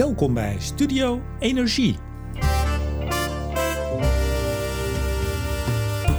Welkom 0.00 0.34
bij 0.34 0.56
Studio 0.58 1.20
Energie. 1.38 1.96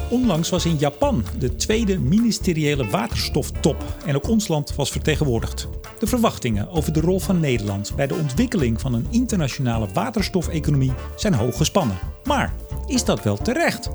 Onlangs 0.10 0.50
was 0.50 0.66
in 0.66 0.78
Japan 0.78 1.24
de 1.40 1.56
tweede 1.56 2.00
ministeriële 2.00 2.88
waterstoftop 2.88 3.96
en 4.06 4.16
ook 4.16 4.28
ons 4.28 4.48
land 4.48 4.76
was 4.76 4.92
vertegenwoordigd. 4.92 5.70
De 6.00 6.08
verwachtingen 6.08 6.70
over 6.70 6.94
de 6.94 7.00
rol 7.00 7.20
van 7.20 7.40
Nederland 7.40 7.96
bij 7.96 8.08
de 8.08 8.16
ontwikkeling 8.16 8.82
van 8.82 8.94
een 8.94 9.08
internationale 9.10 9.88
waterstofeconomie 9.94 10.94
zijn 11.16 11.34
hoog 11.34 11.58
gespannen. 11.58 11.98
Maar 12.24 12.54
is 12.88 13.06
dat 13.06 13.24
wel 13.24 13.38
terecht? 13.38 13.90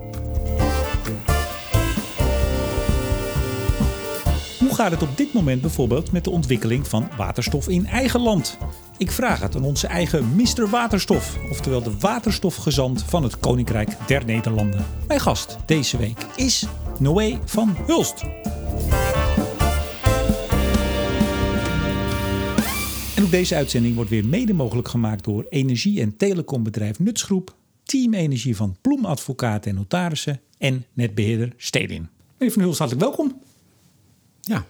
Hoe 4.58 4.74
gaat 4.74 4.90
het 4.90 5.02
op 5.02 5.16
dit 5.16 5.32
moment 5.32 5.60
bijvoorbeeld 5.60 6.12
met 6.12 6.24
de 6.24 6.30
ontwikkeling 6.30 6.88
van 6.88 7.08
waterstof 7.16 7.68
in 7.68 7.86
eigen 7.86 8.20
land? 8.20 8.58
Ik 8.98 9.10
vraag 9.10 9.40
het 9.40 9.56
aan 9.56 9.62
onze 9.62 9.86
eigen 9.86 10.36
Mr. 10.36 10.68
Waterstof, 10.70 11.38
oftewel 11.50 11.82
de 11.82 11.98
waterstofgezant 11.98 13.02
van 13.02 13.22
het 13.22 13.38
Koninkrijk 13.38 13.90
der 14.06 14.24
Nederlanden. 14.24 14.84
Mijn 15.08 15.20
gast 15.20 15.56
deze 15.66 15.96
week 15.96 16.26
is 16.36 16.66
Noé 16.98 17.38
van 17.44 17.76
Hulst. 17.86 18.22
En 23.16 23.22
ook 23.22 23.30
deze 23.30 23.54
uitzending 23.54 23.94
wordt 23.94 24.10
weer 24.10 24.26
mede 24.26 24.52
mogelijk 24.52 24.88
gemaakt 24.88 25.24
door 25.24 25.46
energie- 25.48 26.00
en 26.00 26.16
telecombedrijf 26.16 26.98
Nutsgroep, 26.98 27.54
Team 27.84 28.14
Energie 28.14 28.56
van 28.56 28.76
Ploem 28.80 29.04
Advocaten 29.04 29.70
en 29.70 29.76
Notarissen 29.76 30.40
en 30.58 30.86
netbeheerder 30.92 31.52
Stedin. 31.56 32.08
Meneer 32.38 32.54
van 32.54 32.62
Hulst, 32.62 32.78
hartelijk 32.78 33.06
welkom. 33.06 33.40
Ja, 34.40 34.64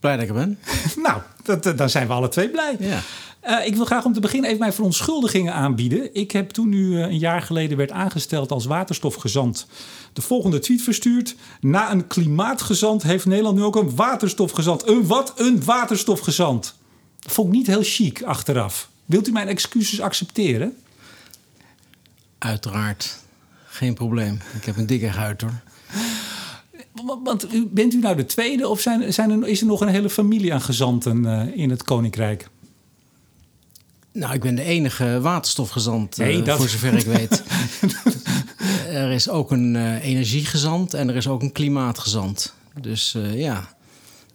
blij 0.00 0.14
dat 0.14 0.22
ik 0.22 0.28
er 0.28 0.34
ben. 0.34 0.58
nou, 1.06 1.20
dat, 1.42 1.78
dan 1.78 1.90
zijn 1.90 2.06
we 2.06 2.12
alle 2.12 2.28
twee 2.28 2.48
blij. 2.50 2.76
Ja. 2.78 3.00
Uh, 3.46 3.66
ik 3.66 3.76
wil 3.76 3.84
graag 3.84 4.04
om 4.04 4.12
te 4.12 4.20
beginnen 4.20 4.48
even 4.48 4.60
mijn 4.60 4.72
verontschuldigingen 4.72 5.52
aanbieden. 5.52 6.14
Ik 6.14 6.30
heb 6.30 6.50
toen 6.50 6.72
u 6.72 6.90
uh, 6.90 7.00
een 7.00 7.18
jaar 7.18 7.42
geleden 7.42 7.76
werd 7.76 7.90
aangesteld 7.90 8.50
als 8.50 8.64
waterstofgezant 8.64 9.66
de 10.14 10.22
volgende 10.22 10.58
tweet 10.58 10.82
verstuurd. 10.82 11.34
Na 11.60 11.90
een 11.90 12.06
klimaatgezant 12.06 13.02
heeft 13.02 13.26
Nederland 13.26 13.56
nu 13.56 13.62
ook 13.62 13.76
een 13.76 13.94
waterstofgezant. 13.94 14.88
Een 14.88 15.06
wat? 15.06 15.32
Een 15.36 15.64
waterstofgezant. 15.64 16.74
Dat 17.20 17.32
vond 17.32 17.48
ik 17.48 17.54
niet 17.54 17.66
heel 17.66 17.82
chic 17.82 18.22
achteraf. 18.22 18.88
Wilt 19.04 19.28
u 19.28 19.32
mijn 19.32 19.48
excuses 19.48 20.00
accepteren? 20.00 20.76
Uiteraard. 22.38 23.18
Geen 23.66 23.94
probleem. 23.94 24.40
Ik 24.54 24.64
heb 24.64 24.76
een 24.76 24.86
dikke 24.86 25.06
huid 25.06 25.40
hoor. 25.40 25.60
Want 27.22 27.46
bent 27.72 27.94
u 27.94 27.98
nou 27.98 28.16
de 28.16 28.26
tweede 28.26 28.68
of 28.68 28.80
zijn, 28.80 29.12
zijn 29.12 29.30
er, 29.30 29.48
is 29.48 29.60
er 29.60 29.66
nog 29.66 29.80
een 29.80 29.88
hele 29.88 30.10
familie 30.10 30.52
aan 30.52 30.60
gezanten 30.60 31.24
uh, 31.24 31.56
in 31.56 31.70
het 31.70 31.82
Koninkrijk? 31.82 32.48
Nou, 34.14 34.34
ik 34.34 34.40
ben 34.40 34.54
de 34.54 34.62
enige 34.62 35.20
waterstofgezant, 35.20 36.16
nee, 36.16 36.38
uh, 36.38 36.44
dat... 36.44 36.58
voor 36.58 36.68
zover 36.68 36.94
ik 36.94 37.06
weet. 37.06 37.42
er 38.88 39.10
is 39.10 39.28
ook 39.28 39.50
een 39.50 39.74
uh, 39.74 40.04
energiegezant 40.04 40.94
en 40.94 41.08
er 41.08 41.16
is 41.16 41.28
ook 41.28 41.42
een 41.42 41.52
klimaatgezant. 41.52 42.54
Dus 42.80 43.14
uh, 43.16 43.40
ja, 43.40 43.74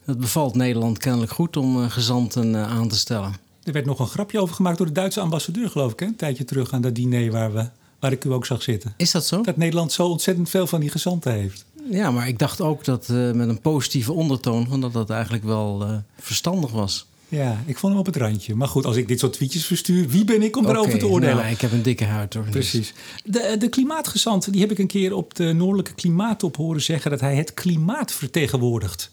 het 0.05 0.17
bevalt 0.17 0.55
Nederland 0.55 0.97
kennelijk 0.97 1.31
goed 1.31 1.57
om 1.57 1.89
gezanten 1.89 2.55
aan 2.55 2.87
te 2.87 2.97
stellen. 2.97 3.33
Er 3.63 3.73
werd 3.73 3.85
nog 3.85 3.99
een 3.99 4.07
grapje 4.07 4.39
over 4.39 4.55
gemaakt 4.55 4.77
door 4.77 4.87
de 4.87 4.93
Duitse 4.93 5.19
ambassadeur, 5.19 5.69
geloof 5.69 5.91
ik, 5.91 5.99
hè? 5.99 6.05
een 6.05 6.15
tijdje 6.15 6.45
terug 6.45 6.71
aan 6.71 6.81
dat 6.81 6.95
diner 6.95 7.31
waar, 7.31 7.53
we, 7.53 7.69
waar 7.99 8.11
ik 8.11 8.25
u 8.25 8.31
ook 8.31 8.45
zag 8.45 8.61
zitten. 8.61 8.93
Is 8.97 9.11
dat 9.11 9.25
zo? 9.25 9.41
Dat 9.41 9.57
Nederland 9.57 9.91
zo 9.91 10.07
ontzettend 10.07 10.49
veel 10.49 10.67
van 10.67 10.79
die 10.79 10.89
gezanten 10.89 11.31
heeft. 11.31 11.65
Ja, 11.91 12.11
maar 12.11 12.27
ik 12.27 12.39
dacht 12.39 12.61
ook 12.61 12.83
dat 12.83 13.07
met 13.07 13.49
een 13.49 13.61
positieve 13.61 14.13
ondertoon, 14.13 14.67
van 14.67 14.81
dat 14.81 14.93
dat 14.93 15.09
eigenlijk 15.09 15.43
wel 15.43 16.01
verstandig 16.17 16.71
was. 16.71 17.07
Ja, 17.29 17.63
ik 17.65 17.77
vond 17.77 17.91
hem 17.91 18.01
op 18.01 18.05
het 18.05 18.15
randje. 18.15 18.55
Maar 18.55 18.67
goed, 18.67 18.85
als 18.85 18.95
ik 18.95 19.07
dit 19.07 19.19
soort 19.19 19.33
tweetjes 19.33 19.65
verstuur, 19.65 20.07
wie 20.07 20.25
ben 20.25 20.41
ik 20.41 20.55
om 20.55 20.63
okay, 20.63 20.75
daarover 20.75 20.99
te 20.99 21.07
oordelen? 21.07 21.35
Nou, 21.35 21.49
ik 21.49 21.61
heb 21.61 21.71
een 21.71 21.81
dikke 21.81 22.03
huid 22.03 22.33
hoor. 22.33 22.43
Precies. 22.43 22.93
De, 23.23 23.55
de 23.59 23.69
klimaatgezant, 23.69 24.51
die 24.51 24.61
heb 24.61 24.71
ik 24.71 24.77
een 24.77 24.87
keer 24.87 25.13
op 25.13 25.35
de 25.35 25.53
Noordelijke 25.53 25.93
Klimaattop 25.93 26.55
horen 26.55 26.81
zeggen 26.81 27.11
dat 27.11 27.19
hij 27.19 27.35
het 27.35 27.53
klimaat 27.53 28.11
vertegenwoordigt. 28.11 29.11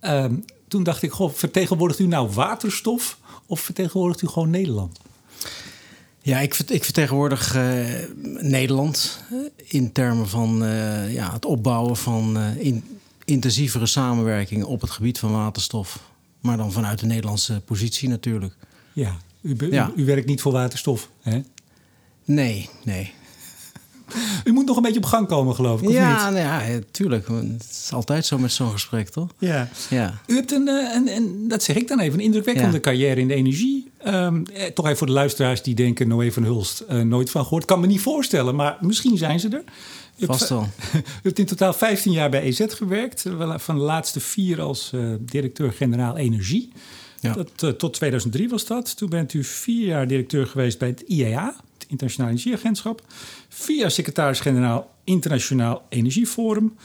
Um, 0.00 0.44
toen 0.68 0.82
dacht 0.82 1.02
ik, 1.02 1.10
goh, 1.10 1.32
vertegenwoordigt 1.32 2.00
u 2.00 2.06
nou 2.06 2.30
waterstof 2.30 3.18
of 3.46 3.60
vertegenwoordigt 3.60 4.22
u 4.22 4.26
gewoon 4.26 4.50
Nederland? 4.50 4.98
Ja, 6.22 6.40
ik, 6.40 6.58
ik 6.58 6.84
vertegenwoordig 6.84 7.56
uh, 7.56 7.84
Nederland 8.40 9.20
in 9.56 9.92
termen 9.92 10.28
van 10.28 10.64
uh, 10.64 11.12
ja, 11.12 11.32
het 11.32 11.44
opbouwen 11.44 11.96
van 11.96 12.36
uh, 12.36 12.64
in, 12.64 12.84
intensievere 13.24 13.86
samenwerking 13.86 14.64
op 14.64 14.80
het 14.80 14.90
gebied 14.90 15.18
van 15.18 15.32
waterstof. 15.32 16.09
Maar 16.40 16.56
dan 16.56 16.72
vanuit 16.72 16.98
de 16.98 17.06
Nederlandse 17.06 17.60
positie 17.64 18.08
natuurlijk. 18.08 18.54
Ja, 18.92 19.16
u, 19.40 19.54
u, 19.58 19.72
ja. 19.72 19.92
u 19.96 20.04
werkt 20.04 20.26
niet 20.26 20.40
voor 20.40 20.52
waterstof, 20.52 21.10
hè? 21.20 21.40
Nee, 22.24 22.68
nee. 22.84 23.12
U 24.44 24.52
moet 24.52 24.66
nog 24.66 24.76
een 24.76 24.82
beetje 24.82 24.98
op 24.98 25.04
gang 25.04 25.26
komen, 25.26 25.54
geloof 25.54 25.82
ik. 25.82 25.88
Of 25.88 25.94
ja, 25.94 26.30
niet? 26.30 26.34
Nou 26.34 26.46
ja, 26.46 26.78
tuurlijk. 26.90 27.28
Het 27.28 27.66
is 27.70 27.88
altijd 27.92 28.26
zo 28.26 28.38
met 28.38 28.52
zo'n 28.52 28.70
gesprek, 28.70 29.08
toch? 29.08 29.28
Ja. 29.38 29.68
ja. 29.90 30.20
U 30.26 30.34
hebt 30.34 30.52
een, 30.52 30.68
een, 30.68 31.08
een, 31.08 31.48
dat 31.48 31.62
zeg 31.62 31.76
ik 31.76 31.88
dan 31.88 32.00
even, 32.00 32.18
een 32.18 32.24
indrukwekkende 32.24 32.72
ja. 32.72 32.80
carrière 32.80 33.20
in 33.20 33.28
de 33.28 33.34
energie. 33.34 33.90
Um, 34.06 34.44
toch 34.74 34.84
even 34.84 34.96
voor 34.96 35.06
de 35.06 35.12
luisteraars 35.12 35.62
die 35.62 35.74
denken, 35.74 36.08
Noé 36.08 36.32
van 36.32 36.42
Hulst, 36.42 36.84
uh, 36.90 37.00
nooit 37.00 37.30
van 37.30 37.42
gehoord. 37.42 37.64
Kan 37.64 37.80
me 37.80 37.86
niet 37.86 38.00
voorstellen, 38.00 38.54
maar 38.54 38.76
misschien 38.80 39.16
zijn 39.16 39.40
ze 39.40 39.48
er. 39.48 39.64
U 40.20 40.26
Vast 40.26 40.48
wel. 40.48 40.62
U 40.94 41.02
hebt 41.22 41.38
in 41.38 41.46
totaal 41.46 41.72
15 41.72 42.12
jaar 42.12 42.30
bij 42.30 42.42
EZ 42.42 42.64
gewerkt. 42.68 43.24
Van 43.56 43.74
de 43.74 43.80
laatste 43.80 44.20
vier 44.20 44.60
als 44.60 44.90
uh, 44.94 45.14
directeur-generaal 45.20 46.16
energie. 46.16 46.72
Ja. 47.20 47.32
Dat, 47.32 47.50
uh, 47.64 47.70
tot 47.70 47.94
2003 47.94 48.48
was 48.48 48.66
dat. 48.66 48.96
Toen 48.96 49.08
bent 49.08 49.32
u 49.32 49.44
vier 49.44 49.86
jaar 49.86 50.06
directeur 50.06 50.46
geweest 50.46 50.78
bij 50.78 50.88
het 50.88 51.00
IEA, 51.00 51.54
het 51.78 51.86
Internationaal 51.88 52.30
Energieagentschap. 52.30 53.02
Vier 53.48 53.78
jaar 53.78 53.90
secretaris-generaal 53.90 54.90
Internationaal 55.04 55.82
Energieforum. 55.88 56.76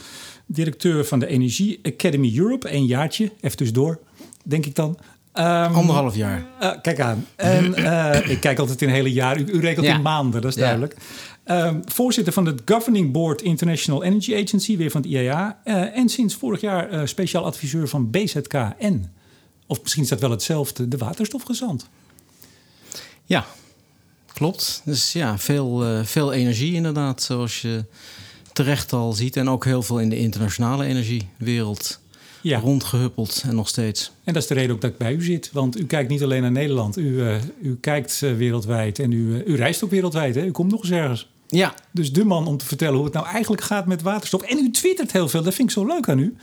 Directeur 0.45 1.05
van 1.05 1.19
de 1.19 1.27
Energie 1.27 1.79
Academy 1.83 2.37
Europe, 2.37 2.73
een 2.73 2.85
jaartje, 2.85 3.31
even 3.41 3.57
tussendoor, 3.57 3.99
denk 4.43 4.65
ik 4.65 4.75
dan. 4.75 4.97
Um, 5.37 5.43
Anderhalf 5.43 6.15
jaar. 6.15 6.45
Uh, 6.61 6.71
kijk 6.81 6.99
aan. 6.99 7.25
En 7.35 7.79
uh, 7.79 8.29
ik 8.29 8.39
kijk 8.39 8.59
altijd 8.59 8.81
in 8.81 8.89
hele 8.89 9.13
jaar. 9.13 9.39
U, 9.39 9.45
u 9.45 9.59
rekent 9.59 9.85
ja. 9.85 9.95
in 9.95 10.01
maanden, 10.01 10.41
dat 10.41 10.51
is 10.51 10.57
duidelijk. 10.57 10.95
Um, 11.47 11.81
voorzitter 11.85 12.33
van 12.33 12.45
het 12.45 12.61
Governing 12.65 13.11
Board 13.11 13.41
International 13.41 14.03
Energy 14.03 14.35
Agency, 14.35 14.77
weer 14.77 14.91
van 14.91 15.01
het 15.01 15.09
IAA. 15.09 15.61
Uh, 15.65 15.97
en 15.97 16.09
sinds 16.09 16.35
vorig 16.35 16.61
jaar 16.61 16.93
uh, 16.93 17.05
speciaal 17.05 17.45
adviseur 17.45 17.87
van 17.87 18.11
BZKN. 18.11 19.09
Of 19.67 19.81
misschien 19.81 20.03
is 20.03 20.09
dat 20.09 20.19
wel 20.19 20.31
hetzelfde, 20.31 20.87
de 20.87 20.97
waterstofgezant. 20.97 21.89
Ja, 23.25 23.45
klopt. 24.33 24.81
Dus 24.85 25.13
ja, 25.13 25.37
veel, 25.37 25.91
uh, 25.91 26.03
veel 26.03 26.33
energie 26.33 26.73
inderdaad, 26.73 27.21
zoals 27.21 27.61
je 27.61 27.85
terecht 28.53 28.93
al 28.93 29.13
ziet. 29.13 29.37
En 29.37 29.49
ook 29.49 29.65
heel 29.65 29.81
veel 29.81 29.99
in 29.99 30.09
de 30.09 30.17
internationale 30.17 30.85
energiewereld 30.85 31.99
ja. 32.41 32.59
rondgehuppeld 32.59 33.43
en 33.47 33.55
nog 33.55 33.67
steeds. 33.67 34.11
En 34.23 34.33
dat 34.33 34.41
is 34.41 34.47
de 34.47 34.53
reden 34.53 34.75
ook 34.75 34.81
dat 34.81 34.91
ik 34.91 34.97
bij 34.97 35.13
u 35.13 35.23
zit. 35.23 35.49
Want 35.51 35.79
u 35.79 35.85
kijkt 35.85 36.09
niet 36.09 36.23
alleen 36.23 36.41
naar 36.41 36.51
Nederland. 36.51 36.97
U, 36.97 37.03
uh, 37.03 37.35
u 37.61 37.77
kijkt 37.79 38.21
uh, 38.23 38.35
wereldwijd 38.35 38.99
en 38.99 39.11
u, 39.11 39.17
uh, 39.17 39.47
u 39.47 39.55
reist 39.55 39.83
ook 39.83 39.89
wereldwijd. 39.89 40.35
Hè? 40.35 40.45
U 40.45 40.51
komt 40.51 40.71
nog 40.71 40.81
eens 40.81 40.91
ergens. 40.91 41.29
Ja. 41.47 41.73
Dus 41.91 42.13
de 42.13 42.25
man 42.25 42.47
om 42.47 42.57
te 42.57 42.65
vertellen 42.65 42.95
hoe 42.95 43.05
het 43.05 43.13
nou 43.13 43.27
eigenlijk 43.27 43.61
gaat 43.61 43.85
met 43.85 44.01
waterstof. 44.01 44.41
En 44.41 44.57
u 44.57 44.71
twittert 44.71 45.11
heel 45.11 45.27
veel. 45.27 45.43
Dat 45.43 45.53
vind 45.53 45.69
ik 45.69 45.73
zo 45.73 45.85
leuk 45.85 46.09
aan 46.09 46.19
u. 46.19 46.35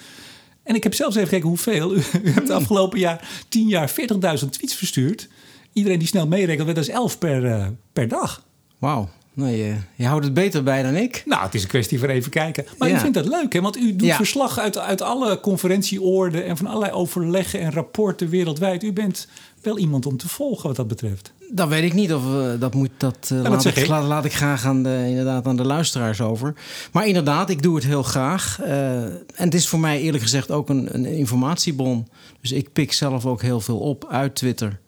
En 0.62 0.74
ik 0.74 0.82
heb 0.82 0.94
zelfs 0.94 1.16
even 1.16 1.28
gekeken 1.28 1.48
hoeveel. 1.48 1.94
U, 1.96 2.02
u 2.22 2.30
hebt 2.30 2.46
de 2.46 2.52
afgelopen 2.52 2.98
jaar 2.98 3.28
10 3.48 3.68
jaar 3.68 3.90
40.000 3.90 4.48
tweets 4.50 4.74
verstuurd. 4.74 5.28
Iedereen 5.72 5.98
die 5.98 6.08
snel 6.08 6.26
meerekent, 6.26 6.66
dat 6.66 6.76
is 6.76 6.88
11 6.88 7.18
per, 7.18 7.72
per 7.92 8.08
dag. 8.08 8.42
Wauw. 8.78 9.08
Nou, 9.34 9.50
je, 9.50 9.74
je, 9.94 10.06
houdt 10.06 10.24
het 10.24 10.34
beter 10.34 10.62
bij 10.62 10.82
dan 10.82 10.94
ik. 10.94 11.22
Nou, 11.26 11.42
het 11.42 11.54
is 11.54 11.62
een 11.62 11.68
kwestie 11.68 11.98
van 11.98 12.08
even 12.08 12.30
kijken. 12.30 12.64
Maar 12.78 12.88
ja. 12.88 12.96
u 12.96 12.98
vindt 12.98 13.14
dat 13.14 13.26
leuk, 13.26 13.52
hè? 13.52 13.60
Want 13.60 13.76
u 13.76 13.96
doet 13.96 14.08
ja. 14.08 14.16
verslag 14.16 14.58
uit, 14.58 14.78
uit 14.78 15.02
alle 15.02 15.40
conferentieoorden... 15.40 16.44
en 16.44 16.56
van 16.56 16.66
allerlei 16.66 16.92
overleggen 16.92 17.60
en 17.60 17.72
rapporten 17.72 18.28
wereldwijd. 18.28 18.82
U 18.82 18.92
bent 18.92 19.28
wel 19.62 19.78
iemand 19.78 20.06
om 20.06 20.16
te 20.16 20.28
volgen 20.28 20.66
wat 20.66 20.76
dat 20.76 20.88
betreft. 20.88 21.32
Dat 21.50 21.68
weet 21.68 21.82
ik 21.82 21.92
niet. 21.92 22.14
Of 22.14 22.24
uh, 22.24 22.50
dat 22.58 22.74
moet 22.74 22.90
dat, 22.96 23.30
uh, 23.32 23.42
ja, 23.42 23.48
laat, 23.48 23.62
dat 23.62 23.76
ik, 23.76 23.86
laat, 23.86 24.04
laat, 24.04 24.24
ik 24.24 24.32
graag 24.32 24.64
aan 24.64 24.82
de, 24.82 25.04
inderdaad 25.08 25.46
aan 25.46 25.56
de 25.56 25.64
luisteraars 25.64 26.20
over. 26.20 26.54
Maar 26.92 27.06
inderdaad, 27.06 27.50
ik 27.50 27.62
doe 27.62 27.74
het 27.74 27.84
heel 27.84 28.02
graag. 28.02 28.58
Uh, 28.60 29.04
en 29.04 29.24
het 29.34 29.54
is 29.54 29.68
voor 29.68 29.80
mij 29.80 30.00
eerlijk 30.00 30.22
gezegd 30.22 30.50
ook 30.50 30.68
een, 30.68 30.94
een 30.94 31.04
informatiebron. 31.04 32.08
Dus 32.40 32.52
ik 32.52 32.72
pik 32.72 32.92
zelf 32.92 33.26
ook 33.26 33.42
heel 33.42 33.60
veel 33.60 33.78
op 33.78 34.06
uit 34.10 34.34
Twitter. 34.34 34.80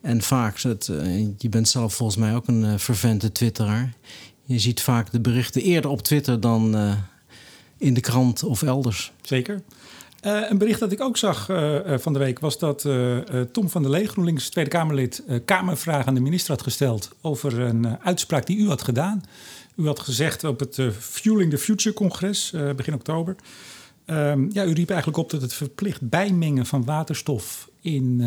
En 0.00 0.22
vaak, 0.22 0.60
het, 0.60 0.90
je 1.38 1.48
bent 1.48 1.68
zelf 1.68 1.94
volgens 1.94 2.18
mij 2.18 2.34
ook 2.34 2.46
een 2.46 2.78
vervente 2.78 3.32
twitteraar. 3.32 3.92
Je 4.44 4.58
ziet 4.58 4.80
vaak 4.80 5.10
de 5.10 5.20
berichten 5.20 5.62
eerder 5.62 5.90
op 5.90 6.02
Twitter 6.02 6.40
dan 6.40 6.76
in 7.78 7.94
de 7.94 8.00
krant 8.00 8.42
of 8.42 8.62
elders. 8.62 9.12
Zeker. 9.22 9.62
Een 10.20 10.58
bericht 10.58 10.80
dat 10.80 10.92
ik 10.92 11.00
ook 11.00 11.16
zag 11.16 11.46
van 11.86 12.12
de 12.12 12.18
week 12.18 12.38
was 12.38 12.58
dat 12.58 12.86
Tom 13.52 13.68
van 13.68 13.82
der 13.82 13.90
Lee, 13.90 14.08
GroenLinks 14.08 14.48
Tweede 14.48 14.70
Kamerlid, 14.70 15.22
Kamervraag 15.44 16.06
aan 16.06 16.14
de 16.14 16.20
minister 16.20 16.50
had 16.54 16.62
gesteld 16.62 17.10
over 17.20 17.60
een 17.60 17.98
uitspraak 17.98 18.46
die 18.46 18.58
u 18.58 18.68
had 18.68 18.82
gedaan. 18.82 19.22
U 19.76 19.86
had 19.86 20.00
gezegd 20.00 20.44
op 20.44 20.60
het 20.60 20.80
Fueling 20.98 21.50
the 21.50 21.58
Future 21.58 21.94
congres 21.94 22.52
begin 22.76 22.94
oktober. 22.94 23.36
Um, 24.06 24.50
ja, 24.52 24.64
u 24.64 24.72
riep 24.72 24.90
eigenlijk 24.90 25.18
op 25.18 25.30
dat 25.30 25.42
het 25.42 25.54
verplicht 25.54 26.08
bijmengen 26.08 26.66
van 26.66 26.84
waterstof 26.84 27.68
in 27.80 28.22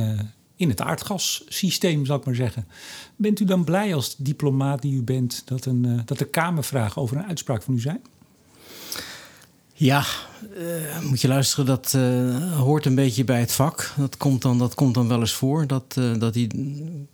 in 0.61 0.69
het 0.69 0.81
aardgassysteem, 0.81 2.05
zal 2.05 2.17
ik 2.17 2.25
maar 2.25 2.35
zeggen. 2.35 2.67
Bent 3.15 3.39
u 3.39 3.45
dan 3.45 3.63
blij 3.63 3.95
als 3.95 4.15
diplomaat 4.17 4.81
die 4.81 4.93
u 4.93 5.01
bent 5.01 5.41
dat, 5.45 5.65
een, 5.65 6.01
dat 6.05 6.19
er 6.19 6.27
Kamervragen 6.27 7.01
over 7.01 7.17
een 7.17 7.25
uitspraak 7.25 7.63
van 7.63 7.73
u 7.73 7.79
zijn? 7.79 8.01
Ja, 9.73 10.05
uh, 10.57 10.99
moet 11.09 11.21
je 11.21 11.27
luisteren, 11.27 11.65
dat 11.65 11.93
uh, 11.95 12.59
hoort 12.59 12.85
een 12.85 12.95
beetje 12.95 13.23
bij 13.23 13.39
het 13.39 13.51
vak. 13.51 13.93
Dat 13.97 14.17
komt 14.17 14.41
dan, 14.41 14.57
dat 14.57 14.73
komt 14.73 14.93
dan 14.93 15.07
wel 15.07 15.19
eens 15.19 15.33
voor, 15.33 15.67
dat, 15.67 15.95
uh, 15.99 16.19
dat, 16.19 16.33
die, 16.33 16.47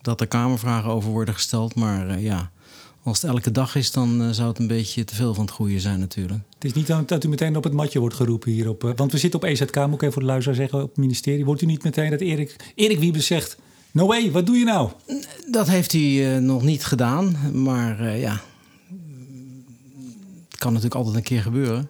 dat 0.02 0.22
er 0.22 0.28
Kamervragen 0.28 0.90
over 0.90 1.10
worden 1.10 1.34
gesteld. 1.34 1.76
Maar 1.76 2.20
ja, 2.20 2.52
als 3.04 3.22
het 3.22 3.32
elke 3.32 3.52
dag 3.52 3.76
is, 3.76 3.92
dan 3.92 4.34
zou 4.34 4.50
het 4.50 4.60
een 4.60 4.68
beetje 4.68 5.04
te 5.04 5.16
veel 5.16 5.34
van 5.34 5.46
het 5.46 5.54
goede 5.54 5.80
zijn 5.80 6.00
natuurlijk. 6.00 6.40
Het 6.54 6.66
is 6.66 6.74
niet 6.74 7.08
dat 7.08 7.24
u 7.24 7.28
meteen 7.28 7.56
op 7.56 7.64
het 7.64 7.74
matje 7.74 8.00
wordt 8.00 8.16
geroepen 8.16 8.52
hierop. 8.52 8.94
Want 8.96 9.12
we 9.12 9.18
zitten 9.18 9.40
op 9.40 9.46
EZK, 9.46 9.76
moet 9.76 9.94
ik 9.94 10.02
even 10.02 10.14
voor 10.14 10.22
de 10.22 10.28
luisteraar 10.28 10.58
zeggen, 10.58 10.82
op 10.82 10.90
het 10.90 10.98
ministerie. 10.98 11.46
Wordt 11.46 11.62
u 11.62 11.66
niet 11.66 11.84
meteen 11.84 12.10
dat 12.10 12.22
Erik, 12.22 12.56
Erik 12.76 13.00
Wiebes 13.00 13.26
zegt... 13.26 13.58
No 13.92 14.08
way, 14.08 14.32
wat 14.32 14.46
doe 14.46 14.58
je 14.58 14.66
nou? 14.66 14.92
Dat 15.52 15.68
heeft 15.68 15.92
hij 15.92 16.40
nog 16.40 16.64
niet 16.64 16.86
gedaan, 16.86 17.38
maar 17.64 18.18
ja... 18.18 18.42
Het 20.50 20.66
kan 20.66 20.74
natuurlijk 20.74 20.96
altijd 20.96 21.16
een 21.16 21.24
keer 21.24 21.42
gebeuren 21.42 21.90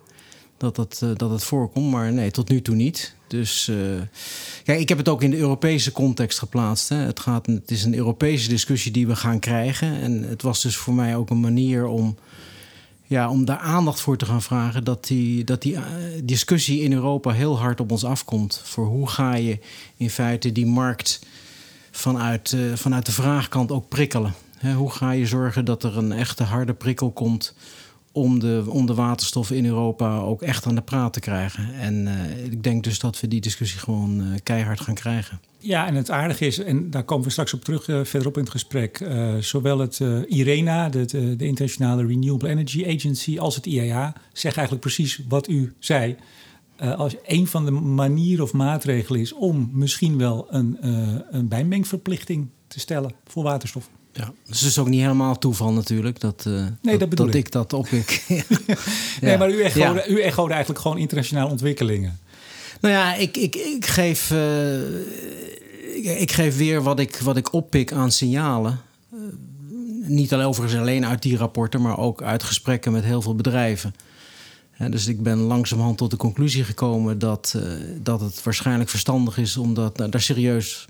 dat 0.57 0.77
het, 0.77 1.01
uh, 1.03 1.09
dat 1.15 1.29
het 1.29 1.43
voorkomt. 1.43 1.91
Maar 1.91 2.13
nee, 2.13 2.31
tot 2.31 2.49
nu 2.49 2.61
toe 2.61 2.75
niet. 2.75 3.15
Dus 3.27 3.67
uh, 3.67 4.01
kijk, 4.63 4.79
ik 4.79 4.89
heb 4.89 4.97
het 4.97 5.09
ook 5.09 5.23
in 5.23 5.31
de 5.31 5.37
Europese 5.37 5.91
context 5.91 6.39
geplaatst. 6.39 6.89
Hè. 6.89 6.95
Het, 6.95 7.19
gaat, 7.19 7.45
het 7.45 7.71
is 7.71 7.83
een 7.83 7.95
Europese 7.95 8.49
discussie 8.49 8.91
die 8.91 9.07
we 9.07 9.15
gaan 9.15 9.39
krijgen. 9.39 10.01
En 10.01 10.23
het 10.23 10.41
was 10.41 10.61
dus 10.61 10.75
voor 10.75 10.93
mij 10.93 11.15
ook 11.15 11.29
een 11.29 11.39
manier 11.39 11.85
om, 11.85 12.17
ja, 13.03 13.29
om 13.29 13.45
daar 13.45 13.57
aandacht 13.57 13.99
voor 13.99 14.17
te 14.17 14.25
gaan 14.25 14.41
vragen. 14.41 14.83
Dat 14.83 15.07
die, 15.07 15.43
dat 15.43 15.61
die 15.61 15.73
uh, 15.73 15.81
discussie 16.23 16.81
in 16.81 16.93
Europa 16.93 17.31
heel 17.31 17.59
hard 17.59 17.79
op 17.79 17.91
ons 17.91 18.03
afkomt. 18.03 18.61
Voor 18.63 18.85
hoe 18.85 19.09
ga 19.09 19.35
je 19.35 19.59
in 19.97 20.09
feite 20.09 20.51
die 20.51 20.65
markt 20.65 21.19
vanuit, 21.91 22.57
vanuit 22.73 23.05
de 23.05 23.11
vraagkant 23.11 23.71
ook 23.71 23.87
prikkelen. 23.87 24.33
Hè, 24.57 24.73
hoe 24.73 24.91
ga 24.91 25.11
je 25.11 25.25
zorgen 25.25 25.65
dat 25.65 25.83
er 25.83 25.97
een 25.97 26.11
echte 26.11 26.43
harde 26.43 26.73
prikkel 26.73 27.11
komt 27.11 27.53
om 28.17 28.39
de, 28.39 28.63
om 28.67 28.85
de 28.85 28.93
waterstof 28.93 29.51
in 29.51 29.65
Europa 29.65 30.17
ook 30.17 30.41
echt 30.41 30.65
aan 30.65 30.75
de 30.75 30.81
praat 30.81 31.13
te 31.13 31.19
krijgen. 31.19 31.73
En 31.73 32.05
uh, 32.05 32.45
ik 32.45 32.63
denk 32.63 32.83
dus 32.83 32.99
dat 32.99 33.19
we 33.19 33.27
die 33.27 33.41
discussie 33.41 33.79
gewoon 33.79 34.21
uh, 34.21 34.27
keihard 34.43 34.79
gaan 34.79 34.93
krijgen. 34.93 35.39
Ja, 35.59 35.87
en 35.87 35.95
het 35.95 36.11
aardige 36.11 36.45
is, 36.45 36.59
en 36.59 36.89
daar 36.91 37.03
komen 37.03 37.25
we 37.25 37.31
straks 37.31 37.53
op 37.53 37.63
terug 37.63 37.87
uh, 37.87 38.03
verderop 38.03 38.37
in 38.37 38.43
het 38.43 38.51
gesprek, 38.51 39.09
zowel 39.39 39.79
het 39.79 40.01
IRENA, 40.27 40.89
de, 40.89 41.05
de, 41.05 41.45
Internationale 41.45 42.05
Renewable 42.05 42.49
Energy 42.49 42.85
Agency, 42.87 43.39
als 43.39 43.55
het 43.55 43.65
IEA 43.65 44.13
zeggen 44.33 44.61
eigenlijk 44.61 44.81
precies 44.81 45.21
wat 45.27 45.49
u 45.49 45.73
zei. 45.79 46.15
als 46.77 47.15
een 47.25 47.47
van 47.47 47.65
de 47.65 47.71
manieren 47.71 48.43
of 48.43 48.53
maatregelen 48.53 49.21
is 49.21 49.33
om 49.33 49.69
misschien 49.73 50.17
wel 50.17 50.47
een, 50.49 50.77
een 51.31 51.47
bijmengverplichting 51.47 52.47
te 52.67 52.79
stellen 52.79 53.11
voor 53.25 53.43
waterstof. 53.43 53.89
Ja, 54.17 54.33
dus 54.47 54.59
het 54.59 54.69
is 54.69 54.77
ook 54.77 54.87
niet 54.87 55.01
helemaal 55.01 55.37
toeval 55.37 55.73
natuurlijk 55.73 56.19
dat, 56.19 56.45
uh, 56.47 56.65
nee, 56.81 56.97
dat, 56.97 57.15
dat, 57.15 57.27
ik. 57.27 57.33
ik 57.33 57.51
dat 57.51 57.73
opwik. 57.73 58.23
ja. 58.27 58.43
Nee, 59.21 59.37
maar 59.37 59.49
u 59.49 59.61
echode, 59.61 59.99
ja. 59.99 60.07
u 60.07 60.21
echode 60.21 60.53
eigenlijk 60.53 60.81
gewoon 60.81 60.97
internationale 60.97 61.49
ontwikkelingen. 61.49 62.19
Nou 62.81 62.93
ja, 62.93 63.15
ik, 63.15 63.37
ik, 63.37 63.55
ik, 63.55 63.85
geef, 63.85 64.31
uh, 64.31 64.97
ik, 65.95 66.19
ik, 66.19 66.31
geef 66.31 66.57
weer 66.57 66.83
wat 66.83 66.99
ik, 66.99 67.17
wat 67.17 67.37
ik 67.37 67.53
oppik 67.53 67.91
aan 67.91 68.11
signalen. 68.11 68.81
Uh, 69.13 69.19
niet 70.07 70.33
alleen 70.33 70.45
overigens 70.45 70.81
alleen 70.81 71.05
uit 71.05 71.21
die 71.21 71.37
rapporten, 71.37 71.81
maar 71.81 71.97
ook 71.97 72.21
uit 72.21 72.43
gesprekken 72.43 72.91
met 72.91 73.03
heel 73.03 73.21
veel 73.21 73.35
bedrijven. 73.35 73.95
dus 74.89 75.07
ik 75.07 75.23
ben 75.23 75.37
langzamerhand 75.37 75.97
tot 75.97 76.11
de 76.11 76.17
conclusie 76.17 76.63
gekomen 76.63 77.19
dat, 77.19 77.59
dat 78.01 78.21
het 78.21 78.43
waarschijnlijk 78.43 78.89
verstandig 78.89 79.37
is 79.37 79.57
om 79.57 79.73
dat, 79.73 79.97
nou, 79.97 80.09
daar 80.09 80.21
serieus 80.21 80.87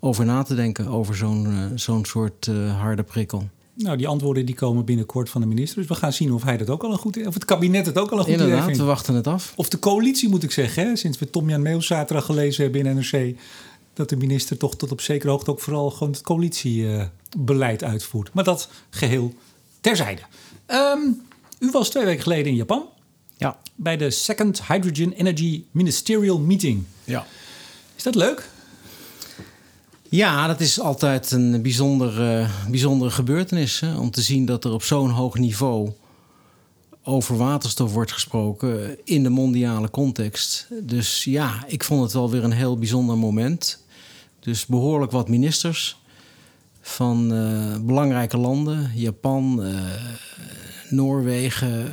over 0.00 0.24
na 0.24 0.42
te 0.42 0.54
denken, 0.54 0.86
over 0.86 1.16
zo'n 1.16 1.46
uh, 1.46 1.64
zo'n 1.74 2.04
soort 2.04 2.46
uh, 2.46 2.80
harde 2.80 3.02
prikkel. 3.02 3.48
Nou, 3.74 3.96
die 3.96 4.08
antwoorden 4.08 4.46
die 4.46 4.54
komen 4.54 4.84
binnenkort 4.84 5.30
van 5.30 5.40
de 5.40 5.46
minister. 5.46 5.78
Dus 5.78 5.88
we 5.88 5.94
gaan 5.94 6.12
zien 6.12 6.32
of 6.32 6.42
hij 6.42 6.56
dat 6.56 6.70
ook 6.70 6.82
al 6.82 6.92
een 6.92 6.98
goed 6.98 7.26
of 7.26 7.34
het 7.34 7.44
kabinet 7.44 7.86
het 7.86 7.98
ook 7.98 8.10
al 8.10 8.18
een 8.18 8.24
goed 8.24 8.32
Inderdaad, 8.32 8.64
idee 8.64 8.76
we 8.76 8.84
wachten 8.84 9.14
het 9.14 9.26
af. 9.26 9.52
Of 9.56 9.68
de 9.68 9.78
coalitie 9.78 10.28
moet 10.28 10.42
ik 10.42 10.50
zeggen, 10.50 10.86
hè? 10.86 10.96
sinds 10.96 11.18
we 11.18 11.30
Tom 11.30 11.48
Jan 11.48 11.62
Meeuws 11.62 11.86
zaterdag 11.86 12.24
gelezen 12.24 12.62
hebben 12.62 12.86
in 12.86 12.96
NRC, 12.96 13.36
dat 13.92 14.08
de 14.08 14.16
minister 14.16 14.56
toch 14.56 14.76
tot 14.76 14.92
op 14.92 15.00
zekere 15.00 15.30
hoogte 15.30 15.50
ook 15.50 15.60
vooral 15.60 15.90
gewoon 15.90 16.12
het 16.12 16.22
coalitiebeleid 16.22 17.84
uitvoert. 17.84 18.32
Maar 18.32 18.44
dat 18.44 18.68
geheel 18.90 19.34
terzijde. 19.80 20.22
Um, 20.66 21.22
u 21.58 21.70
was 21.70 21.90
twee 21.90 22.04
weken 22.04 22.22
geleden 22.22 22.46
in 22.46 22.54
Japan. 22.54 22.88
Ja. 23.36 23.58
Bij 23.74 23.96
de 23.96 24.10
Second 24.10 24.66
Hydrogen 24.66 25.12
Energy 25.12 25.64
Ministerial 25.70 26.38
Meeting. 26.38 26.84
Ja. 27.04 27.26
Is 27.96 28.02
dat 28.02 28.14
leuk? 28.14 28.48
Ja, 30.10 30.46
dat 30.46 30.60
is 30.60 30.80
altijd 30.80 31.30
een 31.30 31.62
bijzonder, 31.62 32.40
uh, 32.40 32.50
bijzondere 32.68 33.10
gebeurtenis. 33.10 33.80
Hè? 33.80 33.98
Om 33.98 34.10
te 34.10 34.22
zien 34.22 34.46
dat 34.46 34.64
er 34.64 34.72
op 34.72 34.82
zo'n 34.82 35.10
hoog 35.10 35.38
niveau 35.38 35.92
over 37.02 37.36
waterstof 37.36 37.92
wordt 37.92 38.12
gesproken 38.12 38.98
in 39.04 39.22
de 39.22 39.28
mondiale 39.28 39.90
context. 39.90 40.68
Dus 40.82 41.24
ja, 41.24 41.64
ik 41.66 41.84
vond 41.84 42.02
het 42.02 42.12
wel 42.12 42.30
weer 42.30 42.44
een 42.44 42.52
heel 42.52 42.78
bijzonder 42.78 43.18
moment. 43.18 43.84
Dus 44.40 44.66
behoorlijk 44.66 45.12
wat 45.12 45.28
ministers 45.28 45.96
van 46.80 47.32
uh, 47.32 47.76
belangrijke 47.80 48.36
landen: 48.36 48.90
Japan, 48.94 49.66
uh, 49.66 49.80
Noorwegen, 50.88 51.92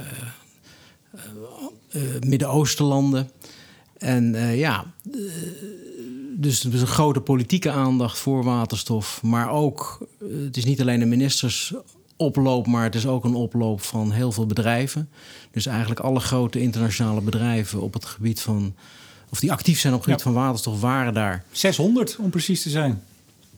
Midden-Oostenlanden. 2.20 3.30
En 3.98 4.56
ja 4.56 4.86
dus 6.40 6.64
er 6.64 6.74
is 6.74 6.82
een 6.82 6.88
grote 6.88 7.22
politieke 7.22 7.72
aandacht 7.72 8.18
voor 8.18 8.44
waterstof. 8.44 9.20
Maar 9.24 9.50
ook, 9.50 10.08
eh, 10.22 10.28
het 10.46 10.58
is 10.58 10.66
niet 10.66 10.82
alleen 10.82 11.02
een 11.02 11.10
ministersoploop, 11.10 12.68
maar 12.68 12.84
het 12.84 12.96
is 12.96 13.08
ook 13.08 13.24
een 13.24 13.36
oploop 13.36 13.82
van 13.82 14.12
heel 14.12 14.32
veel 14.32 14.46
bedrijven. 14.46 15.10
Dus 15.52 15.66
eigenlijk 15.66 16.00
alle 16.00 16.20
grote 16.20 16.62
internationale 16.62 17.22
bedrijven 17.22 17.82
op 17.82 17.94
het 17.94 18.06
gebied 18.06 18.42
van. 18.42 18.76
of 19.30 19.40
die 19.40 19.52
actief 19.52 19.80
zijn 19.80 19.94
op 19.94 20.00
het 20.00 20.10
gebied 20.10 20.24
van 20.24 20.34
waterstof, 20.34 20.82
waren 20.82 21.14
daar. 21.14 21.44
600 21.52 22.18
om 22.20 22.30
precies 22.30 22.62
te 22.62 22.70
zijn. 22.70 23.04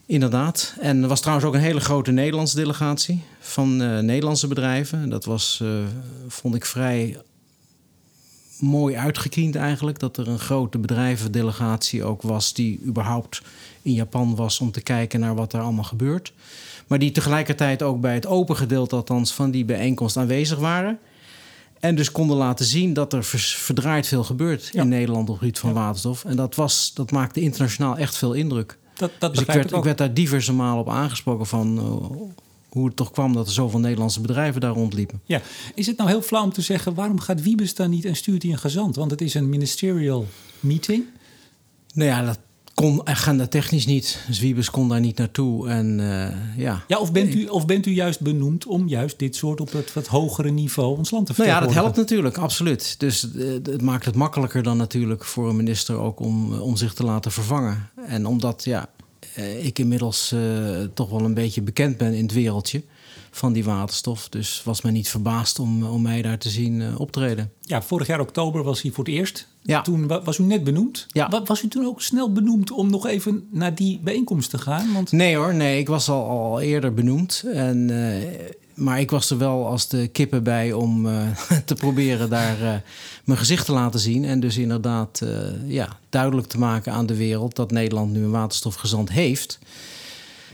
Inderdaad. 0.05 0.75
En 0.79 1.01
er 1.01 1.07
was 1.07 1.19
trouwens 1.19 1.47
ook 1.47 1.53
een 1.53 1.59
hele 1.59 1.79
grote 1.79 2.11
Nederlandse 2.11 2.55
delegatie 2.55 3.21
van 3.39 3.81
uh, 3.81 3.99
Nederlandse 3.99 4.47
bedrijven. 4.47 5.09
Dat 5.09 5.25
was, 5.25 5.59
uh, 5.63 5.69
vond 6.27 6.55
ik, 6.55 6.65
vrij 6.65 7.17
mooi 8.59 8.95
uitgekiend 8.95 9.55
eigenlijk. 9.55 9.99
Dat 9.99 10.17
er 10.17 10.27
een 10.27 10.39
grote 10.39 10.77
bedrijvendelegatie 10.77 12.03
ook 12.03 12.21
was 12.21 12.53
die 12.53 12.81
überhaupt 12.85 13.41
in 13.81 13.93
Japan 13.93 14.35
was 14.35 14.59
om 14.59 14.71
te 14.71 14.81
kijken 14.81 15.19
naar 15.19 15.35
wat 15.35 15.53
er 15.53 15.61
allemaal 15.61 15.83
gebeurt. 15.83 16.33
Maar 16.87 16.99
die 16.99 17.11
tegelijkertijd 17.11 17.83
ook 17.83 18.01
bij 18.01 18.13
het 18.13 18.25
open 18.25 18.55
gedeelte 18.55 18.95
althans 18.95 19.33
van 19.33 19.51
die 19.51 19.65
bijeenkomst 19.65 20.17
aanwezig 20.17 20.59
waren. 20.59 20.99
En 21.79 21.95
dus 21.95 22.11
konden 22.11 22.37
laten 22.37 22.65
zien 22.65 22.93
dat 22.93 23.13
er 23.13 23.23
verdraaid 23.23 24.07
veel 24.07 24.23
gebeurt 24.23 24.69
in 24.73 24.87
Nederland 24.87 25.29
op 25.29 25.35
het 25.35 25.37
gebied 25.37 25.59
van 25.59 25.73
waterstof. 25.73 26.25
En 26.25 26.35
dat, 26.35 26.55
was, 26.55 26.91
dat 26.93 27.11
maakte 27.11 27.41
internationaal 27.41 27.97
echt 27.97 28.17
veel 28.17 28.33
indruk. 28.33 28.77
Dat, 28.95 29.11
dat 29.19 29.31
dus 29.33 29.41
ik 29.41 29.47
werd, 29.51 29.71
ik 29.71 29.83
werd, 29.83 29.97
daar 29.97 30.13
diverse 30.13 30.53
malen 30.53 30.79
op 30.79 30.89
aangesproken 30.89 31.45
van 31.45 31.77
uh, 31.77 32.45
hoe 32.69 32.85
het 32.85 32.95
toch 32.95 33.11
kwam 33.11 33.33
dat 33.33 33.47
er 33.47 33.53
zoveel 33.53 33.79
Nederlandse 33.79 34.21
bedrijven 34.21 34.61
daar 34.61 34.73
rondliepen. 34.73 35.21
Ja, 35.25 35.41
is 35.75 35.87
het 35.87 35.97
nou 35.97 36.09
heel 36.09 36.21
flauw 36.21 36.43
om 36.43 36.53
te 36.53 36.61
zeggen... 36.61 36.93
waarom 36.93 37.19
gaat 37.19 37.41
Wiebes 37.41 37.75
dan 37.75 37.89
niet 37.89 38.05
en 38.05 38.15
stuurt 38.15 38.43
hij 38.43 38.51
een 38.51 38.59
gezant? 38.59 38.95
Want 38.95 39.11
het 39.11 39.21
is 39.21 39.33
een 39.33 39.49
ministerial 39.49 40.27
meeting. 40.59 41.03
Nou 41.93 42.09
ja, 42.09 42.25
dat 42.25 42.39
kon 42.73 43.07
agenda 43.07 43.47
technisch 43.47 43.85
niet. 43.85 44.23
Dus 44.27 44.39
Wiebes 44.39 44.69
kon 44.69 44.89
daar 44.89 44.99
niet 44.99 45.17
naartoe. 45.17 45.69
En, 45.69 45.99
uh, 45.99 46.57
ja. 46.57 46.83
Ja, 46.87 46.99
of, 46.99 47.11
bent 47.11 47.35
u, 47.35 47.45
of 47.45 47.65
bent 47.65 47.85
u 47.85 47.91
juist 47.91 48.19
benoemd 48.19 48.65
om 48.65 48.87
juist 48.87 49.19
dit 49.19 49.35
soort 49.35 49.61
op 49.61 49.71
het 49.71 49.93
wat 49.93 50.07
hogere 50.07 50.49
niveau 50.49 50.97
ons 50.97 51.11
land 51.11 51.25
te 51.25 51.33
vertegenwoordigen? 51.33 51.83
Nou 51.83 51.87
ja, 51.87 51.93
dat 51.93 51.95
helpt 51.95 52.11
natuurlijk, 52.11 52.37
absoluut. 52.37 52.99
Dus 52.99 53.27
uh, 53.35 53.51
het 53.51 53.81
maakt 53.81 54.05
het 54.05 54.15
makkelijker 54.15 54.63
dan 54.63 54.77
natuurlijk 54.77 55.25
voor 55.25 55.49
een 55.49 55.55
minister 55.55 55.97
ook 55.97 56.19
om, 56.19 56.53
om 56.53 56.75
zich 56.75 56.93
te 56.93 57.03
laten 57.03 57.31
vervangen. 57.31 57.89
En 58.05 58.25
omdat, 58.25 58.63
ja, 58.63 58.89
ik 59.61 59.79
inmiddels 59.79 60.31
uh, 60.31 60.79
toch 60.93 61.09
wel 61.09 61.21
een 61.21 61.33
beetje 61.33 61.61
bekend 61.61 61.97
ben 61.97 62.13
in 62.13 62.23
het 62.23 62.33
wereldje 62.33 62.83
van 63.31 63.53
die 63.53 63.63
waterstof. 63.63 64.29
Dus 64.29 64.61
was 64.63 64.81
mij 64.81 64.91
niet 64.91 65.09
verbaasd 65.09 65.59
om, 65.59 65.83
om 65.83 66.01
mij 66.01 66.21
daar 66.21 66.37
te 66.37 66.49
zien 66.49 66.97
optreden. 66.97 67.51
Ja, 67.61 67.81
vorig 67.81 68.07
jaar 68.07 68.19
oktober 68.19 68.63
was 68.63 68.81
hij 68.81 68.91
voor 68.91 69.03
het 69.03 69.13
eerst. 69.13 69.47
Ja. 69.61 69.81
Toen 69.81 70.07
was 70.07 70.37
u 70.37 70.43
net 70.43 70.63
benoemd. 70.63 71.05
Ja. 71.07 71.43
Was 71.45 71.63
u 71.63 71.67
toen 71.67 71.85
ook 71.85 72.01
snel 72.01 72.31
benoemd 72.31 72.71
om 72.71 72.89
nog 72.89 73.07
even 73.07 73.47
naar 73.51 73.75
die 73.75 73.99
bijeenkomst 74.03 74.49
te 74.49 74.57
gaan? 74.57 74.93
Want... 74.93 75.11
Nee 75.11 75.35
hoor, 75.35 75.53
nee. 75.53 75.79
Ik 75.79 75.87
was 75.87 76.09
al, 76.09 76.29
al 76.29 76.61
eerder 76.61 76.93
benoemd. 76.93 77.43
En 77.53 77.89
maar 78.79 78.99
ik 78.99 79.11
was 79.11 79.29
er 79.29 79.37
wel 79.37 79.67
als 79.67 79.87
de 79.87 80.07
kippen 80.07 80.43
bij 80.43 80.73
om 80.73 81.05
uh, 81.05 81.21
te 81.65 81.73
proberen 81.73 82.29
daar 82.29 82.61
uh, 82.61 82.73
mijn 83.23 83.39
gezicht 83.39 83.65
te 83.65 83.71
laten 83.71 83.99
zien. 83.99 84.25
En 84.25 84.39
dus 84.39 84.57
inderdaad 84.57 85.21
uh, 85.23 85.29
ja, 85.67 85.97
duidelijk 86.09 86.47
te 86.47 86.59
maken 86.59 86.93
aan 86.93 87.05
de 87.05 87.15
wereld 87.15 87.55
dat 87.55 87.71
Nederland 87.71 88.11
nu 88.11 88.23
een 88.23 88.31
waterstofgezant 88.31 89.11
heeft. 89.11 89.59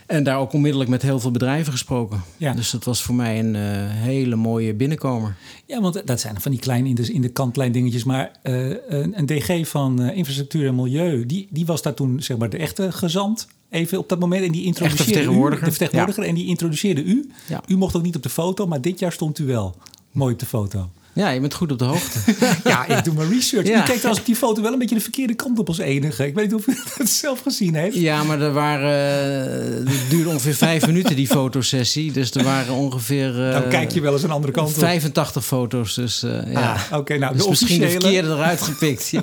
En 0.06 0.24
daar 0.24 0.40
ook 0.40 0.54
onmiddellijk 0.54 0.90
met 0.90 1.02
heel 1.02 1.20
veel 1.20 1.32
bedrijven 1.32 1.72
gesproken. 1.72 2.22
Ja. 2.38 2.54
Dus 2.54 2.70
dat 2.70 2.84
was 2.84 3.02
voor 3.02 3.16
mij 3.16 3.40
een 3.40 3.56
hele 3.90 4.36
mooie 4.36 4.74
binnenkomer. 4.74 5.36
Ja, 5.66 5.82
want 5.82 6.08
dat 6.08 6.20
zijn 6.20 6.42
van 6.42 6.52
die 6.52 6.60
kleine 6.60 6.90
in 6.90 6.96
de, 6.96 7.14
in 7.14 7.22
de 7.22 7.30
kantlijn 7.30 7.72
dingetjes. 7.72 8.04
Maar 8.04 8.32
een, 8.44 9.20
een, 9.20 9.26
DG 9.26 9.68
van 9.68 10.02
Infrastructuur 10.02 10.68
en 10.68 10.76
Milieu, 10.76 11.26
die, 11.26 11.48
die 11.50 11.66
was 11.66 11.82
daar 11.82 11.94
toen 11.94 12.22
zeg 12.22 12.38
maar 12.38 12.50
de 12.50 12.58
echte 12.58 12.92
gezant 12.92 13.48
Even 13.70 13.98
op 13.98 14.10
dat 14.10 14.20
moment. 14.20 14.46
En 14.46 14.52
die 14.52 14.64
introduceerde 14.64 15.04
Echte 15.04 15.14
vertegenwoordiger. 15.14 15.68
U, 15.68 15.70
de 15.70 15.76
vertegenwoordiger. 15.76 16.24
En 16.24 16.36
die 16.36 16.46
introduceerde 16.46 17.04
u. 17.04 17.32
Ja. 17.48 17.62
U 17.68 17.78
mocht 17.78 17.96
ook 17.96 18.04
niet 18.04 18.16
op 18.16 18.24
de 18.24 18.30
foto, 18.30 18.68
maar 18.68 18.82
dit 18.82 19.00
jaar 19.00 19.12
stond 19.12 19.40
u 19.40 19.46
wel 19.46 19.76
mooi 20.16 20.34
op 20.34 20.40
de 20.40 20.46
foto. 20.46 20.90
Ja, 21.14 21.30
je 21.30 21.40
bent 21.40 21.54
goed 21.54 21.72
op 21.72 21.80
de 21.80 21.86
hoogte. 21.86 22.20
ja, 22.70 22.86
ik 22.86 23.04
doe 23.04 23.14
mijn 23.14 23.30
research. 23.30 23.68
Ja. 23.68 23.82
U 23.84 23.86
kijkt 23.86 24.06
als 24.06 24.20
op 24.20 24.26
die 24.26 24.36
foto 24.36 24.62
wel 24.62 24.74
een 24.74 24.80
beetje 24.80 24.96
de 24.96 25.02
verkeerde 25.02 25.34
kant 25.34 25.60
op 25.60 25.68
als 25.68 25.78
enige. 25.78 26.26
Ik 26.28 26.36
weet 26.36 26.46
niet 26.46 26.54
of 26.56 26.68
u 26.68 26.78
het 26.98 27.10
zelf 27.10 27.42
gezien 27.42 27.76
heeft. 27.76 27.96
Ja, 27.96 28.24
maar 28.24 28.42
er 28.42 28.54
waren. 28.54 29.86
eh, 29.88 29.92
Het 29.94 30.10
duurde 30.10 30.30
ongeveer 30.30 30.54
vijf 30.56 30.86
minuten, 30.92 31.16
die 31.16 31.28
fotosessie. 31.28 32.12
Dus 32.12 32.32
er 32.32 32.44
waren 32.44 32.74
ongeveer. 32.74 33.48
eh, 33.48 33.54
Dan 33.62 33.70
kijk 33.70 33.92
je 33.92 34.02
wel 34.02 34.14
eens 34.14 34.24
een 34.24 34.32
andere 34.32 34.54
kant 34.54 34.68
op. 34.70 34.74
85 34.76 35.46
foto's. 35.46 35.94
Dus 35.96 36.24
eh, 36.24 36.52
ja. 36.52 36.74
Ah, 36.92 36.98
Oké, 37.00 37.18
nou, 37.18 37.34
dus 37.34 37.44
de 37.44 37.50
misschien 37.50 37.80
de 37.80 37.86
officiële... 37.86 38.02
verkeerde 38.04 38.34
eruit 38.36 38.62
gepikt. 38.62 39.10
Ja. 39.10 39.22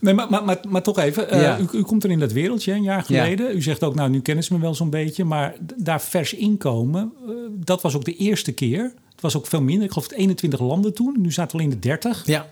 Nee, 0.00 0.14
maar, 0.14 0.26
maar, 0.30 0.44
maar, 0.44 0.58
maar 0.68 0.82
toch 0.82 0.98
even. 0.98 1.38
Ja. 1.40 1.58
u, 1.58 1.78
u 1.78 1.82
komt 1.82 2.04
er 2.04 2.10
in 2.10 2.18
dat 2.18 2.32
wereldje 2.32 2.72
een 2.72 2.82
jaar 2.82 3.04
Ja. 3.08 3.22
geleden. 3.22 3.56
U 3.56 3.62
zegt 3.62 3.82
ook, 3.84 3.94
nou, 3.94 4.10
nu 4.10 4.20
kennen 4.20 4.44
ze 4.44 4.52
me 4.54 4.60
wel 4.60 4.74
zo'n 4.74 4.90
beetje. 4.90 5.24
Maar 5.24 5.54
daar 5.76 6.00
vers 6.00 6.34
inkomen, 6.34 7.12
dat 7.64 7.82
was 7.82 7.94
ook 7.94 8.04
de 8.04 8.16
eerste 8.16 8.52
keer. 8.52 8.92
Het 9.18 9.26
was 9.32 9.36
ook 9.36 9.46
veel 9.46 9.62
minder. 9.62 9.84
Ik 9.84 9.92
geloof 9.92 10.08
het 10.08 10.18
21 10.18 10.60
landen 10.60 10.94
toen. 10.94 11.14
Nu 11.18 11.32
zaten 11.32 11.56
we 11.56 11.62
al 11.62 11.68
in 11.70 11.74
de 11.74 11.78
30. 11.88 12.22
ja. 12.26 12.46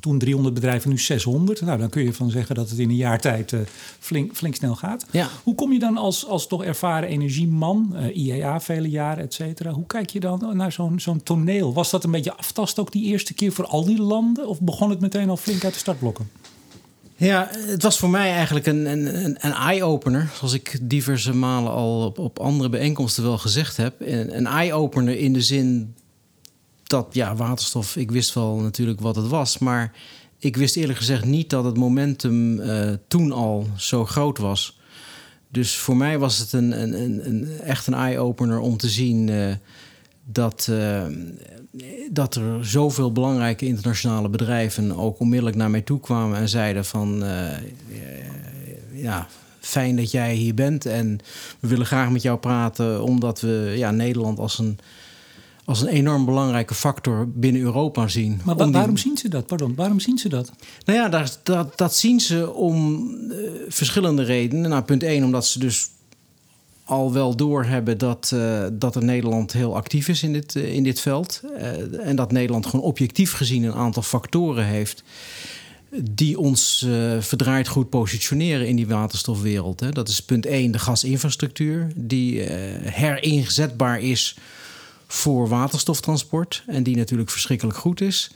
Toen 0.00 0.18
300 0.18 0.54
bedrijven, 0.54 0.90
nu 0.90 0.98
600. 0.98 1.60
Nou, 1.60 1.78
dan 1.78 1.88
kun 1.88 2.02
je 2.04 2.12
van 2.12 2.30
zeggen 2.30 2.54
dat 2.54 2.70
het 2.70 2.78
in 2.78 2.88
een 2.88 2.96
jaar 2.96 3.20
tijd 3.20 3.52
eh, 3.52 3.60
flink, 3.98 4.34
flink 4.36 4.54
snel 4.54 4.74
gaat. 4.74 5.06
Ja. 5.10 5.28
Hoe 5.42 5.54
kom 5.54 5.72
je 5.72 5.78
dan 5.78 5.96
als, 5.96 6.26
als 6.26 6.46
toch 6.46 6.64
ervaren 6.64 7.08
energieman, 7.08 7.96
eh, 7.96 8.16
IEA 8.16 8.60
vele 8.60 8.88
jaren, 8.90 9.24
et 9.24 9.34
cetera... 9.34 9.70
hoe 9.70 9.86
kijk 9.86 10.10
je 10.10 10.20
dan 10.20 10.50
naar 10.56 10.72
zo'n 10.72 11.00
zo'n 11.00 11.22
toneel? 11.22 11.72
Was 11.72 11.90
dat 11.90 12.04
een 12.04 12.10
beetje 12.10 12.36
aftast 12.36 12.78
ook 12.78 12.92
die 12.92 13.04
eerste 13.04 13.34
keer 13.34 13.52
voor 13.52 13.66
al 13.66 13.84
die 13.84 14.02
landen? 14.02 14.48
Of 14.48 14.60
begon 14.60 14.90
het 14.90 15.00
meteen 15.00 15.28
al 15.30 15.36
flink 15.36 15.64
uit 15.64 15.72
de 15.72 15.78
startblokken? 15.78 16.30
Ja, 17.16 17.48
het 17.52 17.82
was 17.82 17.98
voor 17.98 18.10
mij 18.10 18.32
eigenlijk 18.32 18.66
een, 18.66 18.86
een, 18.90 19.24
een- 19.24 19.36
een 19.40 19.52
eye-opener. 19.52 20.30
Zoals 20.34 20.52
ik 20.52 20.78
diverse 20.82 21.34
malen 21.34 21.72
al 21.72 22.04
op, 22.04 22.18
op 22.18 22.38
andere 22.38 22.68
bijeenkomsten 22.68 23.22
wel 23.22 23.38
gezegd 23.38 23.76
heb. 23.76 23.94
Een, 24.00 24.36
een 24.36 24.46
eye-opener 24.46 25.18
in 25.18 25.32
de 25.32 25.42
zin 25.42 25.94
dat, 26.86 27.06
ja, 27.10 27.34
waterstof, 27.34 27.96
ik 27.96 28.10
wist 28.10 28.34
wel 28.34 28.56
natuurlijk 28.56 29.00
wat 29.00 29.16
het 29.16 29.28
was. 29.28 29.58
Maar 29.58 29.92
ik 30.38 30.56
wist 30.56 30.76
eerlijk 30.76 30.98
gezegd 30.98 31.24
niet 31.24 31.50
dat 31.50 31.64
het 31.64 31.76
momentum 31.76 32.60
eh, 32.60 32.92
toen 33.08 33.32
al 33.32 33.66
zo 33.76 34.04
groot 34.04 34.38
was. 34.38 34.78
Dus 35.48 35.76
voor 35.76 35.96
mij 35.96 36.18
was 36.18 36.38
het 36.38 36.52
een, 36.52 36.82
een, 36.82 37.02
een, 37.02 37.26
een, 37.26 37.60
echt 37.60 37.86
een 37.86 37.94
eye-opener 37.94 38.58
om 38.58 38.76
te 38.76 38.88
zien 38.88 39.28
eh, 39.28 39.54
dat, 40.24 40.68
eh, 40.70 41.04
dat 42.10 42.34
er 42.34 42.66
zoveel 42.66 43.12
belangrijke 43.12 43.66
internationale 43.66 44.28
bedrijven 44.28 44.96
ook 44.96 45.20
onmiddellijk 45.20 45.56
naar 45.56 45.70
mij 45.70 45.80
toe 45.80 46.00
kwamen 46.00 46.38
en 46.38 46.48
zeiden 46.48 46.84
van 46.84 47.24
ja, 48.92 49.26
fijn 49.60 49.96
dat 49.96 50.10
jij 50.10 50.34
hier 50.34 50.54
bent 50.54 50.86
en 50.86 51.18
we 51.60 51.68
willen 51.68 51.86
graag 51.86 52.10
met 52.10 52.22
jou 52.22 52.38
praten 52.38 53.02
omdat 53.02 53.40
we 53.40 53.74
ja, 53.76 53.90
Nederland 53.90 54.38
als 54.38 54.58
een, 54.58 54.78
als 55.66 55.80
een 55.80 55.88
enorm 55.88 56.24
belangrijke 56.24 56.74
factor 56.74 57.28
binnen 57.34 57.62
Europa 57.62 58.08
zien. 58.08 58.40
Maar 58.44 58.56
wa- 58.56 58.64
Om 58.64 58.70
die- 58.70 58.78
waarom 58.78 58.96
zien 58.96 59.16
ze 59.16 59.28
dat? 59.28 59.46
Pardon, 59.46 59.74
waarom 59.74 60.00
zien 60.00 60.18
ze 60.18 60.28
dat? 60.28 60.52
nou 60.84 60.98
ja, 60.98 61.08
dat, 61.08 61.40
dat, 61.42 61.78
dat 61.78 61.94
zien 61.94 62.20
ze 62.20 62.52
om 62.52 63.08
eh, 63.30 63.36
verschillende 63.68 64.22
redenen. 64.22 64.70
Nou, 64.70 64.82
punt 64.82 65.02
1, 65.02 65.24
omdat 65.24 65.46
ze 65.46 65.58
dus 65.58 65.88
al 66.84 67.12
wel 67.12 67.36
doorhebben 67.36 67.98
dat, 67.98 68.30
eh, 68.34 68.64
dat 68.72 68.96
er 68.96 69.04
Nederland 69.04 69.52
heel 69.52 69.76
actief 69.76 70.08
is 70.08 70.22
in 70.22 70.32
dit, 70.32 70.56
eh, 70.56 70.74
in 70.74 70.82
dit 70.82 71.00
veld. 71.00 71.40
En 72.02 72.16
dat 72.16 72.32
Nederland 72.32 72.66
gewoon 72.66 72.84
objectief 72.84 73.32
gezien 73.32 73.62
een 73.62 73.74
aantal 73.74 74.02
factoren 74.02 74.64
heeft 74.64 75.02
die 76.10 76.38
ons 76.38 76.86
eh, 76.88 77.20
verdraaid 77.20 77.68
goed 77.68 77.88
positioneren 77.88 78.68
in 78.68 78.76
die 78.76 78.86
waterstofwereld. 78.86 79.80
Hè. 79.80 79.90
Dat 79.90 80.08
is 80.08 80.22
punt 80.22 80.46
1, 80.46 80.70
de 80.70 80.78
gasinfrastructuur, 80.78 81.86
die 81.96 82.42
eh, 82.44 82.92
herinzetbaar 82.92 84.00
is 84.00 84.36
voor 85.06 85.48
waterstoftransport 85.48 86.64
en 86.66 86.82
die 86.82 86.96
natuurlijk 86.96 87.30
verschrikkelijk 87.30 87.78
goed 87.78 88.00
is. 88.00 88.30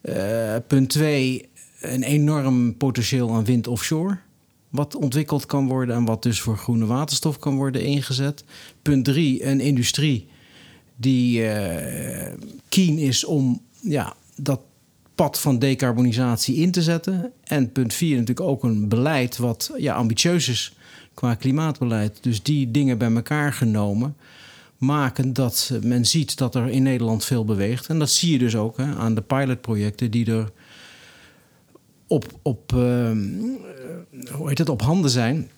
Eh, 0.00 0.56
punt 0.66 0.88
2, 0.88 1.48
een 1.80 2.02
enorm 2.02 2.76
potentieel 2.76 3.34
aan 3.34 3.44
wind 3.44 3.66
offshore. 3.66 4.18
Wat 4.68 4.94
ontwikkeld 4.94 5.46
kan 5.46 5.68
worden 5.68 5.94
en 5.94 6.04
wat 6.04 6.22
dus 6.22 6.40
voor 6.40 6.56
groene 6.56 6.86
waterstof 6.86 7.38
kan 7.38 7.56
worden 7.56 7.82
ingezet. 7.82 8.44
Punt 8.82 9.04
3, 9.04 9.44
een 9.44 9.60
industrie 9.60 10.28
die 10.96 11.48
eh, 11.48 12.32
keen 12.68 12.98
is 12.98 13.24
om 13.24 13.60
ja, 13.80 14.14
dat 14.36 14.60
pad 15.14 15.38
van 15.38 15.58
decarbonisatie 15.58 16.56
in 16.56 16.70
te 16.70 16.82
zetten. 16.82 17.32
En 17.44 17.72
punt 17.72 17.94
4, 17.94 18.10
natuurlijk 18.10 18.48
ook 18.48 18.62
een 18.62 18.88
beleid 18.88 19.36
wat 19.36 19.70
ja, 19.76 19.94
ambitieus 19.94 20.48
is 20.48 20.74
qua 21.14 21.34
klimaatbeleid. 21.34 22.18
Dus 22.22 22.42
die 22.42 22.70
dingen 22.70 22.98
bij 22.98 23.12
elkaar 23.14 23.52
genomen 23.52 24.16
maken 24.80 25.32
dat 25.32 25.72
men 25.82 26.06
ziet 26.06 26.36
dat 26.36 26.54
er 26.54 26.68
in 26.68 26.82
Nederland 26.82 27.24
veel 27.24 27.44
beweegt. 27.44 27.86
En 27.86 27.98
dat 27.98 28.10
zie 28.10 28.32
je 28.32 28.38
dus 28.38 28.56
ook 28.56 28.76
hè, 28.76 28.94
aan 28.94 29.14
de 29.14 29.20
pilotprojecten 29.20 30.10
die 30.10 30.32
er 30.32 30.52
op, 32.06 32.24
op, 32.42 32.72
ehm, 32.72 33.28
eh, 33.34 34.32
hoe 34.32 34.48
heet 34.48 34.58
het, 34.58 34.68
op 34.68 34.82
handen 34.82 35.10
zijn. 35.10 35.50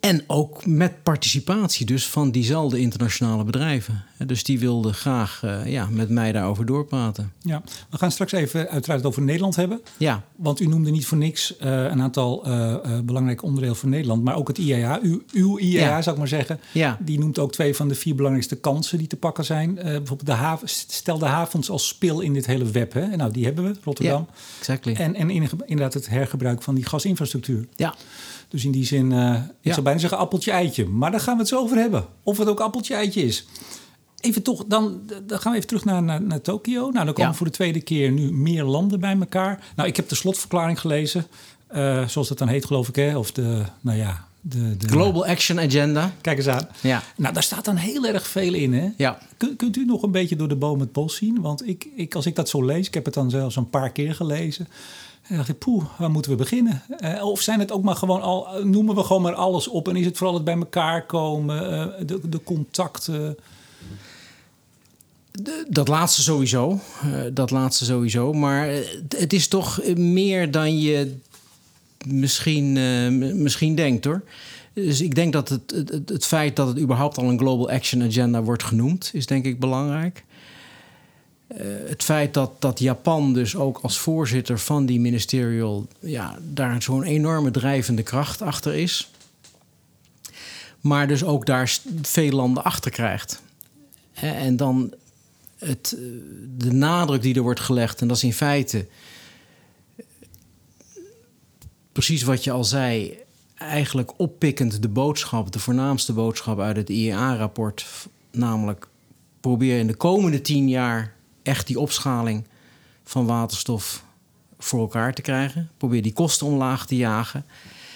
En 0.00 0.24
ook 0.26 0.66
met 0.66 1.02
participatie 1.02 1.86
dus 1.86 2.06
van 2.06 2.30
diezelfde 2.30 2.78
internationale 2.78 3.44
bedrijven. 3.44 4.04
Dus 4.26 4.44
die 4.44 4.58
wilden 4.58 4.94
graag 4.94 5.40
eh, 5.44 5.66
ja, 5.66 5.88
met 5.90 6.08
mij 6.08 6.32
daarover 6.32 6.66
doorpraten. 6.66 7.32
Ja, 7.42 7.62
we 7.90 7.98
gaan 7.98 8.10
straks 8.10 8.32
even 8.32 8.68
uiteraard 8.68 9.04
over 9.04 9.22
Nederland 9.22 9.56
hebben. 9.56 9.80
Ja, 9.96 10.22
Want 10.36 10.60
u 10.60 10.66
noemde 10.66 10.90
niet 10.90 11.06
voor 11.06 11.18
niks 11.18 11.56
eh, 11.56 11.82
een 11.84 12.00
aantal 12.02 12.44
eh, 12.44 12.76
belangrijke 13.04 13.44
onderdelen 13.44 13.76
voor 13.76 13.88
Nederland. 13.88 14.24
Maar 14.24 14.36
ook 14.36 14.48
het 14.48 14.58
IAA, 14.58 14.98
uw, 15.02 15.22
uw 15.32 15.58
Ja. 15.58 16.02
zou 16.02 16.10
ik 16.14 16.18
maar 16.18 16.28
zeggen. 16.28 16.60
Ja. 16.72 16.98
Die 17.00 17.18
noemt 17.18 17.38
ook 17.38 17.52
twee 17.52 17.74
van 17.76 17.88
de 17.88 17.94
vier 17.94 18.14
belangrijkste 18.14 18.56
kansen 18.56 18.98
die 18.98 19.06
te 19.06 19.16
pakken 19.16 19.44
zijn. 19.44 19.74
Bijvoorbeeld 19.74 20.26
de 20.26 20.32
haven, 20.32 20.68
stel 20.68 21.18
de 21.18 21.26
havens 21.26 21.70
als 21.70 21.88
spil 21.88 22.20
in 22.20 22.32
dit 22.32 22.46
hele 22.46 22.64
web. 22.64 22.92
Hè? 22.92 23.16
Nou, 23.16 23.32
die 23.32 23.44
hebben 23.44 23.64
we, 23.64 23.74
Rotterdam. 23.84 24.26
exactly. 24.58 24.92
En, 24.94 25.14
en 25.14 25.30
in- 25.30 25.48
inderdaad 25.64 25.94
het 25.94 26.08
hergebruik 26.08 26.62
van 26.62 26.74
die 26.74 26.84
gasinfrastructuur. 26.86 27.66
Ja, 27.76 27.94
Dus 28.48 28.64
in 28.64 28.70
die 28.70 28.84
zin, 28.84 29.12
ik 29.12 29.42
Ja. 29.60 29.72
zou 29.72 29.82
bijna 29.82 29.98
zeggen 30.00 30.18
appeltje-eitje. 30.18 30.86
Maar 30.86 31.10
daar 31.10 31.20
gaan 31.20 31.34
we 31.34 31.40
het 31.40 31.48
zo 31.48 31.58
over 31.60 31.76
hebben. 31.76 32.04
Of 32.22 32.38
het 32.38 32.48
ook 32.48 32.60
appeltje-eitje 32.60 33.22
is. 33.22 33.46
Even 34.20 34.42
toch, 34.42 34.64
dan, 34.66 35.00
dan 35.26 35.38
gaan 35.40 35.50
we 35.52 35.56
even 35.56 35.68
terug 35.68 35.84
naar, 35.84 36.02
naar, 36.02 36.22
naar 36.22 36.40
Tokio. 36.40 36.90
Nou, 36.90 37.04
dan 37.04 37.14
komen 37.14 37.30
Ja. 37.30 37.36
voor 37.36 37.46
de 37.46 37.52
tweede 37.52 37.80
keer 37.80 38.10
nu 38.10 38.32
meer 38.32 38.64
landen 38.64 39.00
bij 39.00 39.16
elkaar. 39.20 39.64
Nou, 39.76 39.88
ik 39.88 39.96
heb 39.96 40.08
de 40.08 40.14
slotverklaring 40.14 40.80
gelezen. 40.80 41.26
eh, 41.66 42.08
zoals 42.08 42.28
dat 42.28 42.38
dan 42.38 42.48
heet, 42.48 42.64
geloof 42.64 42.88
ik. 42.88 42.96
Hè? 42.96 43.16
Of 43.18 43.32
de, 43.32 43.62
nou 43.80 43.98
ja... 43.98 44.28
De, 44.42 44.76
de, 44.76 44.88
Global 44.88 45.26
Action 45.26 45.60
Agenda. 45.60 46.12
Kijk 46.20 46.36
eens 46.38 46.46
aan. 46.48 46.68
Ja. 46.80 47.02
Nou, 47.16 47.34
daar 47.34 47.42
staat 47.42 47.64
dan 47.64 47.76
heel 47.76 48.06
erg 48.06 48.26
veel 48.26 48.54
in, 48.54 48.72
hè? 48.74 48.88
Ja. 48.96 49.18
Kun- 49.36 49.56
kunt 49.56 49.76
u 49.76 49.84
nog 49.84 50.02
een 50.02 50.10
beetje 50.10 50.36
door 50.36 50.48
de 50.48 50.56
boom 50.56 50.80
het 50.80 50.92
bos 50.92 51.16
zien? 51.16 51.40
Want 51.40 51.68
ik, 51.68 51.86
ik, 51.96 52.14
als 52.14 52.26
ik 52.26 52.36
dat 52.36 52.48
zo 52.48 52.64
lees, 52.64 52.86
ik 52.86 52.94
heb 52.94 53.04
het 53.04 53.14
dan 53.14 53.30
zelfs 53.30 53.56
een 53.56 53.70
paar 53.70 53.90
keer 53.90 54.14
gelezen. 54.14 54.68
En 55.22 55.36
dacht 55.36 55.48
ik, 55.48 55.58
poeh, 55.58 55.84
waar 55.98 56.10
moeten 56.10 56.30
we 56.30 56.36
beginnen? 56.36 56.82
Eh, 56.98 57.24
of 57.24 57.40
zijn 57.40 57.58
het 57.60 57.72
ook 57.72 57.82
maar 57.82 57.96
gewoon 57.96 58.22
al, 58.22 58.46
noemen 58.64 58.94
we 58.94 59.02
gewoon 59.04 59.22
maar 59.22 59.34
alles 59.34 59.68
op? 59.68 59.88
En 59.88 59.96
is 59.96 60.04
het 60.04 60.16
vooral 60.16 60.34
het 60.34 60.44
bij 60.44 60.56
elkaar 60.56 61.06
komen, 61.06 61.70
eh, 61.72 62.06
de, 62.06 62.20
de 62.28 62.42
contacten? 62.44 63.36
Dat 65.68 65.88
laatste 65.88 66.22
sowieso. 66.22 66.80
Eh, 67.02 67.10
dat 67.32 67.50
laatste 67.50 67.84
sowieso. 67.84 68.32
Maar 68.32 68.68
eh, 68.68 68.78
het 69.08 69.32
is 69.32 69.48
toch 69.48 69.94
meer 69.94 70.50
dan 70.50 70.80
je 70.80 71.16
misschien, 72.06 72.76
eh, 72.76 73.08
misschien 73.34 73.74
denkt 73.74 74.04
hoor. 74.04 74.22
Dus 74.72 75.00
ik 75.00 75.14
denk 75.14 75.32
dat 75.32 75.48
het, 75.48 75.74
het, 76.06 76.26
feit 76.26 76.56
dat 76.56 76.68
het 76.68 76.78
überhaupt 76.78 77.18
al 77.18 77.24
een 77.24 77.38
Global 77.38 77.70
Action 77.70 78.02
Agenda 78.02 78.42
wordt 78.42 78.62
genoemd, 78.62 79.10
is 79.12 79.26
denk 79.26 79.44
ik 79.44 79.60
belangrijk. 79.60 80.24
Het 81.84 82.02
feit 82.02 82.34
dat, 82.34 82.50
dat 82.58 82.78
Japan 82.78 83.32
dus 83.32 83.56
ook 83.56 83.78
als 83.82 83.98
voorzitter 83.98 84.58
van 84.58 84.86
die 84.86 85.00
ministerial... 85.00 85.86
Ja, 86.00 86.38
daar 86.52 86.82
zo'n 86.82 87.02
enorme 87.02 87.50
drijvende 87.50 88.02
kracht 88.02 88.42
achter 88.42 88.74
is. 88.74 89.10
Maar 90.80 91.08
dus 91.08 91.24
ook 91.24 91.46
daar 91.46 91.78
veel 92.02 92.30
landen 92.30 92.64
achter 92.64 92.90
krijgt. 92.90 93.42
En 94.12 94.56
dan 94.56 94.94
het, 95.60 95.94
eh, 95.96 96.02
de 96.56 96.72
nadruk 96.72 97.22
die 97.22 97.34
er 97.34 97.42
wordt 97.42 97.60
gelegd, 97.60 98.00
en 98.00 98.08
dat 98.08 98.16
is 98.16 98.24
in 98.24 98.32
feite 98.32 98.86
precies 101.92 102.22
wat 102.22 102.44
je 102.44 102.50
al 102.50 102.64
zei, 102.64 103.18
eigenlijk 103.54 104.12
oppikkend 104.16 104.82
de 104.82 104.88
boodschap, 104.88 105.52
de 105.52 105.58
voornaamste 105.58 106.12
boodschap 106.12 106.60
uit 106.60 106.76
het 106.76 106.88
IEA-rapport, 106.88 107.86
namelijk 108.32 108.88
probeer 109.40 109.78
in 109.78 109.86
de 109.86 109.94
komende 109.94 110.40
tien 110.40 110.68
jaar 110.68 111.14
echt 111.42 111.66
die 111.66 111.80
opschaling 111.80 112.46
van 113.04 113.26
waterstof 113.26 114.04
voor 114.58 114.80
elkaar 114.80 115.14
te 115.14 115.22
krijgen. 115.22 115.70
Probeer 115.76 116.02
die 116.02 116.12
kosten 116.12 116.46
omlaag 116.46 116.86
te 116.86 116.96
jagen 116.96 117.44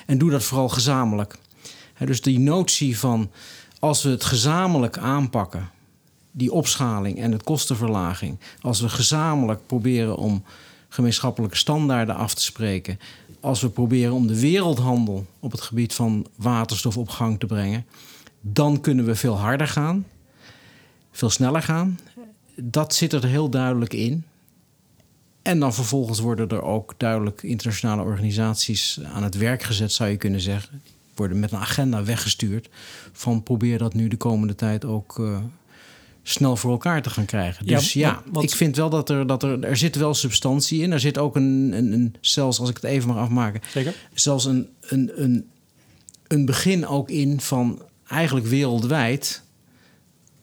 en 0.07 0.19
doe 0.19 0.31
dat 0.31 0.45
vooral 0.45 0.69
gezamenlijk. 0.69 1.39
Dus 1.99 2.21
die 2.21 2.39
notie 2.39 2.99
van 2.99 3.31
als 3.79 4.03
we 4.03 4.11
het 4.11 4.25
gezamenlijk 4.25 4.99
aanpakken, 4.99 5.71
die 6.37 6.53
opschaling 6.53 7.19
en 7.19 7.33
het 7.33 7.43
kostenverlaging, 7.43 8.39
als 8.61 8.81
we 8.81 8.89
gezamenlijk 8.89 9.67
proberen 9.67 10.17
om 10.17 10.43
gemeenschappelijke 10.89 11.57
standaarden 11.57 12.15
af 12.15 12.35
te 12.35 12.43
spreken, 12.43 12.99
als 13.41 13.61
we 13.61 13.69
proberen 13.69 14.13
om 14.13 14.27
de 14.27 14.41
wereldhandel 14.41 15.27
op 15.41 15.53
het 15.53 15.61
gebied 15.61 15.95
van 15.95 16.27
waterstof 16.37 16.97
op 16.97 17.09
gang 17.09 17.41
te 17.41 17.47
brengen, 17.47 17.87
dan 18.41 18.81
kunnen 18.81 19.05
we 19.05 19.15
veel 19.15 19.39
harder 19.39 19.69
gaan, 19.69 20.07
veel 21.13 21.31
sneller 21.31 21.63
gaan. 21.63 21.99
Dat 22.57 22.95
zit 22.95 23.13
er 23.13 23.25
heel 23.25 23.49
duidelijk 23.49 23.93
in. 23.93 24.25
En 25.43 25.61
dan 25.61 25.75
vervolgens 25.75 26.19
worden 26.19 26.49
er 26.49 26.63
ook 26.63 26.95
duidelijk 26.97 27.43
internationale 27.43 28.03
organisaties 28.03 29.01
aan 29.13 29.23
het 29.23 29.37
werk 29.37 29.63
gezet, 29.63 29.93
zou 29.93 30.11
je 30.11 30.17
kunnen 30.17 30.41
zeggen. 30.41 30.83
Worden 31.15 31.41
met 31.41 31.53
een 31.53 31.59
agenda 31.59 32.05
weggestuurd 32.05 32.69
van 33.13 33.43
probeer 33.43 33.79
dat 33.79 33.95
nu 33.95 34.09
de 34.09 34.17
komende 34.17 34.55
tijd 34.55 34.85
ook 34.85 35.19
uh, 35.19 35.39
snel 36.27 36.57
voor 36.57 36.71
elkaar 36.71 37.03
te 37.03 37.11
gaan 37.11 37.25
krijgen. 37.25 37.67
Dus 37.67 37.93
ja, 37.93 38.23
ik 38.41 38.55
vind 38.55 38.77
wel 38.77 38.91
dat 38.91 39.11
er, 39.11 39.27
dat 39.27 39.43
er, 39.43 39.65
er 39.65 39.77
zit 39.77 39.97
wel 39.97 40.15
substantie 40.15 40.83
in. 40.83 40.93
Er 40.93 41.01
zit 41.01 41.19
ook 41.19 41.37
een, 41.37 41.73
een, 41.75 41.93
een 41.93 42.15
zelfs 42.21 42.61
als 42.61 42.69
ik 42.69 42.77
het 42.77 42.85
even 42.85 43.09
mag 43.09 43.17
afmaken, 43.17 43.61
Zeker? 43.73 43.95
zelfs 44.15 44.45
een, 44.45 44.69
een, 44.81 45.13
een, 45.23 45.49
een 46.27 46.45
begin 46.45 46.87
ook 46.87 47.11
in 47.11 47.41
van 47.41 47.83
eigenlijk 48.07 48.47
wereldwijd 48.47 49.43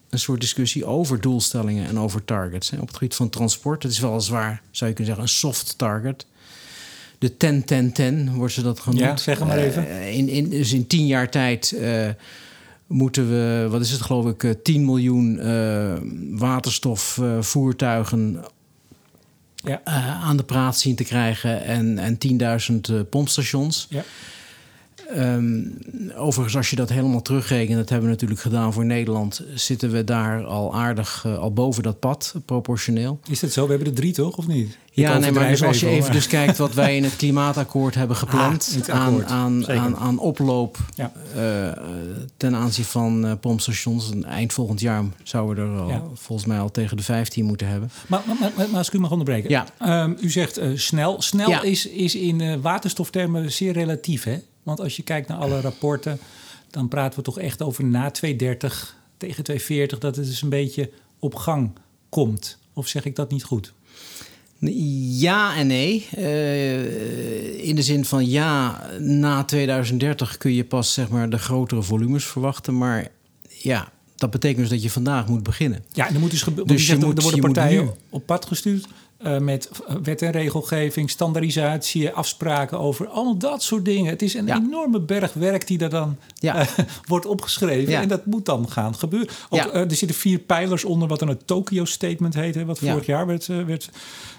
een 0.10 0.20
soort 0.20 0.42
discussie 0.42 0.86
over 0.86 1.22
doelstellingen 1.22 1.88
en 1.88 2.00
over 2.00 2.26
targets. 2.26 2.72
Op 2.72 2.88
het 2.88 2.98
gebied 2.98 3.16
van 3.16 3.30
transport, 3.30 3.84
het 3.84 3.92
is 3.92 4.00
weliswaar, 4.00 4.62
zou 4.72 4.90
je 4.90 4.96
kunnen 4.96 5.16
zeggen, 5.16 5.24
een 5.24 5.40
soft 5.40 5.78
target. 5.78 6.26
De 7.18 7.32
10-10-10 8.30 8.36
wordt 8.36 8.54
ze 8.54 8.62
dat 8.62 8.80
genoemd. 8.80 9.00
Ja, 9.00 9.18
zeg 9.18 9.40
maar 9.40 9.58
even. 9.58 9.88
Uh, 9.88 10.18
in, 10.18 10.30
in, 10.30 10.50
dus 10.50 10.74
in 10.74 10.88
tien 10.88 11.08
jaar 11.08 11.30
tijd 11.30 11.74
uh, 11.76 12.10
moeten 12.92 13.30
we, 13.30 13.68
wat 13.70 13.82
is 13.82 13.92
het 13.92 14.02
geloof 14.02 14.26
ik, 14.26 14.56
10 14.64 14.86
miljoen 14.86 15.40
uh, 15.42 15.94
waterstofvoertuigen 16.40 18.46
ja. 19.56 19.82
aan 20.24 20.38
de 20.38 20.44
praat 20.44 20.78
zien 20.78 20.96
te 20.96 21.04
krijgen 21.04 21.64
en, 21.64 21.98
en 21.98 22.18
10.000 22.96 23.10
pompstations. 23.10 23.88
Ja. 23.90 24.04
Um, 25.18 25.78
overigens, 26.16 26.56
als 26.56 26.70
je 26.70 26.76
dat 26.76 26.90
helemaal 26.90 27.22
terugrekent, 27.22 27.78
dat 27.78 27.90
hebben 27.90 28.08
we 28.08 28.14
natuurlijk 28.14 28.42
gedaan 28.42 28.74
voor 28.74 28.86
Nederland, 28.86 29.44
zitten 29.54 29.92
we 29.92 30.04
daar 30.04 30.46
al 30.46 30.76
aardig 30.76 31.24
uh, 31.28 31.38
al 31.38 31.54
boven 31.54 31.84
dat 31.84 32.00
pad, 32.00 32.36
proportioneel. 32.46 33.20
Is 33.30 33.40
dat 33.40 33.52
zo? 33.52 33.64
We 33.64 33.70
hebben 33.70 33.88
er 33.88 33.94
drie 33.94 34.14
toch, 34.14 34.38
of 34.38 34.48
niet? 34.48 34.78
Ja, 34.94 35.18
nee, 35.18 35.32
maar 35.32 35.48
dus 35.48 35.64
als 35.64 35.80
je 35.80 35.88
even 35.88 36.12
dus 36.12 36.28
kijkt 36.28 36.58
wat 36.58 36.74
wij 36.74 36.96
in 36.96 37.04
het 37.04 37.16
klimaatakkoord 37.22 37.96
hebben 37.96 38.16
gepland 38.16 38.78
ah, 38.88 38.96
aan, 38.96 39.26
aan, 39.26 39.68
aan, 39.68 39.98
aan, 39.98 40.20
oploop 40.20 40.78
ja. 40.96 41.12
uh, 41.36 41.72
ten 42.38 42.56
aanzien 42.56 42.86
van 42.86 43.26
uh, 43.26 43.32
pompstations. 43.42 44.12
Eind 44.22 44.54
volgend 44.54 44.80
jaar 44.80 45.04
zouden 45.24 45.72
we 45.72 45.78
er 45.78 45.82
al, 45.82 45.90
ja. 45.90 46.04
volgens 46.14 46.48
mij 46.48 46.60
al 46.60 46.72
tegen 46.72 46.98
de 46.98 47.04
15 47.04 47.46
moeten 47.46 47.68
hebben. 47.68 47.92
Maar, 48.08 48.22
maar, 48.26 48.36
maar, 48.40 48.52
maar 48.56 48.78
als 48.78 48.88
ik 48.88 48.94
u 48.94 49.00
mag 49.00 49.12
onderbreken. 49.12 49.50
Ja. 49.50 49.66
Um, 50.04 50.18
u 50.22 50.30
zegt 50.30 50.60
snel. 50.76 51.22
Snel 51.22 51.64
is, 51.64 51.88
is 51.88 52.16
in 52.16 52.62
waterstoftermen 52.62 53.52
zeer 53.52 53.74
relatief, 53.74 54.24
hè? 54.24 54.40
Want 54.64 54.80
als 54.80 54.96
je 54.96 55.04
kijkt 55.04 55.28
naar 55.28 55.38
alle 55.38 55.62
rapporten, 55.62 56.20
dan 56.70 56.88
praten 56.88 57.20
we 57.20 57.26
toch 57.26 57.40
echt 57.40 57.62
over 57.62 57.84
na 57.84 58.12
230 58.12 58.96
tegen 59.18 59.44
240 59.44 60.00
dat 60.00 60.16
het 60.16 60.26
dus 60.26 60.42
een 60.42 60.50
beetje 60.50 60.90
op 61.20 61.36
gang 61.36 61.72
komt. 62.10 62.58
Of 62.74 62.88
zeg 62.88 63.06
ik 63.06 63.16
dat 63.16 63.32
niet 63.32 63.44
goed? 63.44 63.74
Ja 65.20 65.56
en 65.56 65.68
nee. 65.68 66.08
Uh, 66.18 67.68
in 67.68 67.76
de 67.76 67.82
zin 67.82 68.06
van 68.06 68.30
ja, 68.30 68.84
na 69.00 69.44
2030 69.44 70.38
kun 70.38 70.54
je 70.54 70.64
pas 70.64 70.94
zeg 70.94 71.10
maar, 71.10 71.30
de 71.30 71.38
grotere 71.38 71.82
volumes 71.82 72.26
verwachten. 72.26 72.78
Maar 72.78 73.08
ja, 73.48 73.92
dat 74.16 74.32
betekent 74.32 74.60
dus 74.60 74.70
dat 74.70 74.84
je 74.84 74.90
vandaag 74.90 75.28
moet 75.28 75.44
beginnen. 75.44 75.84
Ja, 75.92 76.06
en 76.08 76.12
dan 76.12 76.22
moet 76.22 76.32
dus, 76.32 76.44
dus 76.66 76.88
je, 76.88 76.98
moet, 76.98 77.18
er 77.18 77.24
worden 77.24 77.42
partijen 77.42 77.94
op 78.10 78.26
pad 78.26 78.46
gestuurd. 78.46 78.88
Uh, 79.26 79.38
met 79.38 79.70
wet 80.04 80.22
en 80.22 80.32
regelgeving, 80.32 81.10
standaardisatie, 81.10 82.10
afspraken 82.10 82.80
over 82.80 83.08
al 83.08 83.38
dat 83.38 83.64
soort 83.64 83.86
dingen. 83.86 84.10
Het 84.12 84.22
is 84.22 84.34
een 84.34 84.46
ja. 84.46 84.56
enorme 84.56 85.00
berg 85.00 85.34
werk 85.34 85.68
die 85.68 85.80
er 85.80 85.90
dan 85.90 86.18
ja. 86.34 86.62
uh, 86.62 86.68
wordt 87.08 87.26
opgeschreven. 87.26 87.92
Ja. 87.92 88.02
En 88.02 88.08
dat 88.08 88.26
moet 88.26 88.46
dan 88.46 88.70
gaan 88.70 88.96
gebeuren. 88.96 89.30
Ook, 89.50 89.66
uh, 89.66 89.76
er 89.76 89.96
zitten 89.96 90.18
vier 90.18 90.40
pijlers 90.40 90.86
onder 90.86 91.08
wat 91.08 91.20
dan 91.20 91.28
het 91.28 91.48
Tokyo 91.48 91.86
Statement 91.86 92.34
heet. 92.34 92.56
Hè, 92.56 92.66
wat 92.66 92.80
vorig 92.80 93.06
jaar 93.06 93.28
werd, 93.28 93.46
werd, 93.46 93.90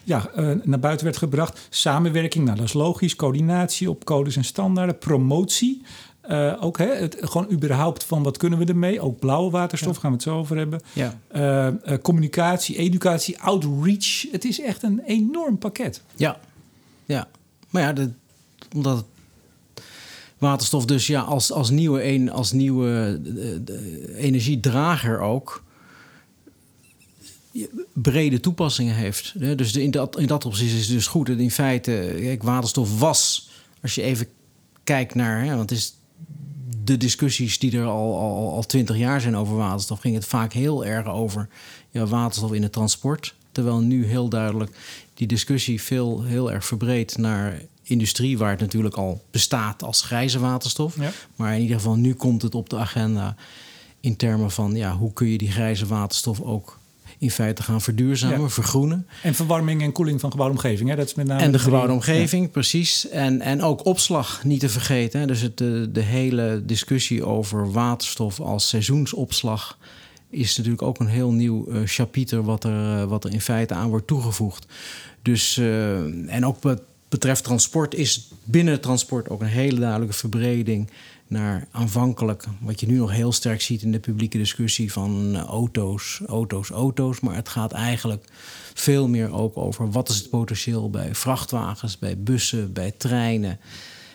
ja, 0.05 0.31
naar 0.63 0.79
buiten 0.79 1.05
werd 1.05 1.19
gebracht. 1.19 1.67
Samenwerking, 1.71 2.45
nou 2.45 2.57
dat 2.57 2.67
is 2.67 2.73
logisch. 2.73 3.17
Coördinatie 3.17 3.91
op 3.91 4.05
codes 4.05 4.37
en 4.37 4.45
standaarden. 4.45 4.99
Promotie. 4.99 5.83
Uh, 6.31 6.57
ook 6.61 6.79
hè, 6.79 6.87
het, 6.87 7.17
gewoon 7.21 7.51
überhaupt 7.51 8.05
van 8.05 8.23
wat 8.23 8.37
kunnen 8.37 8.59
we 8.59 8.65
ermee. 8.65 9.01
Ook 9.01 9.19
blauwe 9.19 9.51
waterstof, 9.51 9.95
ja. 9.95 10.01
gaan 10.01 10.11
we 10.11 10.17
het 10.17 10.25
zo 10.25 10.39
over 10.39 10.57
hebben. 10.57 10.81
Ja. 10.93 11.19
Uh, 11.35 11.67
uh, 11.93 11.99
communicatie, 12.03 12.77
educatie, 12.77 13.41
outreach. 13.41 14.31
Het 14.31 14.45
is 14.45 14.61
echt 14.61 14.83
een 14.83 15.01
enorm 15.07 15.59
pakket. 15.59 16.03
Ja, 16.17 16.41
ja. 17.05 17.29
Maar 17.71 17.83
ja, 17.83 17.93
de, 17.93 18.11
omdat 18.75 19.05
waterstof 20.39 20.85
dus 20.85 21.07
ja, 21.07 21.21
als, 21.21 21.53
als 21.53 21.71
nieuwe, 21.71 22.05
een, 22.05 22.31
als 22.31 22.53
nieuwe 22.53 23.21
de, 23.23 23.65
de 23.65 24.15
energiedrager 24.17 25.21
ook 25.21 25.63
brede 27.93 28.41
toepassingen 28.41 28.95
heeft. 28.95 29.33
Dus 29.57 29.77
in 29.77 29.91
dat, 29.91 30.19
in 30.19 30.27
dat 30.27 30.45
opzicht 30.45 30.73
is 30.73 30.87
het 30.87 30.97
dus 30.97 31.07
goed. 31.07 31.29
En 31.29 31.41
in 31.41 31.51
feite, 31.51 32.15
kijk, 32.17 32.43
waterstof 32.43 32.99
was, 32.99 33.51
als 33.83 33.95
je 33.95 34.03
even 34.03 34.27
kijkt 34.85 35.15
naar, 35.15 35.45
hè, 35.45 35.57
want 35.57 35.71
het 35.71 35.79
is 35.79 35.95
de 36.85 36.97
discussies 36.97 37.59
die 37.59 37.79
er 37.79 37.87
al, 37.87 38.19
al, 38.19 38.53
al 38.53 38.63
twintig 38.63 38.97
jaar 38.97 39.21
zijn 39.21 39.37
over 39.37 39.57
waterstof, 39.57 40.01
ging 40.01 40.15
het 40.15 40.27
vaak 40.27 40.53
heel 40.53 40.85
erg 40.85 41.07
over 41.07 41.49
ja, 41.91 42.07
waterstof 42.07 42.53
in 42.53 42.63
het 42.63 42.73
transport. 42.73 43.35
Terwijl 43.53 43.79
nu 43.79 44.07
heel 44.07 44.29
duidelijk 44.29 44.77
die 45.15 45.27
discussie 45.27 45.83
veel 45.83 46.23
heel 46.23 46.53
erg 46.53 46.65
verbreedt 46.65 47.19
naar 47.19 47.63
industrie, 47.83 48.39
waar 48.39 48.51
het 48.51 48.61
natuurlijk 48.61 48.97
al 48.97 49.25
bestaat 49.31 49.83
als 49.83 50.03
grijze 50.03 50.39
waterstof. 50.39 50.97
Ja. 50.97 51.11
Maar 51.37 51.55
in 51.55 51.61
ieder 51.61 51.77
geval, 51.77 51.95
nu 51.95 52.15
komt 52.15 52.43
het 52.43 52.55
op 52.55 52.69
de 52.69 52.77
agenda 52.77 53.37
in 54.01 54.17
termen 54.17 54.51
van 54.51 54.75
ja, 54.75 54.97
hoe 54.97 55.13
kun 55.13 55.27
je 55.27 55.39
die 55.39 55.51
grijze 55.51 55.87
waterstof 55.87 56.41
ook 56.41 56.79
in 57.23 57.31
feite 57.31 57.63
gaan 57.63 57.81
verduurzamen, 57.81 58.41
ja. 58.41 58.49
vergroenen. 58.49 59.07
En 59.23 59.35
verwarming 59.35 59.83
en 59.83 59.93
koeling 59.93 60.21
van 60.21 60.31
gebouwde 60.31 60.55
omgeving. 60.55 60.89
Hè? 60.89 60.97
Dat 60.97 61.07
is 61.07 61.15
met 61.15 61.27
name 61.27 61.43
en 61.43 61.53
de 61.53 61.59
gebouwde 61.59 61.93
omgeving, 61.93 62.45
ja. 62.45 62.51
precies. 62.51 63.09
En, 63.09 63.41
en 63.41 63.63
ook 63.63 63.85
opslag 63.87 64.45
niet 64.45 64.61
te 64.61 64.69
vergeten. 64.69 65.21
Hè? 65.21 65.27
Dus 65.27 65.41
het, 65.41 65.59
de, 65.59 65.89
de 65.93 66.01
hele 66.01 66.63
discussie 66.67 67.25
over 67.25 67.73
waterstof 67.73 68.41
als 68.41 68.69
seizoensopslag 68.69 69.79
is 70.31 70.57
natuurlijk 70.57 70.83
ook 70.83 71.01
een 71.01 71.07
heel 71.07 71.33
nieuw 71.33 71.67
uh, 71.69 71.81
chapiter 71.85 72.43
wat 72.43 72.65
er, 72.65 73.01
uh, 73.01 73.05
wat 73.05 73.25
er 73.25 73.33
in 73.33 73.41
feite 73.41 73.75
aan 73.75 73.89
wordt 73.89 74.07
toegevoegd. 74.07 74.67
Dus, 75.23 75.57
uh, 75.57 76.35
en 76.35 76.47
ook 76.47 76.63
wat 76.63 76.83
betreft 77.09 77.45
transport 77.45 77.95
is 77.95 78.29
binnen 78.45 78.73
het 78.73 78.83
transport 78.83 79.29
ook 79.29 79.41
een 79.41 79.47
hele 79.47 79.81
duidelijke 79.81 80.15
verbreding 80.15 80.91
naar 81.33 81.67
aanvankelijk, 81.71 82.45
wat 82.61 82.81
je 82.81 82.87
nu 82.87 82.97
nog 82.97 83.11
heel 83.13 83.33
sterk 83.33 83.61
ziet 83.61 83.83
in 83.83 83.93
de 83.93 83.99
publieke 83.99 84.39
discussie 84.39 84.93
van 84.93 85.37
auto's, 85.37 86.21
auto's, 86.27 86.71
auto's. 86.71 87.21
Maar 87.21 87.35
het 87.35 87.49
gaat 87.49 87.73
eigenlijk 87.73 88.25
veel 88.75 89.09
meer 89.09 89.33
ook 89.33 89.57
over 89.57 89.91
wat 89.91 90.09
is 90.09 90.17
het 90.17 90.31
potentieel 90.31 90.91
bij 90.91 91.15
vrachtwagens, 91.15 91.99
bij 91.99 92.19
bussen, 92.19 92.73
bij 92.73 92.91
treinen, 92.91 93.59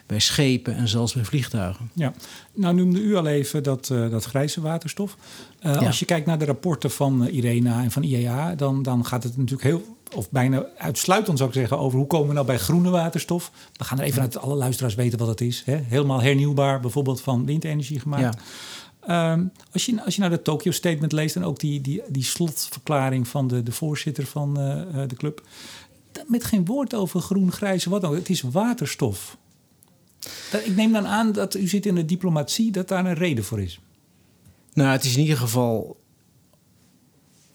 bij 0.05 0.19
schepen 0.19 0.75
en 0.75 0.87
zelfs 0.87 1.13
bij 1.13 1.25
vliegtuigen. 1.25 1.89
Ja, 1.93 2.13
nou 2.53 2.75
noemde 2.75 3.01
u 3.01 3.15
al 3.15 3.27
even 3.27 3.63
dat, 3.63 3.89
uh, 3.91 4.09
dat 4.09 4.25
grijze 4.25 4.61
waterstof. 4.61 5.17
Uh, 5.61 5.73
ja. 5.73 5.85
Als 5.85 5.99
je 5.99 6.05
kijkt 6.05 6.25
naar 6.25 6.39
de 6.39 6.45
rapporten 6.45 6.91
van 6.91 7.27
IRENA 7.27 7.83
en 7.83 7.91
van 7.91 8.03
IEA, 8.03 8.55
dan, 8.55 8.83
dan 8.83 9.05
gaat 9.05 9.23
het 9.23 9.37
natuurlijk 9.37 9.63
heel 9.63 9.96
of 10.15 10.29
bijna 10.29 10.65
uitsluitend 10.77 11.37
zou 11.37 11.49
ik 11.49 11.55
zeggen, 11.55 11.79
over 11.79 11.97
hoe 11.97 12.07
komen 12.07 12.27
we 12.27 12.33
nou 12.33 12.45
bij 12.45 12.57
groene 12.57 12.89
waterstof. 12.89 13.51
We 13.73 13.83
gaan 13.83 13.99
er 13.99 14.05
even 14.05 14.21
uit 14.21 14.37
alle 14.37 14.55
luisteraars 14.55 14.95
weten 14.95 15.19
wat 15.19 15.27
het 15.27 15.41
is. 15.41 15.63
Hè? 15.65 15.75
Helemaal 15.75 16.21
hernieuwbaar, 16.21 16.79
bijvoorbeeld 16.79 17.21
van 17.21 17.45
windenergie 17.45 17.99
gemaakt. 17.99 18.37
Ja. 19.07 19.31
Um, 19.31 19.51
als, 19.71 19.85
je, 19.85 20.03
als 20.03 20.15
je 20.15 20.21
nou 20.21 20.33
de 20.33 20.41
Tokyo 20.41 20.71
Statement 20.71 21.11
leest 21.11 21.35
en 21.35 21.43
ook 21.43 21.59
die, 21.59 21.81
die, 21.81 22.01
die 22.09 22.23
slotverklaring 22.23 23.27
van 23.27 23.47
de, 23.47 23.63
de 23.63 23.71
voorzitter 23.71 24.25
van 24.25 24.59
uh, 24.59 25.01
de 25.07 25.15
club. 25.15 25.41
Met 26.25 26.43
geen 26.43 26.65
woord 26.65 26.93
over 26.93 27.19
groen, 27.19 27.51
grijs, 27.51 27.85
wat 27.85 28.01
dan 28.01 28.09
ook. 28.09 28.15
Het 28.15 28.29
is 28.29 28.41
waterstof. 28.41 29.37
Ik 30.63 30.75
neem 30.75 30.91
dan 30.91 31.07
aan 31.07 31.31
dat 31.31 31.55
u 31.55 31.67
zit 31.67 31.85
in 31.85 31.95
de 31.95 32.05
diplomatie, 32.05 32.71
dat 32.71 32.87
daar 32.87 33.05
een 33.05 33.13
reden 33.13 33.43
voor 33.43 33.61
is. 33.61 33.79
Nou, 34.73 34.89
het 34.89 35.03
is 35.03 35.15
in 35.15 35.21
ieder 35.21 35.37
geval 35.37 35.97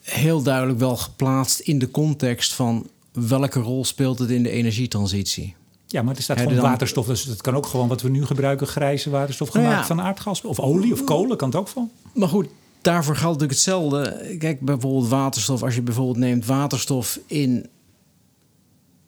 heel 0.03 0.43
duidelijk 0.43 0.79
wel 0.79 0.97
geplaatst 0.97 1.59
in 1.59 1.79
de 1.79 1.91
context 1.91 2.55
van 2.55 2.89
welke 3.13 3.61
rol 3.61 3.85
speelt 3.85 4.19
het 4.19 4.31
in 4.31 4.43
de 4.43 4.51
energietransitie. 4.51 5.55
Ja, 5.87 6.03
maar 6.03 6.17
er 6.17 6.23
staat 6.23 6.41
gewoon 6.41 6.61
waterstof. 6.61 7.07
Dus 7.07 7.25
het 7.25 7.41
kan 7.41 7.55
ook 7.55 7.67
gewoon 7.67 7.89
wat 7.89 8.03
we 8.03 8.09
nu 8.09 8.27
gebruiken, 8.27 8.67
grijze 8.67 9.11
waterstof 9.11 9.49
gemaakt 9.49 9.69
nou 9.69 9.81
ja. 9.81 9.87
van 9.87 10.01
aardgas. 10.01 10.43
Of 10.43 10.61
olie 10.61 10.93
of 10.93 11.05
kolen, 11.05 11.37
kan 11.37 11.49
het 11.49 11.59
ook 11.59 11.69
van. 11.69 11.91
Maar 12.13 12.29
goed, 12.29 12.49
daarvoor 12.81 13.17
geldt 13.17 13.41
natuurlijk 13.41 13.51
hetzelfde. 13.51 14.37
Kijk, 14.39 14.61
bijvoorbeeld 14.61 15.09
waterstof. 15.09 15.63
Als 15.63 15.75
je 15.75 15.83
bijvoorbeeld 15.83 16.17
neemt 16.17 16.47
waterstof 16.47 17.19
in 17.27 17.67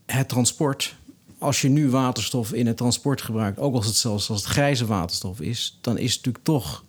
het 0.06 0.28
transport. 0.28 0.96
Als 1.38 1.60
je 1.60 1.68
nu 1.68 1.90
waterstof 1.90 2.52
in 2.52 2.66
het 2.66 2.76
transport 2.76 3.22
gebruikt, 3.22 3.58
ook 3.58 3.74
als 3.74 3.86
het 3.86 3.96
zelfs 3.96 4.30
als 4.30 4.40
het 4.40 4.50
grijze 4.50 4.86
waterstof 4.86 5.40
is, 5.40 5.78
dan 5.80 5.98
is 5.98 6.14
het 6.14 6.16
natuurlijk 6.16 6.44
toch 6.44 6.84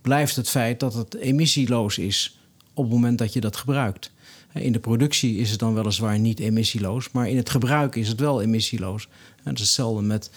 blijft 0.00 0.36
het 0.36 0.48
feit 0.48 0.80
dat 0.80 0.94
het 0.94 1.14
emissieloos 1.14 1.98
is 1.98 2.38
op 2.74 2.84
het 2.84 2.92
moment 2.92 3.18
dat 3.18 3.32
je 3.32 3.40
dat 3.40 3.56
gebruikt. 3.56 4.10
In 4.52 4.72
de 4.72 4.78
productie 4.78 5.36
is 5.36 5.50
het 5.50 5.58
dan 5.58 5.74
weliswaar 5.74 6.18
niet 6.18 6.40
emissieloos, 6.40 7.10
maar 7.10 7.28
in 7.28 7.36
het 7.36 7.50
gebruik 7.50 7.96
is 7.96 8.08
het 8.08 8.20
wel 8.20 8.42
emissieloos. 8.42 9.08
Dat 9.42 9.54
is 9.54 9.60
hetzelfde 9.60 10.02
met, 10.02 10.30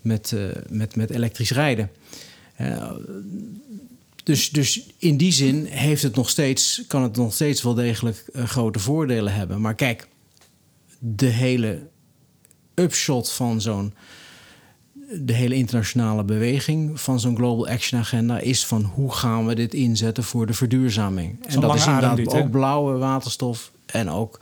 met, 0.00 0.30
uh, 0.34 0.50
met, 0.68 0.96
met 0.96 1.10
elektrisch 1.10 1.50
rijden. 1.50 1.90
Dus, 4.24 4.50
dus 4.50 4.86
in 4.98 5.16
die 5.16 5.32
zin 5.32 5.64
heeft 5.64 6.02
het 6.02 6.14
nog 6.14 6.28
steeds, 6.28 6.82
kan 6.86 7.02
het 7.02 7.16
nog 7.16 7.34
steeds 7.34 7.62
wel 7.62 7.74
degelijk 7.74 8.24
uh, 8.32 8.44
grote 8.44 8.78
voordelen 8.78 9.34
hebben. 9.34 9.60
Maar 9.60 9.74
kijk, 9.74 10.08
de 10.98 11.26
hele 11.26 11.88
upshot 12.74 13.32
van 13.32 13.60
zo'n 13.60 13.94
de 15.18 15.32
hele 15.32 15.54
internationale 15.54 16.24
beweging 16.24 17.00
van 17.00 17.20
zo'n 17.20 17.36
Global 17.36 17.68
Action 17.68 18.00
Agenda 18.00 18.38
is 18.38 18.66
van 18.66 18.82
hoe 18.82 19.12
gaan 19.12 19.46
we 19.46 19.54
dit 19.54 19.74
inzetten 19.74 20.24
voor 20.24 20.46
de 20.46 20.54
verduurzaming. 20.54 21.46
En 21.46 21.60
dat 21.60 21.74
is 21.74 21.86
inderdaad 21.86 22.16
dit, 22.16 22.34
ook 22.34 22.50
blauwe 22.50 22.98
waterstof 22.98 23.72
en 23.86 24.10
ook 24.10 24.40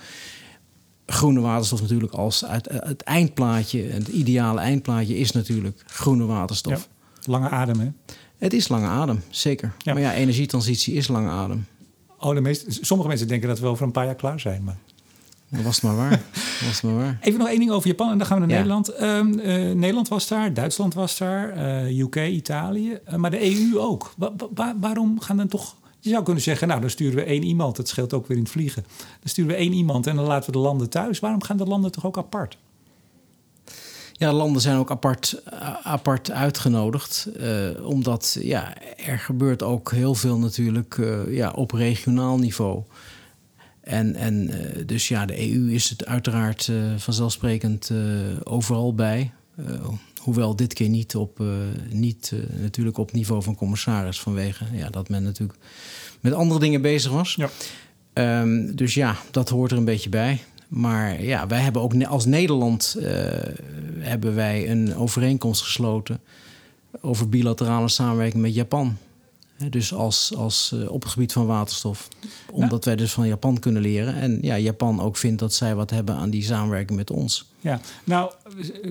groene 1.06 1.40
waterstof 1.40 1.80
natuurlijk 1.80 2.12
als 2.12 2.44
het, 2.46 2.68
het 2.70 3.02
eindplaatje, 3.02 3.82
het 3.82 4.08
ideale 4.08 4.60
eindplaatje 4.60 5.18
is 5.18 5.32
natuurlijk 5.32 5.82
groene 5.86 6.24
waterstof. 6.24 6.88
lange 7.24 7.48
adem 7.48 7.80
hè? 7.80 7.88
Het 8.38 8.52
is 8.52 8.68
lange 8.68 8.86
adem, 8.86 9.22
zeker. 9.30 9.74
Maar 9.84 10.00
ja, 10.00 10.14
energietransitie 10.14 10.94
is 10.94 11.08
lange 11.08 11.30
adem. 11.30 11.66
Oh, 12.18 12.34
de 12.34 12.40
meeste, 12.40 12.66
sommige 12.80 13.08
mensen 13.08 13.28
denken 13.28 13.48
dat 13.48 13.58
we 13.58 13.66
over 13.66 13.86
een 13.86 13.92
paar 13.92 14.04
jaar 14.04 14.14
klaar 14.14 14.40
zijn, 14.40 14.64
maar... 14.64 14.78
Dat 15.48 15.62
was 15.62 15.74
het 15.74 15.84
maar 15.84 15.96
waar. 15.96 16.22
was 16.66 16.80
maar 16.80 16.94
waar. 16.94 17.18
Even 17.20 17.38
nog 17.38 17.48
één 17.48 17.58
ding 17.58 17.70
over 17.70 17.88
Japan 17.88 18.10
en 18.10 18.18
dan 18.18 18.26
gaan 18.26 18.40
we 18.40 18.46
naar 18.46 18.56
Nederland. 18.56 19.00
Um, 19.02 19.38
uh, 19.38 19.72
Nederland 19.74 20.08
was 20.08 20.28
daar, 20.28 20.54
Duitsland 20.54 20.94
was 20.94 21.18
daar, 21.18 21.56
uh, 21.56 21.98
UK, 22.00 22.16
Italië, 22.16 22.98
uh, 23.08 23.14
maar 23.14 23.30
de 23.30 23.44
EU 23.44 23.78
ook. 23.78 24.12
Wa 24.16 24.32
wa 24.54 24.74
waarom 24.80 25.20
gaan 25.20 25.36
dan 25.36 25.48
toch... 25.48 25.76
Je 26.00 26.10
zou 26.10 26.24
kunnen 26.24 26.42
zeggen, 26.42 26.68
nou 26.68 26.80
dan 26.80 26.90
sturen 26.90 27.14
we 27.14 27.22
één 27.22 27.42
iemand. 27.42 27.76
Dat 27.76 27.88
scheelt 27.88 28.12
ook 28.12 28.26
weer 28.26 28.36
in 28.36 28.42
het 28.42 28.52
vliegen. 28.52 28.84
Dan 28.98 29.28
sturen 29.28 29.50
we 29.50 29.56
één 29.56 29.72
iemand 29.72 30.06
en 30.06 30.16
dan 30.16 30.24
laten 30.24 30.46
we 30.46 30.52
de 30.52 30.62
landen 30.62 30.90
thuis. 30.90 31.20
Waarom 31.20 31.42
gaan 31.42 31.56
de 31.56 31.64
landen 31.64 31.92
toch 31.92 32.06
ook 32.06 32.18
apart? 32.18 32.58
Ja, 34.12 34.32
landen 34.32 34.62
zijn 34.62 34.76
ook 34.76 34.90
apart, 34.90 35.42
apart 35.82 36.30
uitgenodigd. 36.30 37.28
omdat 37.82 38.36
ja, 38.40 38.74
er 38.96 39.18
gebeurt 39.18 39.62
ook 39.62 39.92
heel 39.92 40.14
veel 40.14 40.38
natuurlijk 40.38 41.00
ja, 41.28 41.50
op 41.50 41.70
regionaal 41.70 42.38
niveau. 42.38 42.82
En, 43.88 44.14
en 44.14 44.50
uh, 44.50 44.86
dus 44.86 45.08
ja, 45.08 45.26
de 45.26 45.52
EU 45.52 45.72
is 45.72 45.88
het 45.88 46.06
uiteraard 46.06 46.66
uh, 46.66 46.76
vanzelfsprekend 46.96 47.90
uh, 47.92 47.98
overal 48.42 48.94
bij. 48.94 49.30
hoewel 50.20 50.56
dit 50.56 50.74
keer 50.74 50.88
niet, 50.88 51.16
op, 51.16 51.42
niet 51.90 52.32
natuurlijk 52.60 52.98
op 52.98 53.12
niveau 53.12 53.42
van 53.42 53.54
commissaris, 53.54 54.20
vanwege 54.20 54.64
ja, 54.72 54.90
dat 54.90 55.08
men 55.08 55.22
natuurlijk 55.22 55.58
met 56.20 56.32
andere 56.32 56.60
dingen 56.60 56.82
bezig 56.82 57.12
was. 57.12 57.34
Ja. 57.34 58.40
Um, 58.40 58.76
dus 58.76 58.94
ja, 58.94 59.16
dat 59.30 59.48
hoort 59.48 59.70
er 59.70 59.78
een 59.78 59.84
beetje 59.84 60.08
bij. 60.08 60.40
Maar 60.68 61.22
ja, 61.22 61.46
wij 61.46 61.60
hebben 61.60 61.82
ook 61.82 62.04
als 62.04 62.24
Nederland 62.24 62.96
hebben 63.98 64.34
wij 64.34 64.70
een 64.70 64.96
overeenkomst 64.96 65.62
gesloten 65.62 66.20
over 67.00 67.28
bilaterale 67.28 67.88
samenwerking 67.88 68.42
met 68.42 68.54
Japan. 68.54 68.96
Dus 69.70 69.94
als, 69.94 70.34
als, 70.36 70.72
uh, 70.74 70.90
op 70.90 71.02
het 71.02 71.12
gebied 71.12 71.32
van 71.32 71.46
waterstof. 71.46 72.08
Omdat 72.52 72.84
wij 72.84 72.96
dus 72.96 73.12
van 73.12 73.28
Japan 73.28 73.58
kunnen 73.58 73.82
leren. 73.82 74.14
En 74.14 74.38
ja, 74.42 74.58
Japan 74.58 75.00
ook 75.00 75.16
vindt 75.16 75.38
dat 75.40 75.54
zij 75.54 75.74
wat 75.74 75.90
hebben 75.90 76.14
aan 76.14 76.30
die 76.30 76.42
samenwerking 76.42 76.98
met 76.98 77.10
ons. 77.10 77.46
Ja, 77.60 77.80
nou 78.04 78.32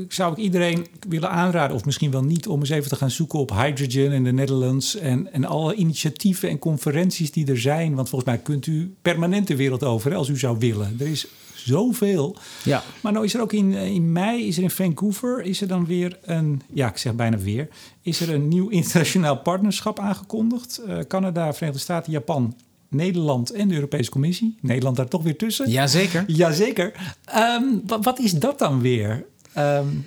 zou 0.09 0.31
ik 0.31 0.37
iedereen 0.37 0.87
willen 1.07 1.29
aanraden, 1.29 1.75
of 1.75 1.85
misschien 1.85 2.11
wel 2.11 2.23
niet, 2.23 2.47
om 2.47 2.59
eens 2.59 2.69
even 2.69 2.89
te 2.89 2.95
gaan 2.95 3.11
zoeken 3.11 3.39
op 3.39 3.51
hydrogen 3.51 4.11
in 4.11 4.23
de 4.23 4.31
Netherlands. 4.31 4.95
En, 4.95 5.33
en 5.33 5.45
alle 5.45 5.75
initiatieven 5.75 6.49
en 6.49 6.59
conferenties 6.59 7.31
die 7.31 7.47
er 7.47 7.59
zijn. 7.59 7.95
Want 7.95 8.09
volgens 8.09 8.31
mij 8.31 8.39
kunt 8.39 8.67
u 8.67 8.95
permanent 9.01 9.47
de 9.47 9.55
wereld 9.55 9.83
over 9.83 10.15
als 10.15 10.27
u 10.27 10.37
zou 10.37 10.57
willen. 10.59 10.95
Er 10.99 11.07
is 11.07 11.27
zoveel. 11.67 12.35
Ja. 12.63 12.83
Maar 13.01 13.11
nou 13.11 13.25
is 13.25 13.33
er 13.33 13.41
ook 13.41 13.53
in, 13.53 13.75
eh, 13.75 13.85
in 13.85 14.11
mei, 14.11 14.47
is 14.47 14.57
er 14.57 14.63
in 14.63 14.69
Vancouver, 14.69 15.41
is 15.41 15.61
er 15.61 15.67
dan 15.67 15.85
weer 15.85 16.17
een, 16.21 16.61
ja, 16.73 16.89
ik 16.89 16.97
zeg 16.97 17.13
bijna 17.13 17.37
weer, 17.37 17.67
is 18.01 18.19
er 18.19 18.33
een 18.33 18.47
nieuw 18.47 18.67
internationaal 18.79 19.37
partnerschap 19.37 19.99
aangekondigd. 19.99 20.81
Uh, 20.87 20.99
Canada, 21.07 21.53
Verenigde 21.53 21.81
Staten, 21.81 22.11
Japan, 22.11 22.55
Nederland 22.89 23.51
en 23.51 23.67
de 23.67 23.73
Europese 23.73 24.09
Commissie. 24.09 24.57
Nederland 24.61 24.95
daar 24.95 25.07
toch 25.07 25.23
weer 25.23 25.37
tussen. 25.37 25.69
Jazeker. 25.69 26.23
Jazeker. 26.43 27.15
Um, 27.35 27.81
wat, 27.85 28.03
wat 28.03 28.19
is 28.19 28.31
dat 28.31 28.59
dan 28.59 28.81
weer? 28.81 29.25
Um, 29.57 30.05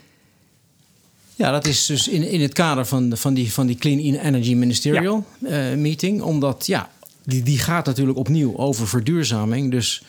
ja, 1.34 1.50
dat 1.50 1.66
is 1.66 1.86
dus 1.86 2.08
in, 2.08 2.22
in 2.22 2.40
het 2.40 2.52
kader 2.52 2.86
van, 2.86 3.16
van, 3.16 3.34
die, 3.34 3.52
van 3.52 3.66
die 3.66 3.76
Clean 3.76 3.98
Energy 4.14 4.54
Ministerial 4.54 5.24
ja. 5.38 5.70
uh, 5.70 5.76
meeting. 5.76 6.22
Omdat, 6.22 6.66
ja, 6.66 6.90
die, 7.24 7.42
die 7.42 7.58
gaat 7.58 7.86
natuurlijk 7.86 8.18
opnieuw 8.18 8.56
over 8.56 8.88
verduurzaming. 8.88 9.70
Dus 9.70 10.02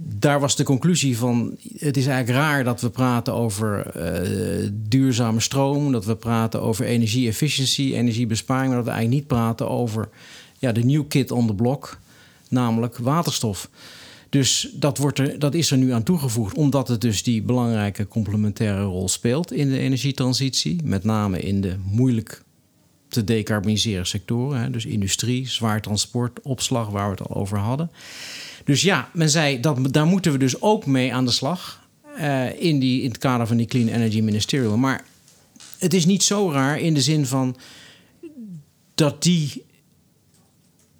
daar 0.00 0.40
was 0.40 0.56
de 0.56 0.64
conclusie 0.64 1.18
van: 1.18 1.56
het 1.76 1.96
is 1.96 2.06
eigenlijk 2.06 2.38
raar 2.38 2.64
dat 2.64 2.80
we 2.80 2.90
praten 2.90 3.34
over 3.34 3.86
uh, 3.96 4.68
duurzame 4.72 5.40
stroom, 5.40 5.92
dat 5.92 6.04
we 6.04 6.16
praten 6.16 6.62
over 6.62 6.84
energie-efficiëntie, 6.84 7.94
energiebesparing, 7.94 8.66
maar 8.66 8.76
dat 8.76 8.86
we 8.86 8.90
eigenlijk 8.90 9.20
niet 9.20 9.38
praten 9.38 9.68
over 9.68 10.08
ja, 10.58 10.72
de 10.72 10.84
new 10.84 11.08
kid 11.08 11.30
on 11.30 11.46
the 11.46 11.54
block, 11.54 11.98
namelijk 12.48 12.98
waterstof. 12.98 13.70
Dus 14.28 14.70
dat, 14.74 14.98
wordt 14.98 15.18
er, 15.18 15.38
dat 15.38 15.54
is 15.54 15.70
er 15.70 15.78
nu 15.78 15.92
aan 15.92 16.02
toegevoegd, 16.02 16.56
omdat 16.56 16.88
het 16.88 17.00
dus 17.00 17.22
die 17.22 17.42
belangrijke 17.42 18.08
complementaire 18.08 18.82
rol 18.82 19.08
speelt 19.08 19.52
in 19.52 19.70
de 19.70 19.78
energietransitie, 19.78 20.80
met 20.84 21.04
name 21.04 21.40
in 21.40 21.60
de 21.60 21.76
moeilijk 21.84 22.42
te 23.08 23.24
decarboniseren 23.24 24.06
sectoren, 24.06 24.60
hè, 24.60 24.70
dus 24.70 24.86
industrie, 24.86 25.48
zwaar 25.48 25.80
transport, 25.80 26.40
opslag, 26.42 26.88
waar 26.88 27.04
we 27.04 27.10
het 27.10 27.28
al 27.28 27.36
over 27.36 27.58
hadden. 27.58 27.90
Dus 28.68 28.82
ja, 28.82 29.10
men 29.12 29.30
zei 29.30 29.60
dat 29.60 29.92
daar 29.92 30.06
moeten 30.06 30.32
we 30.32 30.38
dus 30.38 30.60
ook 30.60 30.86
mee 30.86 31.14
aan 31.14 31.24
de 31.24 31.30
slag. 31.30 31.86
Uh, 32.18 32.62
in, 32.62 32.78
die, 32.78 33.02
in 33.02 33.08
het 33.08 33.18
kader 33.18 33.46
van 33.46 33.56
die 33.56 33.66
Clean 33.66 33.88
Energy 33.88 34.20
Ministerial. 34.20 34.76
Maar 34.76 35.04
het 35.78 35.94
is 35.94 36.06
niet 36.06 36.22
zo 36.22 36.50
raar 36.50 36.80
in 36.80 36.94
de 36.94 37.00
zin 37.00 37.26
van 37.26 37.56
dat 38.94 39.22
die. 39.22 39.64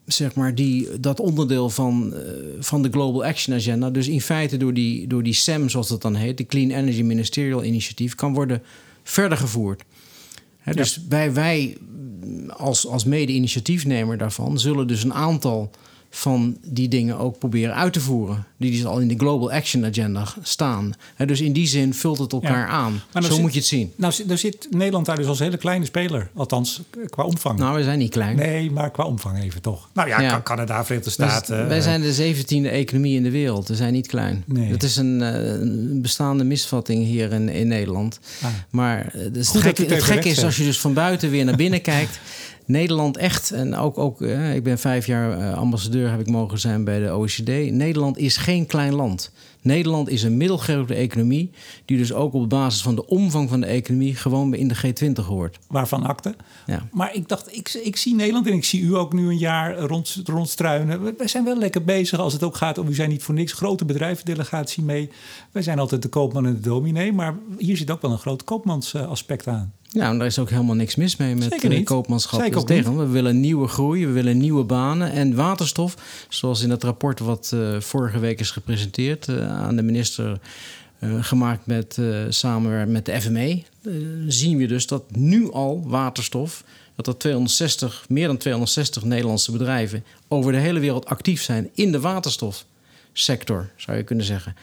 Zeg 0.05 0.35
maar, 0.35 0.55
die, 0.55 1.01
dat 1.01 1.21
onderdeel 1.21 1.71
van, 1.71 2.13
uh, 2.15 2.21
van 2.61 2.83
de 2.83 2.91
Global 2.91 3.25
Action 3.25 3.55
Agenda, 3.55 3.91
dus 3.91 4.09
in 4.09 4.21
feite 4.21 4.57
door 4.57 4.75
die, 4.75 5.07
door 5.07 5.23
die 5.23 5.33
SEM, 5.33 5.69
zoals 5.69 5.89
dat 5.89 6.03
dan 6.03 6.15
heet, 6.15 6.37
de 6.37 6.47
Clean 6.47 6.71
Energy 6.71 7.03
Ministerial 7.03 7.65
Initiatief, 7.65 8.15
kan 8.15 8.35
worden 8.35 8.63
verder 9.03 9.39
gevoerd. 9.39 9.83
He, 10.59 10.73
dus 10.73 10.95
ja. 10.95 11.01
wij, 11.09 11.33
wij 11.33 11.77
als, 12.49 12.87
als 12.87 13.05
mede-initiatiefnemer 13.05 14.19
daarvan 14.19 14.59
zullen 14.59 14.87
dus 14.87 15.05
een 15.05 15.15
aantal 15.15 15.71
van 16.11 16.57
die 16.63 16.89
dingen 16.89 17.19
ook 17.19 17.39
proberen 17.39 17.75
uit 17.75 17.93
te 17.93 18.01
voeren. 18.01 18.47
Die 18.57 18.71
dus 18.71 18.85
al 18.85 18.99
in 18.99 19.09
de 19.09 19.17
Global 19.17 19.53
Action 19.53 19.85
Agenda 19.85 20.27
staan. 20.43 20.95
dus 21.27 21.41
in 21.41 21.53
die 21.53 21.67
zin 21.67 21.95
vult 21.95 22.19
het 22.19 22.33
elkaar 22.33 22.67
aan. 22.67 23.03
Nou 23.13 23.27
Zo 23.27 23.41
moet 23.41 23.53
je 23.53 23.59
het 23.59 23.69
zien. 23.69 23.93
Nou, 23.97 24.15
daar 24.27 24.39
zit 24.39 24.67
Nederland 24.71 25.07
daar 25.07 25.17
dus 25.17 25.27
als 25.27 25.39
hele 25.39 25.57
kleine 25.57 25.85
speler. 25.85 26.31
Althans, 26.35 26.83
qua 27.11 27.23
omvang. 27.23 27.59
Nou, 27.59 27.77
we 27.77 27.83
zijn 27.83 27.99
niet 27.99 28.11
klein. 28.11 28.37
Nee, 28.37 28.71
maar 28.71 28.91
qua 28.91 29.05
omvang 29.05 29.43
even 29.43 29.63
toch. 29.63 29.89
Nou 29.95 30.09
ja, 30.09 30.21
ja. 30.21 30.43
Canada, 30.43 30.85
Verenigde 30.85 31.11
Staten. 31.11 31.69
wij 31.69 31.81
zijn 31.81 32.01
de 32.01 32.13
zeventiende 32.13 32.69
economie 32.69 33.17
in 33.17 33.23
de 33.23 33.31
wereld. 33.31 33.69
We 33.69 33.75
zijn 33.75 33.93
niet 33.93 34.07
klein. 34.07 34.45
Nee. 34.47 34.71
Dat 34.71 34.83
is 34.83 34.97
een, 34.97 35.21
een 35.21 36.03
bestaande 36.03 36.45
misvatting 36.45 37.05
hier 37.05 37.33
in, 37.33 37.49
in 37.49 37.69
Nederland. 37.69 38.21
Ah. 38.43 38.49
Maar 38.71 39.13
het, 39.13 39.49
gek, 39.49 39.79
het 39.79 40.03
gekke 40.03 40.29
is 40.29 40.45
als 40.45 40.57
je 40.57 40.65
dus 40.65 40.81
van 40.81 40.95
buiten 40.95 41.31
weer 41.31 41.45
naar 41.45 41.57
binnen 41.57 41.81
kijkt... 41.93 42.21
Nederland 42.69 43.17
echt, 43.17 43.51
en 43.51 43.75
ook, 43.75 43.99
ook 43.99 44.23
eh, 44.23 44.55
ik 44.55 44.63
ben 44.63 44.79
vijf 44.79 45.07
jaar 45.07 45.39
eh, 45.39 45.59
ambassadeur 45.59 46.11
heb 46.11 46.21
ik 46.21 46.27
mogen 46.27 46.59
zijn 46.59 46.85
bij 46.85 46.99
de 46.99 47.13
OECD. 47.13 47.71
Nederland 47.71 48.19
is 48.19 48.37
geen 48.37 48.67
klein 48.67 48.95
land. 48.95 49.33
Nederland 49.63 50.09
is 50.09 50.23
een 50.23 50.37
middelgrote 50.37 50.95
economie, 50.95 51.51
die 51.85 51.97
dus 51.97 52.13
ook 52.13 52.33
op 52.33 52.49
basis 52.49 52.83
van 52.83 52.95
de 52.95 53.07
omvang 53.07 53.49
van 53.49 53.61
de 53.61 53.67
economie 53.67 54.15
gewoon 54.15 54.55
in 54.55 54.69
de 54.69 54.77
G20 54.77 55.25
hoort. 55.27 55.59
Waarvan 55.69 56.03
akte. 56.03 56.35
Ja. 56.67 56.89
Maar 56.93 57.15
ik 57.15 57.29
dacht, 57.29 57.57
ik, 57.57 57.73
ik 57.83 57.97
zie 57.97 58.15
Nederland 58.15 58.47
en 58.47 58.53
ik 58.53 58.65
zie 58.65 58.83
u 58.83 58.97
ook 58.97 59.13
nu 59.13 59.29
een 59.29 59.39
jaar 59.39 59.79
rond, 59.79 60.21
rondstruinen. 60.25 61.17
Wij 61.19 61.29
zijn 61.29 61.45
wel 61.45 61.59
lekker 61.59 61.85
bezig 61.85 62.19
als 62.19 62.33
het 62.33 62.43
ook 62.43 62.57
gaat 62.57 62.79
om, 62.79 62.89
u 62.89 62.95
zijn 62.95 63.09
niet 63.09 63.23
voor 63.23 63.35
niks 63.35 63.53
grote 63.53 63.85
bedrijvendelegatie 63.85 64.83
mee. 64.83 65.11
Wij 65.53 65.63
zijn 65.63 65.79
altijd 65.79 66.03
de 66.03 66.09
koopman 66.09 66.47
en 66.47 66.55
de 66.55 66.61
dominee, 66.61 67.13
maar 67.13 67.39
hier 67.59 67.77
zit 67.77 67.91
ook 67.91 68.03
wel 68.03 68.11
een 68.11 68.19
groot 68.19 68.45
koopmansaspect 68.45 69.47
aan. 69.47 69.73
Ja, 69.91 70.09
en 70.11 70.19
daar 70.19 70.27
is 70.27 70.39
ook 70.39 70.51
helemaal 70.51 70.75
niks 70.75 70.95
mis 70.95 71.17
mee 71.17 71.35
met 71.35 71.53
Zeker 71.53 71.69
niet. 71.69 71.85
koopmanschap. 71.85 72.41
Zeker 72.41 72.65
tegen. 72.65 72.99
We 72.99 73.07
willen 73.07 73.41
nieuwe 73.41 73.69
groei, 73.69 74.07
we 74.07 74.13
willen 74.13 74.39
nieuwe 74.39 74.65
banen. 74.65 75.13
En 75.13 75.35
waterstof, 75.35 75.97
zoals 76.29 76.63
in 76.63 76.71
het 76.71 76.83
rapport 76.83 77.19
wat 77.19 77.51
uh, 77.55 77.81
vorige 77.81 78.19
week 78.19 78.41
is 78.41 78.51
gepresenteerd 78.51 79.29
uh, 79.29 79.51
aan 79.51 79.77
de 79.77 79.83
minister, 79.83 80.41
uh, 81.01 81.25
gemaakt 81.25 81.67
met, 81.67 81.99
samen 82.29 82.93
met 82.93 83.07
de 83.07 83.21
FME, 83.21 83.63
zien 84.27 84.57
we 84.57 84.67
dus 84.67 84.87
dat 84.87 85.17
nu 85.17 85.53
al 85.53 85.83
waterstof, 85.87 86.65
dat 86.97 87.07
er 87.07 87.19
260, 87.19 88.05
meer 88.09 88.27
dan 88.27 88.37
260 88.37 89.05
Nederlandse 89.05 89.53
bedrijven 89.53 90.05
over 90.29 90.53
de 90.53 90.59
hele 90.59 90.81
wereld 90.81 91.07
actief 91.07 91.43
zijn 91.43 91.71
in 91.75 91.93
de 91.93 92.01
waterstofsector, 92.01 93.71
zou 93.77 93.97
je 93.97 94.03
kunnen 94.03 94.25
zeggen. 94.25 94.57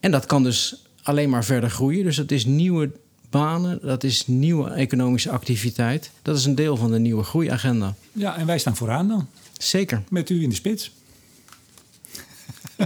En 0.00 0.10
dat 0.10 0.26
kan 0.26 0.42
dus 0.42 0.84
alleen 1.02 1.30
maar 1.30 1.44
verder 1.44 1.70
groeien. 1.70 2.04
Dus 2.04 2.16
het 2.16 2.32
is 2.32 2.44
nieuwe 2.44 2.90
banen, 3.38 3.78
dat 3.82 4.04
is 4.04 4.26
nieuwe 4.26 4.70
economische 4.70 5.30
activiteit. 5.30 6.10
Dat 6.22 6.36
is 6.36 6.44
een 6.44 6.54
deel 6.54 6.76
van 6.76 6.90
de 6.90 6.98
nieuwe 6.98 7.22
groeiagenda. 7.22 7.94
Ja, 8.12 8.36
en 8.36 8.46
wij 8.46 8.58
staan 8.58 8.76
vooraan 8.76 9.08
dan. 9.08 9.26
Zeker. 9.58 10.02
Met 10.08 10.30
u 10.30 10.42
in 10.42 10.48
de 10.48 10.54
spits. 10.54 10.90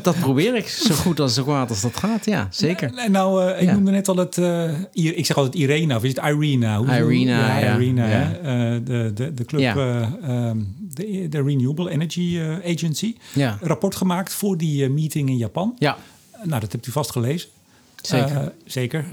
dat 0.02 0.18
probeer 0.20 0.56
ik 0.56 0.68
zo 0.68 0.94
goed 0.94 1.20
als 1.20 1.34
zo 1.34 1.42
kwaad 1.42 1.68
als 1.68 1.80
dat 1.80 1.96
gaat, 1.96 2.24
ja, 2.24 2.48
zeker. 2.50 2.94
En 2.94 3.12
nou, 3.12 3.44
uh, 3.44 3.60
ik 3.60 3.68
ja. 3.68 3.72
noemde 3.72 3.90
net 3.90 4.08
al 4.08 4.16
het, 4.16 4.36
uh, 4.36 4.70
ik 4.92 5.26
zeg 5.26 5.36
altijd 5.36 5.54
Irena, 5.54 5.96
of 5.96 6.04
is 6.04 6.14
het 6.14 6.24
Irina? 6.24 6.78
Hoe 6.78 6.96
Irina, 6.96 7.58
ja. 7.58 7.74
Irina, 7.74 8.06
ja. 8.08 8.28
Uh, 8.28 8.80
de, 8.84 9.10
de, 9.14 9.34
de 9.34 9.44
club, 9.44 9.76
um, 9.76 10.74
de, 10.94 11.26
de, 11.28 11.42
Renewable 11.42 11.90
Energy 11.90 12.40
Agency. 12.64 13.16
Ja. 13.32 13.58
rapport 13.60 13.94
gemaakt 13.94 14.34
voor 14.34 14.56
die 14.56 14.88
meeting 14.88 15.28
in 15.28 15.36
Japan. 15.36 15.76
Ja. 15.78 15.96
Nou, 16.42 16.60
dat 16.60 16.72
hebt 16.72 16.86
u 16.86 16.90
vast 16.90 17.10
gelezen. 17.10 17.48
Zeker. 18.02 18.52
zeker. 18.64 19.04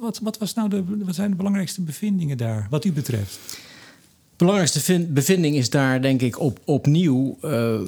Wat, 0.00 0.18
wat, 0.22 0.38
was 0.38 0.54
nou 0.54 0.68
de, 0.68 0.84
wat 1.04 1.14
zijn 1.14 1.30
de 1.30 1.36
belangrijkste 1.36 1.80
bevindingen 1.80 2.36
daar, 2.36 2.66
wat 2.70 2.84
u 2.84 2.92
betreft? 2.92 3.38
belangrijkste 4.36 5.06
bevinding 5.08 5.56
is 5.56 5.70
daar 5.70 6.02
denk 6.02 6.20
ik 6.20 6.40
op, 6.40 6.60
opnieuw 6.64 7.38
uh, 7.44 7.80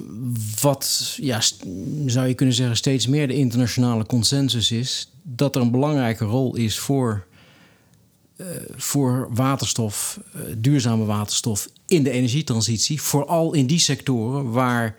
wat, 0.60 1.16
ja, 1.20 1.40
zou 2.06 2.26
je 2.26 2.34
kunnen 2.34 2.54
zeggen, 2.54 2.76
steeds 2.76 3.06
meer 3.06 3.28
de 3.28 3.34
internationale 3.34 4.06
consensus 4.06 4.70
is. 4.70 5.10
Dat 5.22 5.56
er 5.56 5.62
een 5.62 5.70
belangrijke 5.70 6.24
rol 6.24 6.56
is 6.56 6.78
voor, 6.78 7.26
uh, 8.36 8.46
voor 8.76 9.28
waterstof, 9.30 10.20
duurzame 10.58 11.04
waterstof 11.04 11.68
in 11.86 12.02
de 12.02 12.10
energietransitie. 12.10 13.02
Vooral 13.02 13.52
in 13.52 13.66
die 13.66 13.78
sectoren 13.78 14.50
waar 14.50 14.96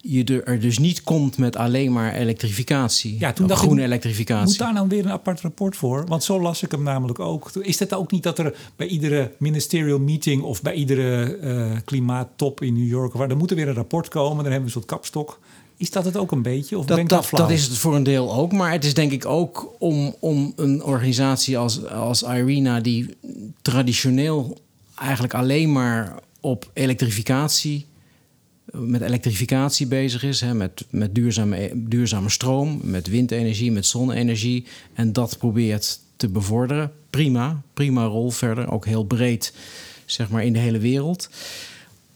je 0.00 0.42
er 0.44 0.60
dus 0.60 0.78
niet 0.78 1.02
komt 1.02 1.38
met 1.38 1.56
alleen 1.56 1.92
maar 1.92 2.14
elektrificatie. 2.14 3.16
Ja, 3.18 3.32
toen 3.32 3.46
dacht 3.46 3.60
groene 3.60 3.82
elektrificatie. 3.82 4.46
Moet 4.46 4.58
daar 4.58 4.72
nou 4.72 4.88
weer 4.88 5.04
een 5.04 5.10
apart 5.10 5.40
rapport 5.40 5.76
voor? 5.76 6.04
Want 6.06 6.24
zo 6.24 6.40
las 6.40 6.62
ik 6.62 6.70
hem 6.70 6.82
namelijk 6.82 7.18
ook. 7.18 7.50
Is 7.60 7.78
het 7.78 7.94
ook 7.94 8.10
niet 8.10 8.22
dat 8.22 8.38
er 8.38 8.54
bij 8.76 8.86
iedere 8.86 9.32
ministerial 9.38 9.98
meeting 9.98 10.42
of 10.42 10.62
bij 10.62 10.74
iedere 10.74 11.38
uh, 11.42 11.76
klimaattop 11.84 12.62
in 12.62 12.74
New 12.74 12.88
York, 12.88 13.12
waar 13.12 13.30
er 13.30 13.36
moet 13.36 13.50
er 13.50 13.56
weer 13.56 13.68
een 13.68 13.74
rapport 13.74 14.08
komen, 14.08 14.44
dan 14.44 14.52
hebben 14.52 14.60
we 14.60 14.66
een 14.66 14.70
soort 14.70 14.84
kapstok. 14.84 15.38
Is 15.76 15.90
dat 15.90 16.04
het 16.04 16.16
ook 16.16 16.32
een 16.32 16.42
beetje? 16.42 16.78
Of 16.78 16.86
dat, 16.86 17.08
dat, 17.08 17.28
dat, 17.30 17.50
is 17.50 17.64
het 17.64 17.78
voor 17.78 17.94
een 17.94 18.02
deel 18.02 18.34
ook. 18.34 18.52
Maar 18.52 18.72
het 18.72 18.84
is 18.84 18.94
denk 18.94 19.12
ik 19.12 19.26
ook 19.26 19.74
om, 19.78 20.14
om 20.18 20.52
een 20.56 20.82
organisatie 20.82 21.58
als, 21.58 21.86
als 21.86 22.22
Irina, 22.22 22.80
die 22.80 23.16
traditioneel 23.62 24.58
eigenlijk 24.94 25.34
alleen 25.34 25.72
maar 25.72 26.14
op 26.40 26.70
elektrificatie 26.72 27.86
met 28.72 29.00
elektrificatie 29.00 29.86
bezig 29.86 30.22
is, 30.22 30.40
hè, 30.40 30.54
met, 30.54 30.84
met 30.90 31.14
duurzame, 31.14 31.70
duurzame 31.74 32.28
stroom, 32.28 32.80
met 32.82 33.08
windenergie, 33.08 33.72
met 33.72 33.86
zonne-energie. 33.86 34.66
En 34.94 35.12
dat 35.12 35.38
probeert 35.38 36.00
te 36.16 36.28
bevorderen. 36.28 36.92
Prima, 37.10 37.62
prima 37.74 38.04
rol 38.04 38.30
verder, 38.30 38.70
ook 38.70 38.86
heel 38.86 39.04
breed, 39.04 39.54
zeg 40.04 40.30
maar, 40.30 40.44
in 40.44 40.52
de 40.52 40.58
hele 40.58 40.78
wereld. 40.78 41.30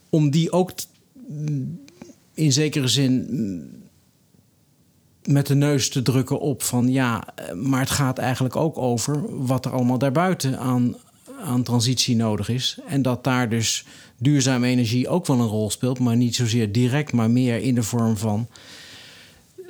Om 0.09 0.31
die 0.31 0.53
ook 0.53 0.73
in 2.35 2.53
zekere 2.53 2.89
zin 2.89 3.29
met 5.25 5.47
de 5.47 5.55
neus 5.55 5.89
te 5.89 6.03
drukken 6.03 6.41
op 6.41 6.63
van 6.63 6.89
ja, 6.89 7.25
maar 7.55 7.81
het 7.81 7.91
gaat 7.91 8.19
eigenlijk 8.19 8.57
ook 8.57 8.79
over 8.79 9.45
wat 9.47 9.65
er 9.65 9.73
allemaal 9.73 9.99
daarbuiten 9.99 10.59
aan, 10.59 10.97
aan 11.43 11.63
transitie 11.63 12.17
nodig 12.17 12.49
is. 12.49 12.79
En 12.87 13.03
dat 13.03 13.25
daar 13.25 13.49
dus 13.49 13.85
duurzame 14.19 14.67
energie 14.67 15.09
ook 15.09 15.27
wel 15.27 15.41
een 15.41 15.47
rol 15.47 15.71
speelt, 15.71 15.99
maar 15.99 16.17
niet 16.17 16.35
zozeer 16.35 16.73
direct, 16.73 17.13
maar 17.13 17.31
meer 17.31 17.63
in 17.63 17.75
de 17.75 17.83
vorm 17.83 18.17
van 18.17 18.49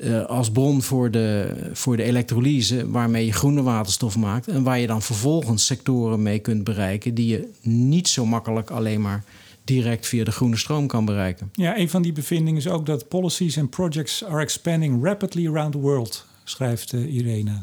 uh, 0.03 0.25
als 0.25 0.51
bron 0.51 0.83
voor 0.83 1.11
de, 1.11 1.55
voor 1.73 1.97
de 1.97 2.03
elektrolyse, 2.03 2.91
waarmee 2.91 3.27
je 3.27 3.33
groene 3.33 3.63
waterstof 3.63 4.17
maakt. 4.17 4.49
En 4.49 4.63
waar 4.63 4.79
je 4.79 4.87
dan 4.87 5.03
vervolgens 5.03 5.67
sectoren 5.67 6.23
mee 6.23 6.39
kunt 6.39 6.65
bereiken 6.65 7.15
die 7.15 7.27
je 7.27 7.49
niet 7.61 8.09
zo 8.09 8.27
makkelijk 8.27 8.71
alleen 8.71 9.01
maar 9.01 9.25
direct 9.65 10.07
via 10.07 10.25
de 10.25 10.33
groene 10.33 10.57
stroom 10.57 10.87
kan 10.87 11.05
bereiken. 11.05 11.51
Ja, 11.53 11.79
een 11.79 11.91
van 11.91 12.03
die 12.03 12.13
bevindingen 12.13 12.61
is 12.61 12.69
ook 12.69 12.87
dat 12.87 13.09
policies 13.09 13.59
and 13.59 13.71
projects 13.71 14.25
are 14.25 14.41
expanding 14.41 15.05
rapidly 15.05 15.49
around 15.49 15.73
the 15.73 15.79
world, 15.79 16.27
schrijft 16.45 16.93
uh, 16.93 17.15
Irene. 17.15 17.63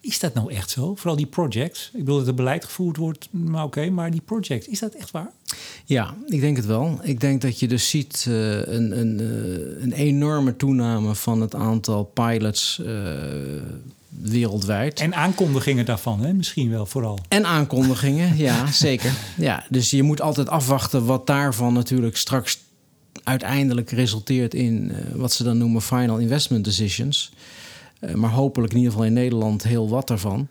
Is 0.00 0.18
dat 0.18 0.34
nou 0.34 0.52
echt 0.52 0.70
zo? 0.70 0.94
Vooral 0.94 1.16
die 1.16 1.26
projects. 1.26 1.90
Ik 1.92 1.98
bedoel 1.98 2.16
dat 2.16 2.26
het 2.26 2.36
beleid 2.36 2.64
gevoerd 2.64 2.96
wordt, 2.96 3.28
maar 3.30 3.64
oké, 3.64 3.90
maar 3.90 4.10
die 4.10 4.20
projects, 4.20 4.66
is 4.66 4.78
dat 4.78 4.94
echt 4.94 5.10
waar? 5.10 5.30
Ja, 5.84 6.14
ik 6.26 6.40
denk 6.40 6.56
het 6.56 6.66
wel. 6.66 6.98
Ik 7.02 7.20
denk 7.20 7.40
dat 7.40 7.58
je 7.58 7.68
dus 7.68 7.88
ziet 7.88 8.24
uh, 8.28 8.34
een, 8.66 8.98
een, 8.98 9.20
uh, 9.20 9.82
een 9.82 9.92
enorme 9.92 10.56
toename 10.56 11.14
van 11.14 11.40
het 11.40 11.54
aantal 11.54 12.04
pilots 12.04 12.80
uh, 12.84 12.88
wereldwijd. 14.08 15.00
En 15.00 15.14
aankondigingen 15.14 15.84
daarvan, 15.84 16.20
hè? 16.20 16.32
misschien 16.32 16.70
wel 16.70 16.86
vooral. 16.86 17.18
En 17.28 17.46
aankondigingen, 17.46 18.36
ja, 18.46 18.66
zeker. 18.72 19.12
Ja, 19.36 19.64
dus 19.68 19.90
je 19.90 20.02
moet 20.02 20.20
altijd 20.20 20.48
afwachten 20.48 21.04
wat 21.04 21.26
daarvan 21.26 21.72
natuurlijk 21.72 22.16
straks 22.16 22.58
uiteindelijk 23.24 23.90
resulteert 23.90 24.54
in 24.54 24.92
wat 25.14 25.32
ze 25.32 25.44
dan 25.44 25.58
noemen 25.58 25.82
final 25.82 26.18
investment 26.18 26.64
decisions. 26.64 27.32
Eh, 28.00 28.14
maar 28.14 28.30
hopelijk 28.30 28.72
in 28.72 28.78
ieder 28.78 28.92
geval 28.92 29.06
in 29.06 29.12
Nederland 29.12 29.62
heel 29.62 29.88
wat 29.88 30.08
daarvan. 30.08 30.48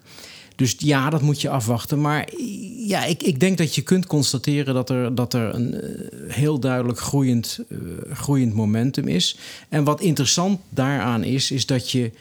Dus 0.55 0.75
ja, 0.77 1.09
dat 1.09 1.21
moet 1.21 1.41
je 1.41 1.49
afwachten. 1.49 2.01
Maar 2.01 2.29
ja, 2.77 3.05
ik, 3.05 3.23
ik 3.23 3.39
denk 3.39 3.57
dat 3.57 3.75
je 3.75 3.81
kunt 3.81 4.05
constateren 4.05 4.73
dat 4.73 4.89
er, 4.89 5.15
dat 5.15 5.33
er 5.33 5.53
een 5.55 5.73
uh, 5.73 6.33
heel 6.33 6.59
duidelijk 6.59 6.99
groeiend, 6.99 7.59
uh, 7.67 7.79
groeiend 8.11 8.53
momentum 8.53 9.07
is. 9.07 9.37
En 9.69 9.83
wat 9.83 10.01
interessant 10.01 10.59
daaraan 10.69 11.23
is, 11.23 11.51
is 11.51 11.65
dat 11.65 11.91
je. 11.91 12.11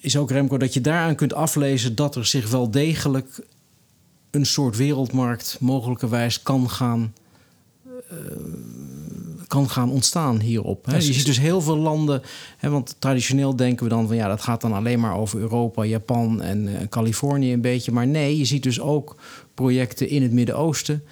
Is 0.00 0.16
ook 0.16 0.30
Remco, 0.30 0.58
dat 0.58 0.74
je 0.74 0.80
daaraan 0.80 1.14
kunt 1.14 1.34
aflezen 1.34 1.94
dat 1.94 2.16
er 2.16 2.26
zich 2.26 2.50
wel 2.50 2.70
degelijk 2.70 3.40
een 4.30 4.46
soort 4.46 4.76
wereldmarkt 4.76 5.56
mogelijkerwijs 5.60 6.42
kan 6.42 6.70
gaan 6.70 7.12
kan 9.46 9.70
gaan 9.70 9.90
ontstaan 9.90 10.40
hierop. 10.40 10.86
Hè. 10.86 10.94
Je 10.94 11.12
ziet 11.12 11.26
dus 11.26 11.38
heel 11.38 11.60
veel 11.60 11.76
landen, 11.76 12.22
hè, 12.56 12.70
want 12.70 12.96
traditioneel 12.98 13.56
denken 13.56 13.84
we 13.84 13.90
dan 13.90 14.06
van 14.06 14.16
ja, 14.16 14.28
dat 14.28 14.42
gaat 14.42 14.60
dan 14.60 14.72
alleen 14.72 15.00
maar 15.00 15.16
over 15.16 15.38
Europa, 15.38 15.84
Japan 15.84 16.42
en 16.42 16.66
uh, 16.66 16.72
Californië 16.88 17.52
een 17.52 17.60
beetje. 17.60 17.92
Maar 17.92 18.06
nee, 18.06 18.38
je 18.38 18.44
ziet 18.44 18.62
dus 18.62 18.80
ook 18.80 19.16
projecten 19.54 20.08
in 20.08 20.22
het 20.22 20.32
Midden-Oosten. 20.32 21.02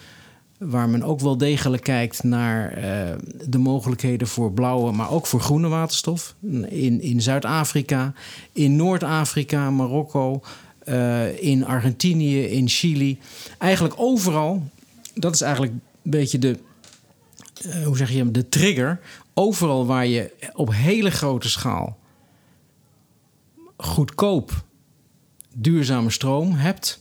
Waar 0.58 0.88
men 0.88 1.02
ook 1.02 1.20
wel 1.20 1.36
degelijk 1.36 1.82
kijkt 1.82 2.22
naar 2.22 2.78
uh, 2.78 2.84
de 3.48 3.58
mogelijkheden 3.58 4.28
voor 4.28 4.52
blauwe, 4.52 4.92
maar 4.92 5.10
ook 5.10 5.26
voor 5.26 5.40
groene 5.40 5.68
waterstof. 5.68 6.34
In, 6.68 7.00
in 7.00 7.22
Zuid-Afrika, 7.22 8.12
in 8.52 8.76
Noord-Afrika, 8.76 9.70
Marokko, 9.70 10.42
uh, 10.84 11.42
in 11.42 11.66
Argentinië, 11.66 12.42
in 12.42 12.68
Chili. 12.68 13.18
Eigenlijk 13.58 13.94
overal. 13.96 14.62
Dat 15.14 15.34
is 15.34 15.40
eigenlijk 15.40 15.72
een 15.72 16.10
beetje 16.10 16.38
de, 16.38 16.58
hoe 17.84 17.96
zeg 17.96 18.10
je 18.10 18.16
hem, 18.16 18.32
de 18.32 18.48
trigger. 18.48 19.00
Overal 19.34 19.86
waar 19.86 20.06
je 20.06 20.50
op 20.52 20.72
hele 20.72 21.10
grote 21.10 21.48
schaal 21.48 22.00
goedkoop 23.82 24.64
duurzame 25.54 26.10
stroom 26.10 26.52
hebt, 26.52 27.00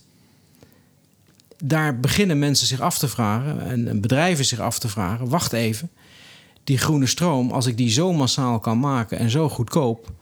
daar 1.64 2.00
beginnen 2.00 2.38
mensen 2.38 2.66
zich 2.66 2.80
af 2.80 2.98
te 2.98 3.08
vragen 3.08 3.60
en 3.60 4.00
bedrijven 4.00 4.44
zich 4.44 4.60
af 4.60 4.78
te 4.78 4.88
vragen: 4.88 5.28
wacht 5.28 5.52
even, 5.52 5.90
die 6.64 6.78
groene 6.78 7.06
stroom, 7.06 7.50
als 7.50 7.66
ik 7.66 7.76
die 7.76 7.90
zo 7.90 8.12
massaal 8.12 8.58
kan 8.58 8.78
maken 8.78 9.18
en 9.18 9.30
zo 9.30 9.48
goedkoop, 9.48 10.12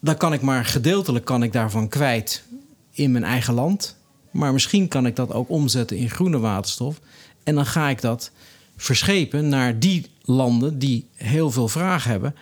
dan 0.00 0.16
kan 0.16 0.32
ik 0.32 0.40
maar 0.40 0.64
gedeeltelijk 0.64 1.24
kan 1.24 1.42
ik 1.42 1.52
daarvan 1.52 1.88
kwijt 1.88 2.44
in 2.90 3.12
mijn 3.12 3.24
eigen 3.24 3.54
land. 3.54 3.96
Maar 4.30 4.52
misschien 4.52 4.88
kan 4.88 5.06
ik 5.06 5.16
dat 5.16 5.32
ook 5.32 5.48
omzetten 5.48 5.96
in 5.96 6.10
groene 6.10 6.38
waterstof. 6.38 7.00
En 7.42 7.54
dan 7.54 7.66
ga 7.66 7.88
ik 7.88 8.00
dat 8.00 8.30
verschepen 8.76 9.48
naar 9.48 9.78
die 9.78 10.06
landen 10.22 10.78
die 10.78 11.06
heel 11.14 11.50
veel 11.50 11.68
vraag 11.68 12.04
hebben. 12.04 12.34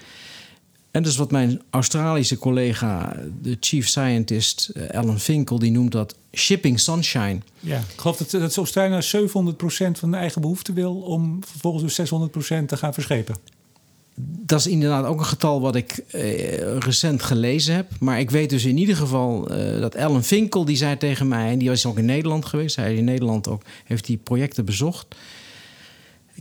En 0.92 1.02
dus 1.02 1.16
wat 1.16 1.30
mijn 1.30 1.60
Australische 1.70 2.38
collega, 2.38 3.16
de 3.42 3.56
chief 3.60 3.88
scientist 3.88 4.70
uh, 4.74 4.88
Alan 4.88 5.20
Finkel, 5.20 5.58
die 5.58 5.70
noemt 5.70 5.92
dat 5.92 6.14
shipping 6.32 6.80
sunshine. 6.80 7.38
Ja, 7.60 7.78
ik 7.78 8.00
geloof 8.00 8.16
dat, 8.16 8.30
dat 8.30 8.56
Australië 8.56 9.00
700% 9.28 9.30
van 9.92 10.10
de 10.10 10.16
eigen 10.16 10.40
behoefte 10.40 10.72
wil 10.72 10.94
om 10.94 11.38
vervolgens 11.44 11.96
dus 11.96 12.10
600% 12.10 12.64
te 12.66 12.76
gaan 12.76 12.94
verschepen. 12.94 13.36
Dat 14.14 14.60
is 14.60 14.66
inderdaad 14.66 15.04
ook 15.04 15.18
een 15.18 15.24
getal 15.24 15.60
wat 15.60 15.74
ik 15.74 16.04
uh, 16.14 16.78
recent 16.78 17.22
gelezen 17.22 17.74
heb. 17.74 17.90
Maar 18.00 18.20
ik 18.20 18.30
weet 18.30 18.50
dus 18.50 18.64
in 18.64 18.78
ieder 18.78 18.96
geval 18.96 19.52
uh, 19.52 19.80
dat 19.80 19.96
Alan 19.96 20.24
Finkel, 20.24 20.64
die 20.64 20.76
zei 20.76 20.96
tegen 20.96 21.28
mij, 21.28 21.50
en 21.50 21.58
die 21.58 21.68
was 21.68 21.86
ook 21.86 21.98
in 21.98 22.04
Nederland 22.04 22.44
geweest. 22.44 22.76
Hij 22.76 22.94
in 22.94 23.04
Nederland 23.04 23.48
ook, 23.48 23.62
heeft 23.84 24.06
die 24.06 24.16
projecten 24.16 24.64
bezocht. 24.64 25.06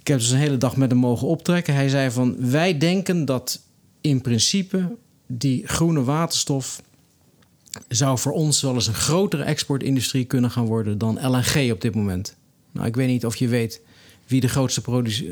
Ik 0.01 0.07
heb 0.07 0.19
dus 0.19 0.29
een 0.29 0.37
hele 0.37 0.57
dag 0.57 0.75
met 0.75 0.91
hem 0.91 0.99
mogen 0.99 1.27
optrekken. 1.27 1.73
Hij 1.73 1.89
zei 1.89 2.11
van 2.11 2.49
wij 2.49 2.77
denken 2.77 3.25
dat 3.25 3.61
in 4.01 4.21
principe 4.21 4.95
die 5.27 5.67
groene 5.67 6.03
waterstof 6.03 6.81
zou 7.87 8.17
voor 8.17 8.31
ons 8.31 8.61
wel 8.61 8.73
eens 8.73 8.87
een 8.87 8.93
grotere 8.93 9.43
exportindustrie 9.43 10.25
kunnen 10.25 10.51
gaan 10.51 10.65
worden 10.65 10.97
dan 10.97 11.27
LNG 11.27 11.71
op 11.71 11.81
dit 11.81 11.95
moment. 11.95 12.35
Nou, 12.71 12.87
ik 12.87 12.95
weet 12.95 13.07
niet 13.07 13.25
of 13.25 13.35
je 13.35 13.47
weet 13.47 13.81
wie 14.27 14.41
de 14.41 14.47
grootste 14.47 14.81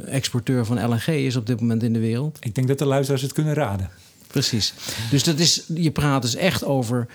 exporteur 0.05 0.65
van 0.65 0.89
LNG 0.89 1.07
is 1.07 1.35
op 1.35 1.45
dit 1.45 1.61
moment 1.61 1.83
in 1.83 1.93
de 1.93 1.99
wereld. 1.99 2.37
Ik 2.41 2.55
denk 2.55 2.67
dat 2.67 2.77
de 2.77 2.85
luisteraars 2.85 3.21
het 3.21 3.33
kunnen 3.33 3.53
raden. 3.53 3.89
Precies. 4.27 4.73
Dus 5.09 5.23
dat 5.23 5.39
is, 5.39 5.63
je 5.73 5.91
praat 5.91 6.21
dus 6.21 6.35
echt 6.35 6.63
over 6.63 7.07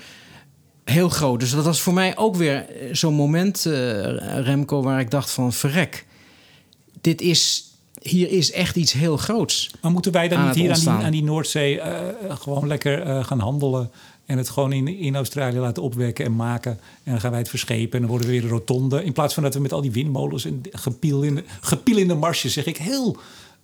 heel 0.84 1.08
groot. 1.08 1.40
Dus 1.40 1.50
dat 1.50 1.64
was 1.64 1.80
voor 1.80 1.94
mij 1.94 2.16
ook 2.16 2.36
weer 2.36 2.66
zo'n 2.92 3.14
moment, 3.14 3.64
uh, 3.64 3.74
Remco, 4.40 4.82
waar 4.82 5.00
ik 5.00 5.10
dacht 5.10 5.30
van 5.30 5.52
verrek 5.52 6.06
dit 7.04 7.20
is 7.20 7.68
hier 8.02 8.30
is 8.30 8.52
echt 8.52 8.76
iets 8.76 8.92
heel 8.92 9.16
groots. 9.16 9.70
Maar 9.80 9.90
moeten 9.90 10.12
wij 10.12 10.28
dan 10.28 10.46
niet 10.46 10.54
hier 10.54 10.72
aan 10.72 10.80
die, 10.80 10.88
aan 10.88 11.12
die, 11.12 11.22
Noordzee 11.22 11.80
gewoon 12.28 12.66
lekker 12.66 13.24
gaan 13.24 13.40
handelen? 13.40 13.90
En 14.26 14.38
het 14.38 14.48
gewoon 14.48 14.72
in, 14.72 14.88
in 14.88 15.16
Australië 15.16 15.58
laten 15.58 15.82
opwekken 15.82 16.24
en 16.24 16.36
maken. 16.36 16.72
En 17.02 17.12
dan 17.12 17.20
gaan 17.20 17.30
wij 17.30 17.40
het 17.40 17.48
verschepen 17.48 17.92
en 17.92 17.98
dan 17.98 18.08
worden 18.08 18.26
we 18.26 18.32
weer 18.32 18.42
een 18.42 18.48
rotonde. 18.48 19.04
In 19.04 19.12
plaats 19.12 19.34
van 19.34 19.42
dat 19.42 19.54
we 19.54 19.60
met 19.60 19.72
al 19.72 19.80
die 19.80 19.90
windmolens 19.90 20.44
en 20.44 20.60
gepiel 20.70 21.22
in 21.22 21.34
de, 21.34 21.44
gepiel 21.60 21.96
in 21.96 22.08
de 22.08 22.14
marsjes, 22.14 22.52
zeg 22.52 22.66
ik 22.66 22.76
heel 22.76 23.16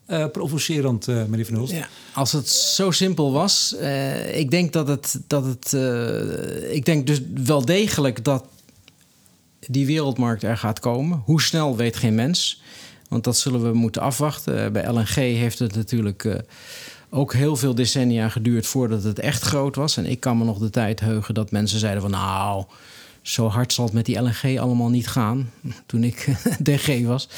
uh, 0.06 0.26
provocerend, 0.26 1.08
uh, 1.08 1.24
meneer 1.24 1.46
Van 1.46 1.54
Hulst. 1.54 1.72
Ja, 1.72 1.88
als 2.14 2.32
het 2.32 2.48
zo 2.48 2.90
simpel 2.90 3.32
was, 3.32 3.74
uh, 3.80 4.38
ik 4.38 4.50
denk 4.50 4.72
dat 4.72 4.88
het, 4.88 5.20
dat 5.26 5.44
het 5.44 5.72
ik 6.70 6.84
denk 6.84 7.06
dus 7.06 7.20
wel 7.44 7.64
degelijk 7.64 8.24
dat 8.24 8.44
die 9.66 9.86
wereldmarkt 9.86 10.42
er 10.42 10.56
gaat 10.56 10.80
komen. 10.80 11.22
Hoe 11.24 11.42
snel 11.42 11.76
weet 11.76 11.96
geen 11.96 12.14
mens, 12.14 12.62
want 13.10 13.24
dat 13.24 13.36
zullen 13.36 13.62
we 13.62 13.72
moeten 13.72 14.02
afwachten. 14.02 14.72
bij 14.72 14.92
LNG 14.92 15.14
heeft 15.14 15.58
het 15.58 15.74
natuurlijk 15.74 16.44
ook 17.10 17.32
heel 17.32 17.56
veel 17.56 17.74
decennia 17.74 18.28
geduurd 18.28 18.66
voordat 18.66 19.02
het 19.02 19.18
echt 19.18 19.42
groot 19.42 19.76
was. 19.76 19.96
En 19.96 20.06
ik 20.06 20.20
kan 20.20 20.38
me 20.38 20.44
nog 20.44 20.58
de 20.58 20.70
tijd 20.70 21.00
heugen 21.00 21.34
dat 21.34 21.50
mensen 21.50 21.78
zeiden 21.78 22.02
van 22.02 22.10
nou, 22.10 22.64
zo 23.22 23.48
hard 23.48 23.72
zal 23.72 23.84
het 23.84 23.94
met 23.94 24.06
die 24.06 24.20
LNG 24.20 24.58
allemaal 24.58 24.88
niet 24.88 25.08
gaan. 25.08 25.50
Toen 25.86 26.04
ik 26.04 26.28
DG 26.62 27.04
was. 27.04 27.28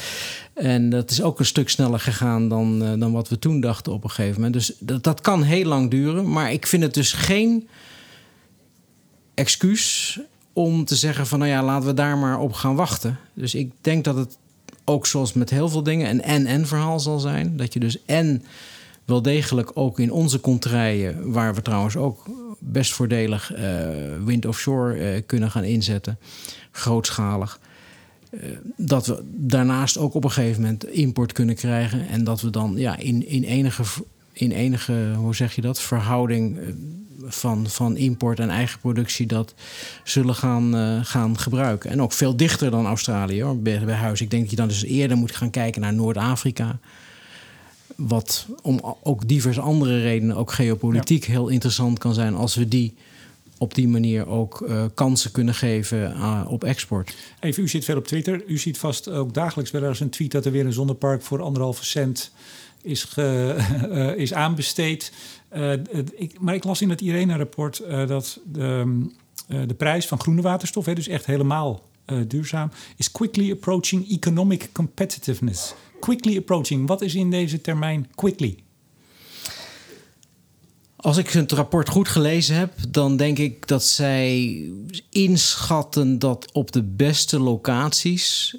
En 0.53 0.89
dat 0.89 1.11
is 1.11 1.21
ook 1.21 1.39
een 1.39 1.45
stuk 1.45 1.69
sneller 1.69 1.99
gegaan 1.99 2.47
dan, 2.47 2.83
eh, 2.83 2.99
dan 2.99 3.11
wat 3.11 3.29
we 3.29 3.39
toen 3.39 3.59
dachten 3.59 3.93
op 3.93 4.03
een 4.03 4.09
gegeven 4.09 4.35
moment. 4.35 4.53
Dus 4.53 4.73
dat, 4.79 5.03
dat 5.03 5.21
kan 5.21 5.43
heel 5.43 5.65
lang 5.65 5.89
duren. 5.89 6.29
Maar 6.29 6.51
ik 6.51 6.67
vind 6.67 6.83
het 6.83 6.93
dus 6.93 7.13
geen 7.13 7.67
excuus 9.33 10.19
om 10.53 10.85
te 10.85 10.95
zeggen 10.95 11.27
van 11.27 11.39
nou 11.39 11.51
ja, 11.51 11.63
laten 11.63 11.87
we 11.87 11.93
daar 11.93 12.17
maar 12.17 12.39
op 12.39 12.53
gaan 12.53 12.75
wachten. 12.75 13.17
Dus 13.33 13.55
ik 13.55 13.71
denk 13.81 14.03
dat 14.03 14.15
het 14.15 14.37
ook 14.85 15.05
zoals 15.05 15.33
met 15.33 15.49
heel 15.49 15.69
veel 15.69 15.83
dingen 15.83 16.09
een 16.09 16.21
en-en 16.21 16.67
verhaal 16.67 16.99
zal 16.99 17.19
zijn. 17.19 17.57
Dat 17.57 17.73
je 17.73 17.79
dus 17.79 18.05
en 18.05 18.43
wel 19.05 19.21
degelijk 19.21 19.71
ook 19.73 19.99
in 19.99 20.11
onze 20.11 20.39
contraien, 20.39 21.31
waar 21.31 21.55
we 21.55 21.61
trouwens 21.61 21.95
ook 21.95 22.25
best 22.59 22.93
voordelig 22.93 23.55
uh, 23.55 23.59
wind 24.25 24.45
offshore 24.45 25.15
uh, 25.15 25.21
kunnen 25.25 25.51
gaan 25.51 25.63
inzetten, 25.63 26.17
grootschalig. 26.71 27.59
Uh, 28.31 28.41
dat 28.77 29.05
we 29.05 29.23
daarnaast 29.25 29.97
ook 29.97 30.13
op 30.13 30.23
een 30.23 30.31
gegeven 30.31 30.61
moment 30.61 30.85
import 30.85 31.31
kunnen 31.31 31.55
krijgen. 31.55 32.07
En 32.07 32.23
dat 32.23 32.41
we 32.41 32.49
dan 32.49 32.73
ja, 32.77 32.97
in, 32.97 33.27
in, 33.27 33.43
enige, 33.43 33.83
in 34.33 34.51
enige, 34.51 35.13
hoe 35.17 35.35
zeg 35.35 35.55
je 35.55 35.61
dat, 35.61 35.81
verhouding 35.81 36.59
van, 37.25 37.69
van 37.69 37.97
import 37.97 38.39
en 38.39 38.49
eigen 38.49 38.79
productie 38.79 39.25
dat 39.25 39.53
zullen 40.03 40.35
gaan, 40.35 41.05
gaan 41.05 41.37
gebruiken. 41.37 41.89
En 41.89 42.01
ook 42.01 42.11
veel 42.11 42.35
dichter 42.35 42.71
dan 42.71 42.85
Australië 42.85 43.43
hoor, 43.43 43.59
bij, 43.59 43.85
bij 43.85 43.95
huis. 43.95 44.21
Ik 44.21 44.29
denk 44.29 44.41
dat 44.41 44.51
je 44.51 44.57
dan 44.57 44.67
dus 44.67 44.83
eerder 44.83 45.17
moet 45.17 45.35
gaan 45.35 45.49
kijken 45.49 45.81
naar 45.81 45.93
Noord-Afrika. 45.93 46.79
Wat 47.95 48.47
om 48.61 48.95
ook 49.03 49.27
diverse 49.27 49.61
andere 49.61 50.01
redenen, 50.01 50.35
ook 50.35 50.51
geopolitiek, 50.51 51.25
heel 51.25 51.47
interessant 51.47 51.99
kan 51.99 52.13
zijn 52.13 52.35
als 52.35 52.55
we 52.55 52.67
die 52.67 52.93
op 53.63 53.75
die 53.75 53.87
manier 53.87 54.27
ook 54.27 54.65
uh, 54.67 54.85
kansen 54.93 55.31
kunnen 55.31 55.53
geven 55.53 56.11
uh, 56.11 56.45
op 56.47 56.63
export. 56.63 57.15
Even, 57.39 57.63
u 57.63 57.67
zit 57.67 57.85
veel 57.85 57.97
op 57.97 58.07
Twitter. 58.07 58.43
U 58.47 58.57
ziet 58.57 58.77
vast 58.77 59.09
ook 59.09 59.33
dagelijks 59.33 59.71
wel 59.71 59.83
eens 59.83 59.99
een 59.99 60.09
tweet 60.09 60.31
dat 60.31 60.45
er 60.45 60.51
weer 60.51 60.65
een 60.65 60.73
zonnepark 60.73 61.21
voor 61.21 61.41
anderhalve 61.41 61.85
cent 61.85 62.31
is, 62.81 63.03
ge, 63.03 63.55
uh, 63.89 64.17
is 64.23 64.33
aanbesteed. 64.33 65.11
Ik, 66.15 66.39
maar 66.39 66.55
ik 66.55 66.63
las 66.63 66.81
in 66.81 66.89
het 66.89 67.01
IRENA-rapport 67.01 67.83
dat 68.07 68.39
de, 68.45 69.05
de 69.47 69.73
prijs 69.77 70.07
van 70.07 70.19
groene 70.19 70.41
waterstof, 70.41 70.85
hè, 70.85 70.93
dus 70.93 71.07
echt 71.07 71.25
helemaal 71.25 71.81
duurzaam, 72.27 72.71
is 72.97 73.11
quickly 73.11 73.51
approaching 73.51 74.09
economic 74.09 74.69
competitiveness 74.71 75.73
quickly 76.03 76.37
approaching. 76.37 76.87
Wat 76.87 77.01
is 77.01 77.15
in 77.15 77.29
deze 77.29 77.61
termijn 77.61 78.07
quickly? 78.15 78.57
Als 80.95 81.17
ik 81.17 81.29
het 81.29 81.51
rapport 81.51 81.89
goed 81.89 82.07
gelezen 82.07 82.55
heb, 82.55 82.73
dan 82.89 83.17
denk 83.17 83.39
ik 83.39 83.67
dat 83.67 83.83
zij 83.83 84.61
inschatten 85.09 86.19
dat 86.19 86.51
op 86.51 86.71
de 86.71 86.83
beste 86.83 87.39
locaties 87.39 88.55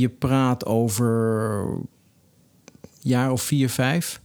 je 0.00 0.10
praat 0.18 0.66
over 0.66 1.66
jaar 3.00 3.32
of 3.32 3.42
vier, 3.42 3.70
vijf, 3.70 4.20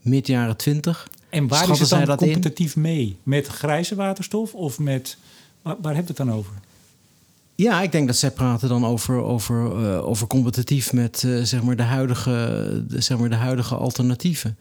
mid 0.00 0.26
jaren 0.26 0.56
twintig. 0.56 1.08
En 1.28 1.48
waar 1.48 1.70
is 1.70 1.78
het 1.78 1.88
dan 1.88 2.16
competitief 2.16 2.76
mee? 2.76 3.16
Met 3.22 3.46
grijze 3.46 3.94
waterstof 3.94 4.54
of 4.54 4.78
met. 4.78 5.16
Waar, 5.62 5.76
waar 5.82 5.94
heb 5.94 6.02
je 6.02 6.08
het 6.08 6.26
dan 6.26 6.32
over? 6.32 6.52
Ja, 7.54 7.82
ik 7.82 7.92
denk 7.92 8.06
dat 8.06 8.16
zij 8.16 8.30
praten 8.30 8.68
dan 8.68 8.86
over, 8.86 9.22
over, 9.22 9.82
uh, 9.82 10.06
over 10.08 10.26
competitief 10.26 10.92
met 10.92 11.22
uh, 11.26 11.42
zeg 11.42 11.62
maar 11.62 11.76
de, 11.76 11.82
huidige, 11.82 12.84
de, 12.88 13.00
zeg 13.00 13.18
maar 13.18 13.28
de 13.28 13.34
huidige 13.34 13.74
alternatieven. 13.74 14.56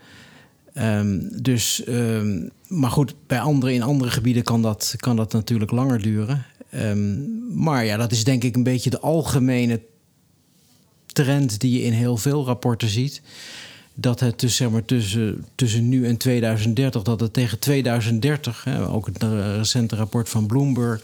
Um, 0.74 1.42
dus, 1.42 1.84
um, 1.88 2.50
maar 2.68 2.92
goed, 2.92 3.14
bij 3.28 3.40
andere, 3.40 3.74
in 3.74 3.82
andere 3.82 4.12
gebieden 4.12 4.44
kan 4.44 4.62
dat, 4.62 4.94
kan 4.98 5.16
dat 5.16 5.34
natuurlijk 5.34 5.72
langer 5.72 6.02
duren. 6.02 6.46
Um, 6.76 7.64
maar 7.64 7.86
ja, 7.86 7.98
dat 7.98 8.12
is 8.12 8.24
denk 8.24 8.44
ik 8.44 8.56
een 8.56 8.64
beetje 8.64 8.90
de 8.90 9.00
algemene 9.00 9.82
trend 11.06 11.60
die 11.60 11.72
je 11.72 11.84
in 11.84 11.94
heel 11.94 12.18
veel 12.18 12.46
rapporten 12.46 12.90
ziet. 12.90 13.22
Dat 14.02 14.20
het 14.20 14.40
dus, 14.40 14.56
zeg 14.56 14.70
maar, 14.70 14.86
tussen, 14.86 15.46
tussen 15.56 15.90
nu 15.90 16.08
en 16.08 16.18
2030, 16.18 17.02
dat 17.02 17.20
het 17.20 17.34
tegen 17.34 17.60
2030, 17.60 18.64
hè, 18.64 18.88
ook 18.88 19.06
het 19.06 19.24
recente 19.58 19.96
rapport 19.96 20.30
van 20.30 20.48
Bloomberg 20.48 21.04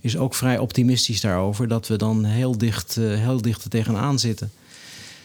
is 0.00 0.16
ook 0.16 0.34
vrij 0.34 0.58
optimistisch 0.58 1.20
daarover. 1.20 1.68
Dat 1.68 1.88
we 1.88 1.96
dan 1.96 2.24
heel 2.24 2.58
dicht, 2.58 2.96
uh, 2.96 3.18
heel 3.18 3.42
dicht 3.42 3.64
er 3.64 3.70
tegenaan 3.70 4.18
zitten. 4.18 4.50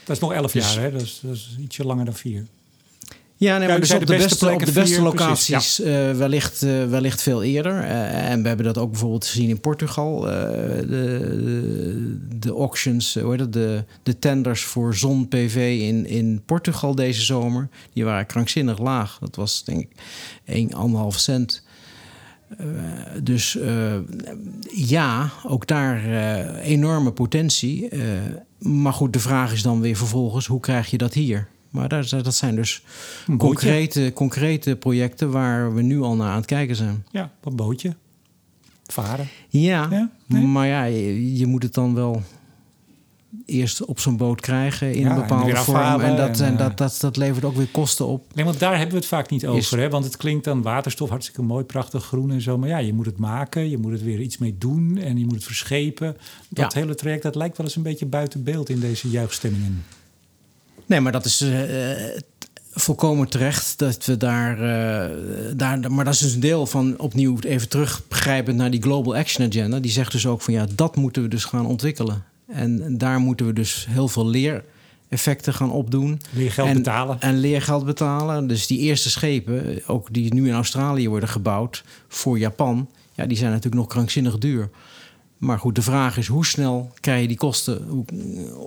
Dat 0.04 0.16
is 0.16 0.22
nog 0.22 0.34
elf 0.34 0.52
dus, 0.52 0.74
jaar, 0.74 0.84
hè? 0.84 0.92
Dat 0.92 1.02
is, 1.02 1.20
dat 1.24 1.36
is 1.36 1.56
ietsje 1.60 1.86
langer 1.86 2.06
dan 2.06 2.14
vier. 2.14 2.46
Ja, 3.40 3.58
nee, 3.58 3.68
maar 3.68 3.80
dus 3.80 3.92
op 3.92 4.06
de, 4.06 4.18
beste, 4.18 4.52
op 4.52 4.66
de 4.66 4.72
beste 4.72 5.02
locaties 5.02 5.80
uh, 5.80 6.12
wellicht, 6.12 6.62
uh, 6.62 6.86
wellicht 6.86 7.22
veel 7.22 7.44
eerder. 7.44 7.74
Uh, 7.74 8.30
en 8.32 8.42
we 8.42 8.48
hebben 8.48 8.66
dat 8.66 8.78
ook 8.78 8.92
bijvoorbeeld 8.92 9.26
gezien 9.26 9.50
in 9.50 9.60
Portugal. 9.60 10.20
de, 10.20 10.86
de, 10.88 12.38
de, 12.40 12.52
auctions, 12.52 13.14
hoe 13.14 13.32
heet 13.32 13.40
het, 13.40 13.54
de, 13.54 13.84
de 14.04 14.20
tenders 14.20 14.64
voor 14.64 14.96
zon-PV 14.96 15.78
in, 15.82 16.06
in 16.06 16.42
Portugal 16.46 16.96
deze 16.96 17.22
zomer... 17.22 17.70
die 17.94 18.06
waren 18.06 18.26
krankzinnig 18.26 18.80
laag. 18.80 19.18
Dat 19.20 19.36
was 19.36 19.64
denk 19.64 19.88
ik 20.46 20.72
1,5 20.72 21.16
cent 21.16 21.64
uh, 22.62 22.68
dus 23.24 23.56
uh, 23.56 23.96
ja, 24.76 25.30
ook 25.46 25.68
daar 25.68 26.06
uh, 26.06 26.66
enorme 26.66 27.12
potentie. 27.12 27.90
maar 28.60 28.94
goed, 28.94 29.14
de 29.14 29.20
vraag 29.20 29.54
is 29.54 29.62
dan 29.62 29.82
weer 29.82 29.96
vervolgens: 29.96 30.46
hoe 30.46 30.60
krijg 30.60 30.90
je 30.90 30.98
dat 30.98 31.14
hier? 31.14 31.48
Maar 31.70 31.90
dat, 31.90 32.10
dat 32.10 32.36
zijn 32.36 32.56
dus 32.56 32.84
concrete, 33.38 34.12
concrete 34.14 34.76
projecten 34.76 35.32
waar 35.32 35.74
we 35.74 35.82
nu 35.82 36.02
al 36.02 36.16
naar 36.16 36.30
aan 36.30 36.36
het 36.36 36.46
kijken 36.46 36.76
zijn. 36.76 37.06
Ja, 37.12 37.32
wat 37.42 37.56
bootje. 37.56 37.96
Varen. 38.86 39.28
Ja, 39.50 39.88
ja? 39.90 40.10
Nee? 40.26 40.44
maar 40.44 40.68
ja, 40.68 40.84
je, 40.84 41.38
je, 41.38 41.46
moet 41.46 41.64
het 41.64 41.74
dan 41.74 41.96
wel 41.96 42.22
eerst 43.46 43.86
op 43.86 44.00
zo'n 44.00 44.18
boot 44.18 44.42
krijgen 44.42 44.94
in 44.94 45.06
een 45.06 45.16
bepaalde 45.16 45.56
vorm. 45.56 46.02
En, 46.02 46.16
dat, 46.16 46.40
en, 46.40 46.58
dat, 46.58 46.78
dat, 46.78 46.98
dat 47.00 47.18
levert 47.18 47.46
ook 47.46 47.56
weer 47.56 47.68
kosten 47.72 48.08
op. 48.08 48.26
Nee, 48.36 48.46
want 48.46 48.60
daar 48.60 48.72
hebben 48.72 48.92
we 48.92 48.98
het 48.98 49.06
vaak 49.06 49.30
niet 49.30 49.48
over. 49.48 49.80
Hè? 49.80 49.90
Want 49.90 50.06
het 50.06 50.18
klinkt 50.18 50.44
dan 50.44 50.62
waterstof 50.62 51.10
hartstikke 51.10 51.42
mooi, 51.42 51.64
prachtig 51.64 52.06
groen 52.06 52.32
en 52.32 52.42
zo. 52.42 52.58
Maar 52.58 52.70
ja, 52.70 52.78
je 52.78 52.94
moet 52.94 53.06
het 53.06 53.18
maken, 53.18 53.70
je 53.70 53.78
moet 53.78 53.92
het 53.92 54.04
weer 54.04 54.20
iets 54.20 54.38
mee 54.38 54.56
doen 54.58 54.98
en 54.98 55.18
je 55.18 55.26
moet 55.26 55.36
het 55.36 55.44
verschepen. 55.44 56.18
Dat 56.50 56.74
hele 56.74 56.96
traject, 56.96 57.24
dat 57.24 57.36
lijkt 57.36 57.58
wel 57.58 57.66
eens 57.66 57.76
een 57.76 57.84
beetje 57.84 58.06
buiten 58.06 58.44
beeld 58.44 58.70
in 58.70 58.80
deze 58.80 59.10
juichstemmingen. 59.10 59.84
Nee, 60.90 61.00
maar 61.00 61.12
dat 61.12 61.26
is 61.26 61.42
uh, 61.42 61.60
volkomen 62.72 63.30
terecht 63.30 63.80
dat 63.80 64.06
we 64.06 64.18
daar, 64.18 64.54
uh, 64.54 65.18
daar. 65.56 65.92
Maar 65.92 66.06
dat 66.06 66.14
is 66.14 66.20
dus 66.20 66.34
een 66.34 66.40
deel 66.40 66.66
van 66.66 67.00
opnieuw 67.00 67.40
even 67.40 67.70
terug 67.70 68.02
begrijpend 68.08 68.58
naar 68.58 68.72
die 68.72 68.82
Global 68.82 69.16
Action 69.16 69.48
Agenda. 69.48 69.80
Die 69.80 69.92
zegt 69.92 70.12
dus 70.12 70.26
ook 70.26 70.42
van 70.42 70.54
ja, 70.54 70.66
dat 70.76 70.96
moeten 70.96 71.22
we 71.22 71.28
dus 71.28 71.46
gaan 71.46 71.66
ontwikkelen. 71.66 72.24
En 72.48 72.98
daar 72.98 73.20
moeten 73.20 73.46
we 73.46 73.54
dus 73.54 73.86
heel 73.90 74.08
veel 74.08 74.28
leereffecten 74.28 75.54
gaan 75.54 75.72
opdoen. 75.72 76.22
Leergeld 76.32 76.68
en, 76.68 76.76
betalen. 76.76 77.20
En 77.20 77.38
leergeld 77.38 77.86
betalen. 77.86 78.48
Dus 78.48 78.68
die 78.68 78.80
eerste 78.80 79.10
schepen, 79.10 79.82
ook 79.88 80.08
die 80.12 80.34
nu 80.34 80.48
in 80.48 80.54
Australië 80.54 81.10
worden 81.10 81.30
gebouwd 81.30 81.84
voor 82.08 82.40
Japan, 82.40 82.90
ja, 83.14 83.26
die 83.26 83.38
zijn 83.38 83.50
natuurlijk 83.50 83.82
nog 83.82 83.88
krankzinnig 83.88 84.38
duur. 84.38 84.70
Maar 85.40 85.60
goed, 85.60 85.76
de 85.76 85.82
vraag 85.82 86.18
is 86.18 86.28
hoe 86.28 86.46
snel 86.46 86.92
krijg 87.00 87.22
je 87.22 87.28
die 87.28 87.38
kosten 87.38 88.06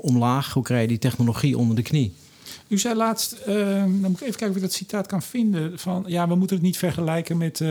omlaag? 0.03 0.53
Hoe 0.53 0.63
krijg 0.63 0.83
je 0.83 0.89
die 0.89 0.99
technologie 0.99 1.59
onder 1.59 1.77
de 1.77 1.83
knie? 1.83 2.15
U 2.69 2.79
zei 2.79 2.95
laatst, 2.95 3.37
uh, 3.49 3.57
dan 3.79 3.91
moet 3.91 4.21
ik 4.21 4.27
even 4.27 4.39
kijken 4.39 4.49
of 4.49 4.57
ik 4.57 4.63
dat 4.63 4.73
citaat 4.73 5.07
kan 5.07 5.23
vinden. 5.23 5.79
Van 5.79 6.05
ja, 6.07 6.29
we 6.29 6.35
moeten 6.35 6.57
het 6.57 6.65
niet 6.65 6.77
vergelijken 6.77 7.37
met 7.37 7.61
uh, 7.61 7.69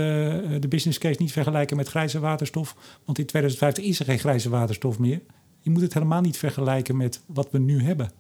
de 0.59 0.67
business 0.69 0.97
case, 0.97 1.21
niet 1.21 1.31
vergelijken 1.31 1.77
met 1.77 1.87
grijze 1.87 2.19
waterstof. 2.19 2.75
Want 3.05 3.19
in 3.19 3.25
2050 3.25 3.83
is 3.83 3.99
er 3.99 4.05
geen 4.05 4.19
grijze 4.19 4.49
waterstof 4.49 4.99
meer 4.99 5.21
je 5.61 5.69
moet 5.69 5.81
het 5.81 5.93
helemaal 5.93 6.21
niet 6.21 6.37
vergelijken 6.37 6.97
met 6.97 7.21
wat 7.25 7.47
we 7.51 7.59
nu 7.59 7.83
hebben. 7.83 8.11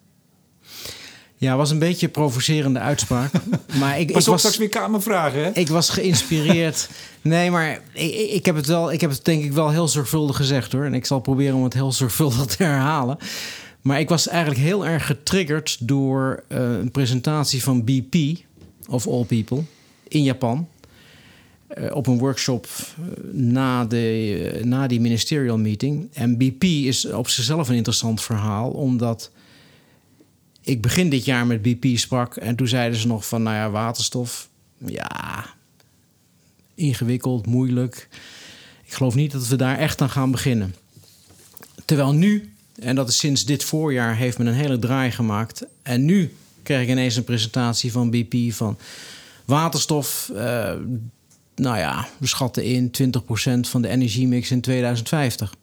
Ja, 1.41 1.55
was 1.57 1.71
een 1.71 1.79
beetje 1.79 2.05
een 2.05 2.11
provocerende 2.11 2.79
uitspraak. 2.79 3.31
maar 3.79 3.99
ik, 3.99 4.11
Pas 4.11 4.23
ik 4.23 4.29
was 4.29 4.39
straks 4.39 4.57
weer 4.57 4.69
kamervragen. 4.69 5.43
Hè? 5.43 5.49
Ik 5.53 5.67
was 5.67 5.89
geïnspireerd. 5.89 6.89
nee, 7.21 7.51
maar 7.51 7.81
ik, 7.93 8.13
ik, 8.13 8.45
heb 8.45 8.55
het 8.55 8.65
wel, 8.65 8.91
ik 8.91 9.01
heb 9.01 9.09
het 9.09 9.25
denk 9.25 9.43
ik 9.43 9.53
wel 9.53 9.69
heel 9.69 9.87
zorgvuldig 9.87 10.35
gezegd 10.35 10.71
hoor. 10.71 10.85
En 10.85 10.93
ik 10.93 11.05
zal 11.05 11.19
proberen 11.19 11.55
om 11.55 11.63
het 11.63 11.73
heel 11.73 11.91
zorgvuldig 11.91 12.45
te 12.45 12.63
herhalen. 12.63 13.17
Maar 13.81 13.99
ik 13.99 14.09
was 14.09 14.27
eigenlijk 14.27 14.61
heel 14.61 14.85
erg 14.85 15.05
getriggerd 15.05 15.77
door 15.79 16.43
uh, 16.47 16.57
een 16.59 16.91
presentatie 16.91 17.63
van 17.63 17.83
BP, 17.83 18.15
of 18.87 19.07
all 19.07 19.23
people, 19.23 19.63
in 20.07 20.23
Japan. 20.23 20.67
Uh, 21.77 21.95
op 21.95 22.07
een 22.07 22.17
workshop 22.17 22.67
na, 23.31 23.85
de, 23.85 24.61
na 24.63 24.87
die 24.87 25.01
ministerial 25.01 25.57
meeting. 25.57 26.09
En 26.13 26.37
BP 26.37 26.63
is 26.63 27.05
op 27.05 27.29
zichzelf 27.29 27.69
een 27.69 27.75
interessant 27.75 28.21
verhaal, 28.21 28.69
omdat 28.69 29.31
ik 30.61 30.81
begin 30.81 31.09
dit 31.09 31.25
jaar 31.25 31.47
met 31.47 31.61
BP 31.61 31.97
sprak 31.97 32.35
en 32.35 32.55
toen 32.55 32.67
zeiden 32.67 32.99
ze 32.99 33.07
nog 33.07 33.27
van, 33.27 33.43
nou 33.43 33.55
ja, 33.55 33.69
waterstof, 33.69 34.49
ja, 34.77 35.45
ingewikkeld, 36.75 37.45
moeilijk. 37.45 38.07
Ik 38.85 38.93
geloof 38.93 39.15
niet 39.15 39.31
dat 39.31 39.47
we 39.47 39.55
daar 39.55 39.77
echt 39.77 40.01
aan 40.01 40.09
gaan 40.09 40.31
beginnen. 40.31 40.75
Terwijl 41.85 42.13
nu, 42.13 42.53
en 42.79 42.95
dat 42.95 43.09
is 43.09 43.17
sinds 43.17 43.45
dit 43.45 43.63
voorjaar, 43.63 44.15
heeft 44.15 44.37
men 44.37 44.47
een 44.47 44.53
hele 44.53 44.79
draai 44.79 45.11
gemaakt. 45.11 45.65
En 45.81 46.05
nu 46.05 46.33
krijg 46.63 46.83
ik 46.83 46.89
ineens 46.89 47.15
een 47.15 47.23
presentatie 47.23 47.91
van 47.91 48.09
BP 48.09 48.53
van 48.53 48.77
waterstof. 49.45 50.29
Uh, 50.33 50.73
nou 51.55 51.77
ja, 51.77 52.07
we 52.17 52.27
schatten 52.27 52.63
in 52.63 52.91
20% 53.01 53.59
van 53.59 53.81
de 53.81 53.87
energiemix 53.87 54.51
in 54.51 54.61
2050. 54.61 55.53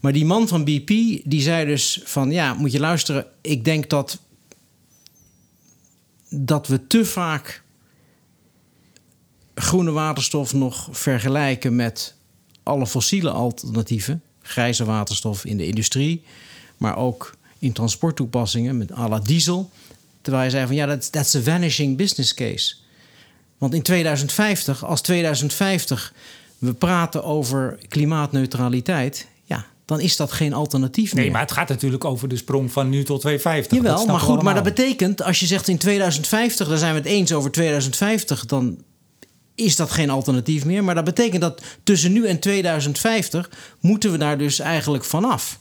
Maar 0.00 0.12
die 0.12 0.24
man 0.24 0.48
van 0.48 0.64
BP, 0.64 0.88
die 1.24 1.40
zei 1.40 1.66
dus 1.66 2.00
van... 2.04 2.30
ja, 2.30 2.54
moet 2.54 2.72
je 2.72 2.80
luisteren, 2.80 3.26
ik 3.40 3.64
denk 3.64 3.90
dat... 3.90 4.18
dat 6.28 6.66
we 6.66 6.86
te 6.86 7.04
vaak 7.04 7.62
groene 9.54 9.90
waterstof 9.90 10.52
nog 10.52 10.88
vergelijken 10.90 11.76
met 11.76 12.14
alle 12.62 12.86
fossiele 12.86 13.30
alternatieven. 13.30 14.22
Grijze 14.42 14.84
waterstof 14.84 15.44
in 15.44 15.56
de 15.56 15.66
industrie, 15.66 16.22
maar 16.76 16.96
ook 16.96 17.34
in 17.58 17.72
transporttoepassingen 17.72 18.78
met 18.78 18.92
à 18.92 19.08
la 19.08 19.18
diesel. 19.18 19.70
Terwijl 20.20 20.42
hij 20.42 20.52
zei 20.52 20.66
van 20.66 20.74
ja, 20.74 20.86
dat 20.86 21.12
that's 21.12 21.34
a 21.34 21.40
vanishing 21.40 21.96
business 21.96 22.34
case. 22.34 22.74
Want 23.58 23.74
in 23.74 23.82
2050, 23.82 24.84
als 24.84 25.00
2050 25.00 26.14
we 26.58 26.74
praten 26.74 27.24
over 27.24 27.78
klimaatneutraliteit, 27.88 29.26
dan 29.90 30.00
is 30.00 30.16
dat 30.16 30.32
geen 30.32 30.52
alternatief 30.52 31.14
meer. 31.14 31.22
Nee, 31.22 31.32
maar 31.32 31.40
het 31.40 31.52
gaat 31.52 31.68
natuurlijk 31.68 32.04
over 32.04 32.28
de 32.28 32.36
sprong 32.36 32.72
van 32.72 32.88
nu 32.88 33.04
tot 33.04 33.20
2050. 33.20 33.76
Jawel, 33.76 34.06
maar 34.06 34.20
goed, 34.20 34.42
maar 34.42 34.54
dat 34.54 34.62
betekent 34.62 35.22
als 35.22 35.40
je 35.40 35.46
zegt 35.46 35.68
in 35.68 35.78
2050, 35.78 36.68
dan 36.68 36.78
zijn 36.78 36.92
we 36.92 36.98
het 36.98 37.08
eens 37.08 37.32
over 37.32 37.50
2050, 37.50 38.46
dan 38.46 38.82
is 39.54 39.76
dat 39.76 39.90
geen 39.90 40.10
alternatief 40.10 40.64
meer. 40.64 40.84
Maar 40.84 40.94
dat 40.94 41.04
betekent 41.04 41.40
dat 41.40 41.62
tussen 41.82 42.12
nu 42.12 42.26
en 42.26 42.38
2050 42.38 43.50
moeten 43.80 44.12
we 44.12 44.18
daar 44.18 44.38
dus 44.38 44.58
eigenlijk 44.58 45.04
vanaf. 45.04 45.58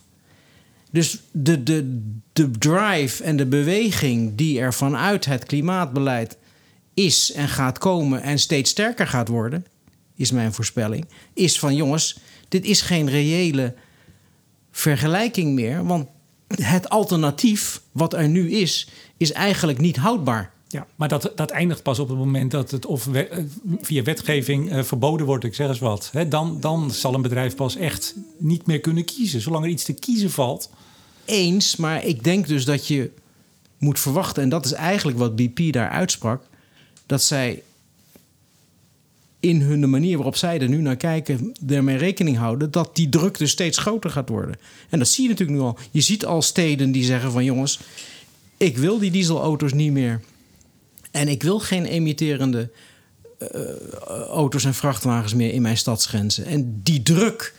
Dus 0.91 1.19
de, 1.31 1.63
de, 1.63 2.01
de 2.33 2.51
drive 2.51 3.23
en 3.23 3.37
de 3.37 3.45
beweging 3.45 4.35
die 4.35 4.59
er 4.59 4.73
vanuit 4.73 5.25
het 5.25 5.45
klimaatbeleid 5.45 6.37
is 6.93 7.31
en 7.31 7.47
gaat 7.47 7.77
komen 7.77 8.21
en 8.21 8.39
steeds 8.39 8.69
sterker 8.69 9.07
gaat 9.07 9.27
worden, 9.27 9.65
is 10.15 10.31
mijn 10.31 10.53
voorspelling, 10.53 11.05
is 11.33 11.59
van 11.59 11.75
jongens, 11.75 12.19
dit 12.47 12.65
is 12.65 12.81
geen 12.81 13.09
reële 13.09 13.73
vergelijking 14.71 15.53
meer. 15.53 15.85
Want 15.85 16.07
het 16.47 16.89
alternatief 16.89 17.81
wat 17.91 18.13
er 18.13 18.27
nu 18.27 18.51
is, 18.51 18.87
is 19.17 19.31
eigenlijk 19.31 19.79
niet 19.79 19.97
houdbaar. 19.97 20.51
Ja, 20.67 20.87
maar 20.95 21.07
dat, 21.07 21.31
dat 21.35 21.49
eindigt 21.49 21.83
pas 21.83 21.99
op 21.99 22.09
het 22.09 22.17
moment 22.17 22.51
dat 22.51 22.71
het 22.71 22.85
of 22.85 23.13
eh, 23.13 23.37
via 23.81 24.03
wetgeving 24.03 24.71
uh, 24.71 24.83
verboden 24.83 25.25
wordt, 25.25 25.43
ik 25.43 25.55
zeg 25.55 25.67
eens 25.67 25.79
wat. 25.79 26.09
Hè, 26.11 26.27
dan, 26.27 26.57
dan 26.59 26.91
zal 26.91 27.13
een 27.13 27.21
bedrijf 27.21 27.55
pas 27.55 27.75
echt 27.75 28.15
niet 28.37 28.65
meer 28.65 28.79
kunnen 28.79 29.05
kiezen. 29.05 29.41
Zolang 29.41 29.63
er 29.63 29.69
iets 29.69 29.83
te 29.83 29.93
kiezen 29.93 30.31
valt. 30.31 30.69
Eens, 31.25 31.75
maar 31.75 32.05
ik 32.05 32.23
denk 32.23 32.47
dus 32.47 32.65
dat 32.65 32.87
je 32.87 33.11
moet 33.77 33.99
verwachten, 33.99 34.43
en 34.43 34.49
dat 34.49 34.65
is 34.65 34.71
eigenlijk 34.71 35.17
wat 35.17 35.35
BP 35.35 35.73
daar 35.73 35.89
uitsprak, 35.89 36.43
dat 37.05 37.21
zij 37.21 37.63
in 39.39 39.61
hun 39.61 39.81
de 39.81 39.87
manier 39.87 40.15
waarop 40.15 40.35
zij 40.35 40.59
er 40.59 40.69
nu 40.69 40.81
naar 40.81 40.95
kijken, 40.95 41.53
ermee 41.67 41.97
rekening 41.97 42.37
houden 42.37 42.71
dat 42.71 42.95
die 42.95 43.09
druk 43.09 43.37
dus 43.37 43.51
steeds 43.51 43.77
groter 43.77 44.09
gaat 44.09 44.29
worden. 44.29 44.55
En 44.89 44.99
dat 44.99 45.07
zie 45.07 45.23
je 45.23 45.29
natuurlijk 45.29 45.59
nu 45.59 45.65
al. 45.65 45.77
Je 45.91 46.01
ziet 46.01 46.25
al 46.25 46.41
steden 46.41 46.91
die 46.91 47.03
zeggen 47.03 47.31
van 47.31 47.43
jongens, 47.43 47.79
ik 48.57 48.77
wil 48.77 48.99
die 48.99 49.11
dieselauto's 49.11 49.73
niet 49.73 49.91
meer. 49.91 50.21
En 51.11 51.27
ik 51.27 51.43
wil 51.43 51.59
geen 51.59 51.85
emitterende 51.85 52.69
uh, 53.39 53.59
auto's 54.27 54.65
en 54.65 54.73
vrachtwagens 54.73 55.33
meer 55.33 55.53
in 55.53 55.61
mijn 55.61 55.77
stadsgrenzen. 55.77 56.45
En 56.45 56.79
die 56.83 57.01
druk 57.01 57.53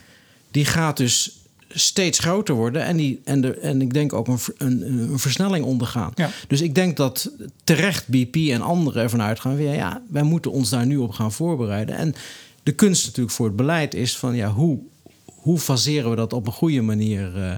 die 0.50 0.64
gaat 0.64 0.96
dus 0.96 1.39
steeds 1.74 2.18
groter 2.18 2.54
worden 2.54 2.84
en, 2.84 2.96
die, 2.96 3.20
en, 3.24 3.40
de, 3.40 3.54
en 3.54 3.82
ik 3.82 3.92
denk 3.92 4.12
ook 4.12 4.28
een, 4.28 4.38
een, 4.56 4.82
een 4.82 5.18
versnelling 5.18 5.64
ondergaan. 5.64 6.12
Ja. 6.14 6.30
Dus 6.48 6.60
ik 6.60 6.74
denk 6.74 6.96
dat 6.96 7.30
terecht 7.64 8.08
BP 8.08 8.36
en 8.36 8.60
anderen 8.60 9.02
ervan 9.02 9.22
uitgaan... 9.22 9.62
Ja, 9.62 9.72
ja, 9.72 10.02
wij 10.08 10.22
moeten 10.22 10.50
ons 10.50 10.70
daar 10.70 10.86
nu 10.86 10.96
op 10.96 11.10
gaan 11.10 11.32
voorbereiden. 11.32 11.96
En 11.96 12.14
de 12.62 12.72
kunst 12.72 13.06
natuurlijk 13.06 13.36
voor 13.36 13.46
het 13.46 13.56
beleid 13.56 13.94
is 13.94 14.16
van... 14.16 14.34
Ja, 14.34 14.48
hoe, 14.48 14.78
hoe 15.24 15.58
faseren 15.58 16.10
we 16.10 16.16
dat 16.16 16.32
op 16.32 16.46
een 16.46 16.52
goede 16.52 16.80
manier... 16.80 17.36
Uh, 17.36 17.54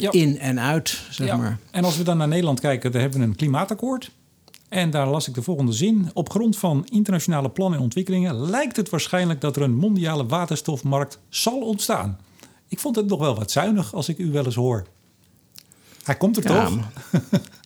uh, 0.00 0.10
in 0.10 0.38
en 0.38 0.60
uit, 0.60 1.02
zeg 1.10 1.26
ja. 1.26 1.36
maar. 1.36 1.58
En 1.70 1.84
als 1.84 1.96
we 1.96 2.02
dan 2.02 2.16
naar 2.16 2.28
Nederland 2.28 2.60
kijken, 2.60 2.92
dan 2.92 3.00
hebben 3.00 3.20
we 3.20 3.26
een 3.26 3.36
klimaatakkoord. 3.36 4.10
En 4.68 4.90
daar 4.90 5.08
las 5.08 5.28
ik 5.28 5.34
de 5.34 5.42
volgende 5.42 5.72
zin. 5.72 6.10
Op 6.12 6.30
grond 6.30 6.58
van 6.58 6.86
internationale 6.90 7.50
plannen 7.50 7.78
en 7.78 7.84
ontwikkelingen 7.84 8.50
lijkt 8.50 8.76
het 8.76 8.88
waarschijnlijk 8.88 9.40
dat 9.40 9.56
er 9.56 9.62
een 9.62 9.74
mondiale 9.74 10.26
waterstofmarkt 10.26 11.18
zal 11.28 11.60
ontstaan. 11.60 12.18
Ik 12.70 12.78
vond 12.78 12.96
het 12.96 13.06
nog 13.06 13.18
wel 13.18 13.34
wat 13.34 13.50
zuinig 13.50 13.94
als 13.94 14.08
ik 14.08 14.18
u 14.18 14.30
wel 14.30 14.44
eens 14.44 14.54
hoor. 14.54 14.86
Hij 16.04 16.14
komt 16.14 16.36
er 16.36 16.42
toch? 16.42 16.78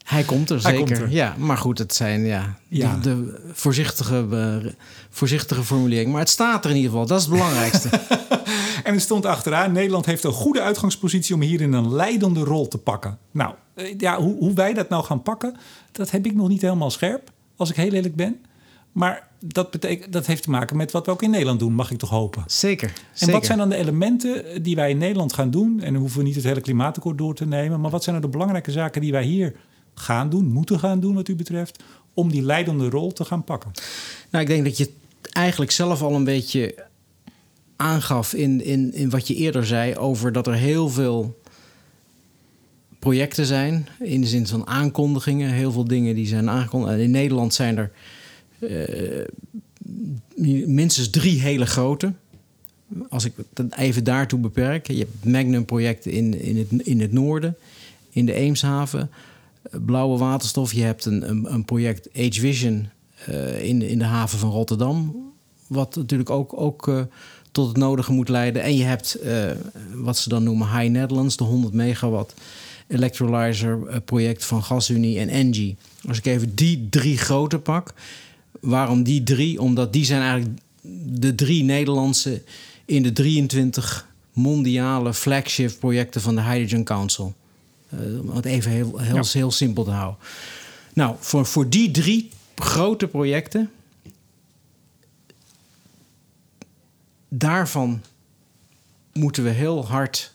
Hij 0.05 0.23
komt 0.23 0.49
er 0.49 0.61
zeker. 0.61 0.77
Komt 0.77 0.97
er. 0.97 1.09
Ja, 1.09 1.35
maar 1.37 1.57
goed, 1.57 1.77
het 1.77 1.93
zijn 1.93 2.25
ja, 2.25 2.57
ja. 2.67 2.97
De, 2.97 3.41
voorzichtige, 3.53 4.25
uh, 4.31 4.71
voorzichtige 5.09 5.63
formulering. 5.63 6.11
Maar 6.11 6.19
het 6.19 6.29
staat 6.29 6.63
er 6.63 6.69
in 6.69 6.75
ieder 6.75 6.91
geval. 6.91 7.05
Dat 7.05 7.19
is 7.19 7.25
het 7.25 7.33
belangrijkste. 7.33 7.89
en 8.83 8.93
er 8.93 9.01
stond 9.01 9.25
achteraan: 9.25 9.71
Nederland 9.71 10.05
heeft 10.05 10.23
een 10.23 10.31
goede 10.31 10.61
uitgangspositie 10.61 11.35
om 11.35 11.41
hierin 11.41 11.73
een 11.73 11.93
leidende 11.93 12.43
rol 12.43 12.67
te 12.67 12.77
pakken. 12.77 13.17
Nou, 13.31 13.53
eh, 13.73 13.95
ja, 13.97 14.21
hoe, 14.21 14.37
hoe 14.37 14.53
wij 14.53 14.73
dat 14.73 14.89
nou 14.89 15.03
gaan 15.03 15.21
pakken, 15.21 15.55
dat 15.91 16.11
heb 16.11 16.25
ik 16.25 16.35
nog 16.35 16.47
niet 16.47 16.61
helemaal 16.61 16.91
scherp, 16.91 17.31
als 17.55 17.69
ik 17.69 17.75
heel 17.75 17.91
eerlijk 17.91 18.15
ben. 18.15 18.39
Maar 18.95 19.27
dat, 19.39 19.71
betekent, 19.71 20.13
dat 20.13 20.25
heeft 20.25 20.43
te 20.43 20.49
maken 20.49 20.77
met 20.77 20.91
wat 20.91 21.05
we 21.05 21.11
ook 21.11 21.21
in 21.21 21.29
Nederland 21.29 21.59
doen, 21.59 21.73
mag 21.73 21.91
ik 21.91 21.97
toch 21.97 22.09
hopen. 22.09 22.43
Zeker. 22.47 22.93
En 23.19 23.31
wat 23.31 23.45
zijn 23.45 23.57
dan 23.57 23.69
de 23.69 23.75
elementen 23.75 24.63
die 24.63 24.75
wij 24.75 24.89
in 24.89 24.97
Nederland 24.97 25.33
gaan 25.33 25.51
doen? 25.51 25.79
En 25.81 25.91
dan 25.91 26.01
hoeven 26.01 26.19
we 26.19 26.25
niet 26.25 26.35
het 26.35 26.43
hele 26.43 26.61
klimaatakkoord 26.61 27.17
door 27.17 27.35
te 27.35 27.45
nemen. 27.45 27.81
Maar 27.81 27.91
wat 27.91 28.03
zijn 28.03 28.15
nou 28.15 28.27
de 28.27 28.37
belangrijke 28.37 28.71
zaken 28.71 29.01
die 29.01 29.11
wij 29.11 29.23
hier 29.23 29.55
gaan 29.93 30.29
doen, 30.29 30.45
moeten 30.45 30.79
gaan 30.79 30.99
doen, 30.99 31.15
wat 31.15 31.27
u 31.27 31.35
betreft, 31.35 31.83
om 32.13 32.31
die 32.31 32.41
leidende 32.41 32.89
rol 32.89 33.11
te 33.13 33.25
gaan 33.25 33.43
pakken? 33.43 33.71
Nou, 34.29 34.43
ik 34.43 34.49
denk 34.49 34.63
dat 34.63 34.77
je 34.77 34.91
eigenlijk 35.31 35.71
zelf 35.71 36.01
al 36.01 36.15
een 36.15 36.23
beetje 36.23 36.85
aangaf 37.75 38.33
in, 38.33 38.63
in, 38.63 38.93
in 38.93 39.09
wat 39.09 39.27
je 39.27 39.35
eerder 39.35 39.65
zei 39.65 39.95
over 39.95 40.31
dat 40.31 40.47
er 40.47 40.55
heel 40.55 40.89
veel 40.89 41.39
projecten 42.99 43.45
zijn. 43.45 43.87
In 43.99 44.21
de 44.21 44.27
zin 44.27 44.47
van 44.47 44.67
aankondigingen. 44.67 45.51
Heel 45.51 45.71
veel 45.71 45.85
dingen 45.85 46.15
die 46.15 46.27
zijn 46.27 46.49
aangekondigd. 46.49 46.99
In 46.99 47.11
Nederland 47.11 47.53
zijn 47.53 47.77
er 47.77 47.91
minstens 50.65 51.09
drie 51.09 51.41
hele 51.41 51.65
grote. 51.65 52.13
Als 53.09 53.25
ik 53.25 53.33
het 53.53 53.77
even 53.77 54.03
daartoe 54.03 54.39
beperk. 54.39 54.87
Je 54.87 54.97
hebt 54.97 55.25
Magnum-projecten 55.25 56.11
in, 56.11 56.41
in, 56.41 56.57
het, 56.57 56.87
in 56.87 57.01
het 57.01 57.11
noorden. 57.11 57.55
In 58.09 58.25
de 58.25 58.33
Eemshaven. 58.33 59.09
Blauwe 59.85 60.17
waterstof. 60.17 60.73
Je 60.73 60.83
hebt 60.83 61.05
een, 61.05 61.29
een, 61.29 61.53
een 61.53 61.65
project 61.65 62.09
H-Vision 62.13 62.89
uh, 63.29 63.63
in, 63.63 63.81
in 63.81 63.97
de 63.97 64.05
haven 64.05 64.39
van 64.39 64.49
Rotterdam. 64.49 65.15
Wat 65.67 65.95
natuurlijk 65.95 66.29
ook, 66.29 66.59
ook 66.61 67.07
tot 67.51 67.67
het 67.67 67.77
nodige 67.77 68.11
moet 68.11 68.29
leiden. 68.29 68.61
En 68.61 68.75
je 68.75 68.83
hebt 68.83 69.19
wat 69.93 70.17
ze 70.17 70.29
dan 70.29 70.43
noemen 70.43 70.79
High 70.79 70.91
Netherlands, 70.91 71.37
de 71.37 71.43
100 71.43 71.73
megawatt 71.73 72.33
electrolyzer 72.87 73.87
eh, 73.87 73.97
project 74.05 74.45
van 74.45 74.63
GasUnie 74.63 75.19
en 75.19 75.29
Engie. 75.29 75.77
Als 76.07 76.17
ik 76.17 76.25
even 76.25 76.55
die 76.55 76.87
drie 76.89 77.17
grote 77.17 77.59
pak. 77.59 77.93
Waarom 78.61 79.03
die 79.03 79.23
drie? 79.23 79.61
Omdat 79.61 79.93
die 79.93 80.05
zijn 80.05 80.21
eigenlijk 80.21 80.59
de 81.05 81.35
drie 81.35 81.63
Nederlandse 81.63 82.41
in 82.85 83.03
de 83.03 83.13
23 83.13 84.07
mondiale 84.33 85.13
flagship 85.13 85.79
projecten 85.79 86.21
van 86.21 86.35
de 86.35 86.41
Hydrogen 86.41 86.83
Council. 86.83 87.33
Uh, 87.93 88.19
om 88.19 88.35
het 88.35 88.45
even 88.45 88.71
heel, 88.71 88.99
heel, 88.99 89.23
heel 89.31 89.51
simpel 89.51 89.83
te 89.83 89.91
houden. 89.91 90.19
Nou, 90.93 91.15
voor, 91.19 91.45
voor 91.45 91.69
die 91.69 91.91
drie 91.91 92.29
grote 92.55 93.07
projecten. 93.07 93.71
Daarvan 97.29 98.01
moeten 99.13 99.43
we 99.43 99.49
heel 99.49 99.87
hard 99.87 100.33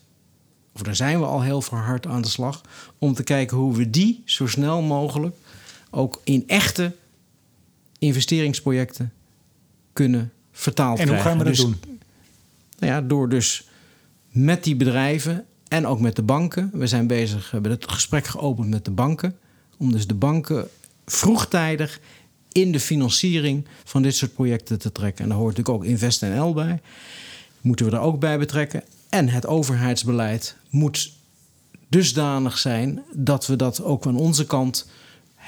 of 0.80 0.86
daar 0.86 0.96
zijn 0.96 1.18
we 1.18 1.24
al 1.24 1.42
heel 1.42 1.64
hard 1.64 2.06
aan 2.06 2.22
de 2.22 2.28
slag, 2.28 2.60
om 2.98 3.14
te 3.14 3.22
kijken 3.22 3.56
hoe 3.56 3.76
we 3.76 3.90
die 3.90 4.22
zo 4.24 4.46
snel 4.46 4.82
mogelijk 4.82 5.36
ook 5.90 6.20
in 6.24 6.44
echte 6.46 6.96
investeringsprojecten 8.01 9.12
kunnen 9.92 10.32
vertaald 10.53 10.98
en 10.98 11.05
krijgen. 11.05 11.26
En 11.26 11.32
hoe 11.32 11.38
gaan 11.38 11.38
we 11.38 11.57
dat 11.57 11.70
dus, 11.70 11.80
doen? 11.80 11.98
Nou 12.78 12.92
ja, 12.92 13.01
door 13.01 13.28
dus 13.28 13.68
met 14.28 14.64
die 14.64 14.76
bedrijven 14.76 15.44
en 15.68 15.86
ook 15.86 16.01
met 16.01 16.16
de 16.16 16.22
banken. 16.22 16.70
We 16.72 16.86
zijn 16.86 17.07
bezig, 17.07 17.44
we 17.44 17.51
hebben 17.51 17.70
het 17.70 17.92
gesprek 17.92 18.26
geopend 18.26 18.68
met 18.68 18.84
de 18.84 18.90
banken. 18.90 19.38
Om 19.76 19.92
dus 19.92 20.07
de 20.07 20.14
banken 20.14 20.68
vroegtijdig 21.07 22.01
in 22.53 22.72
de 22.72 22.80
financiering 22.80 23.66
van 23.84 24.03
dit 24.03 24.16
soort 24.16 24.34
projecten 24.34 24.78
te 24.78 24.92
trekken. 24.92 25.22
En 25.22 25.30
daar 25.30 25.38
hoort 25.38 25.57
natuurlijk 25.57 25.84
ook 25.84 25.90
InvestNL 25.90 26.53
bij. 26.53 26.80
Moeten 27.61 27.86
we 27.86 27.92
er 27.92 28.03
ook 28.03 28.20
bij 28.20 28.38
betrekken. 28.38 28.82
En 29.09 29.28
het 29.28 29.46
overheidsbeleid 29.46 30.57
moet 30.70 31.12
dusdanig 31.88 32.59
zijn 32.59 33.03
dat 33.14 33.46
we 33.46 33.57
dat 33.57 33.82
ook 33.82 34.07
aan 34.07 34.16
onze 34.16 34.46
kant 34.46 34.88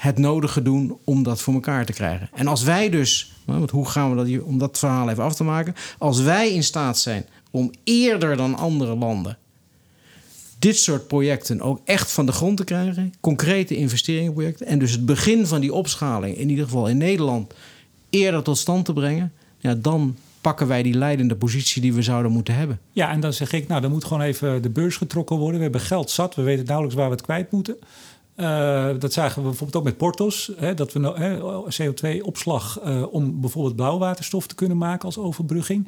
het 0.03 0.17
nodige 0.17 0.61
doen 0.61 0.97
om 1.03 1.23
dat 1.23 1.41
voor 1.41 1.53
elkaar 1.53 1.85
te 1.85 1.93
krijgen. 1.93 2.29
En 2.33 2.47
als 2.47 2.63
wij 2.63 2.89
dus, 2.89 3.31
want 3.45 3.71
hoe 3.71 3.89
gaan 3.89 4.09
we 4.09 4.15
dat 4.15 4.25
hier, 4.25 4.45
om 4.45 4.57
dat 4.57 4.79
verhaal 4.79 5.09
even 5.09 5.23
af 5.23 5.35
te 5.35 5.43
maken, 5.43 5.75
als 5.97 6.21
wij 6.21 6.53
in 6.53 6.63
staat 6.63 6.97
zijn 6.97 7.25
om 7.51 7.71
eerder 7.83 8.37
dan 8.37 8.57
andere 8.57 8.95
landen 8.95 9.37
dit 10.59 10.77
soort 10.77 11.07
projecten 11.07 11.61
ook 11.61 11.81
echt 11.83 12.11
van 12.11 12.25
de 12.25 12.31
grond 12.31 12.57
te 12.57 12.63
krijgen, 12.63 13.13
concrete 13.19 13.75
investeringenprojecten, 13.75 14.65
en 14.65 14.79
dus 14.79 14.91
het 14.91 15.05
begin 15.05 15.47
van 15.47 15.61
die 15.61 15.73
opschaling, 15.73 16.37
in 16.37 16.49
ieder 16.49 16.65
geval 16.65 16.87
in 16.87 16.97
Nederland, 16.97 17.53
eerder 18.09 18.43
tot 18.43 18.57
stand 18.57 18.85
te 18.85 18.93
brengen, 18.93 19.33
ja, 19.59 19.75
dan 19.75 20.15
pakken 20.41 20.67
wij 20.67 20.83
die 20.83 20.93
leidende 20.93 21.35
positie 21.35 21.81
die 21.81 21.93
we 21.93 22.01
zouden 22.01 22.31
moeten 22.31 22.55
hebben. 22.55 22.79
Ja, 22.91 23.11
en 23.11 23.19
dan 23.19 23.33
zeg 23.33 23.51
ik, 23.51 23.67
nou, 23.67 23.81
dan 23.81 23.91
moet 23.91 24.03
gewoon 24.03 24.21
even 24.21 24.61
de 24.61 24.69
beurs 24.69 24.97
getrokken 24.97 25.37
worden. 25.37 25.57
We 25.57 25.63
hebben 25.63 25.81
geld 25.81 26.09
zat, 26.09 26.35
we 26.35 26.41
weten 26.41 26.65
nauwelijks 26.65 26.97
waar 26.97 27.09
we 27.09 27.15
het 27.15 27.23
kwijt 27.23 27.51
moeten. 27.51 27.77
Uh, 28.37 28.89
dat 28.99 29.13
zagen 29.13 29.41
we 29.41 29.47
bijvoorbeeld 29.47 29.75
ook 29.75 29.83
met 29.83 29.97
Portos. 29.97 30.51
Hè, 30.55 30.73
dat 30.73 30.93
we 30.93 31.69
CO2-opslag 31.81 32.79
uh, 32.83 33.01
eh, 33.01 33.13
om 33.13 33.41
bijvoorbeeld 33.41 33.75
blauwwaterstof 33.75 34.47
te 34.47 34.55
kunnen 34.55 34.77
maken 34.77 35.05
als 35.05 35.17
overbrugging. 35.17 35.87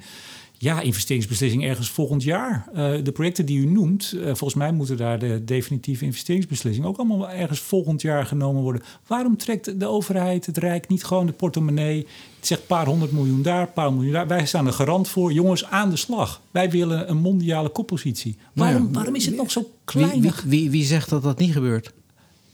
Ja, 0.58 0.82
investeringsbeslissing 0.82 1.64
ergens 1.64 1.90
volgend 1.90 2.24
jaar. 2.24 2.70
Uh, 2.70 2.76
de 3.04 3.12
projecten 3.12 3.46
die 3.46 3.60
u 3.60 3.66
noemt, 3.66 4.16
volgens 4.24 4.54
mij 4.54 4.72
moeten 4.72 4.98
daar 4.98 5.20
de 5.20 5.44
definitieve 5.44 6.06
investeringsbeslissing 6.06 6.86
ook 6.86 6.98
allemaal 6.98 7.30
ergens 7.30 7.60
volgend 7.60 8.02
jaar 8.02 8.26
genomen 8.26 8.62
worden. 8.62 8.82
Waarom 9.08 9.38
trekt 9.38 9.80
de 9.80 9.88
overheid, 9.88 10.46
het 10.46 10.58
Rijk, 10.58 10.88
niet 10.88 11.04
gewoon 11.04 11.26
de 11.26 11.32
portemonnee? 11.32 12.08
Het 12.38 12.48
zegt 12.48 12.62
een 12.62 12.68
paar 12.68 12.86
honderd 12.86 13.12
miljoen 13.12 13.42
daar, 13.42 13.62
een 13.62 13.74
paar 13.74 13.94
miljoen 13.94 14.14
daar. 14.14 14.28
Wij 14.28 14.46
staan 14.46 14.68
er 14.68 14.74
garant 14.74 15.08
voor. 15.08 15.34
Jongens, 15.34 15.66
aan 15.66 15.90
de 15.90 15.96
slag. 15.96 16.42
Wij 16.52 16.70
willen 16.70 17.10
een 17.10 17.18
mondiale 17.18 17.70
koppositie. 17.70 18.38
Waarom, 18.54 18.82
nou 18.82 18.94
waarom 18.94 19.16
is 19.16 19.26
het 19.26 19.36
nog 19.36 19.52
zo 19.52 19.70
klein? 19.86 20.22
Wie, 20.22 20.32
wie, 20.46 20.70
wie 20.70 20.86
zegt 20.86 21.10
dat 21.10 21.24
dat 21.24 21.40
niet 21.40 21.52
gebeurt? 21.52 21.94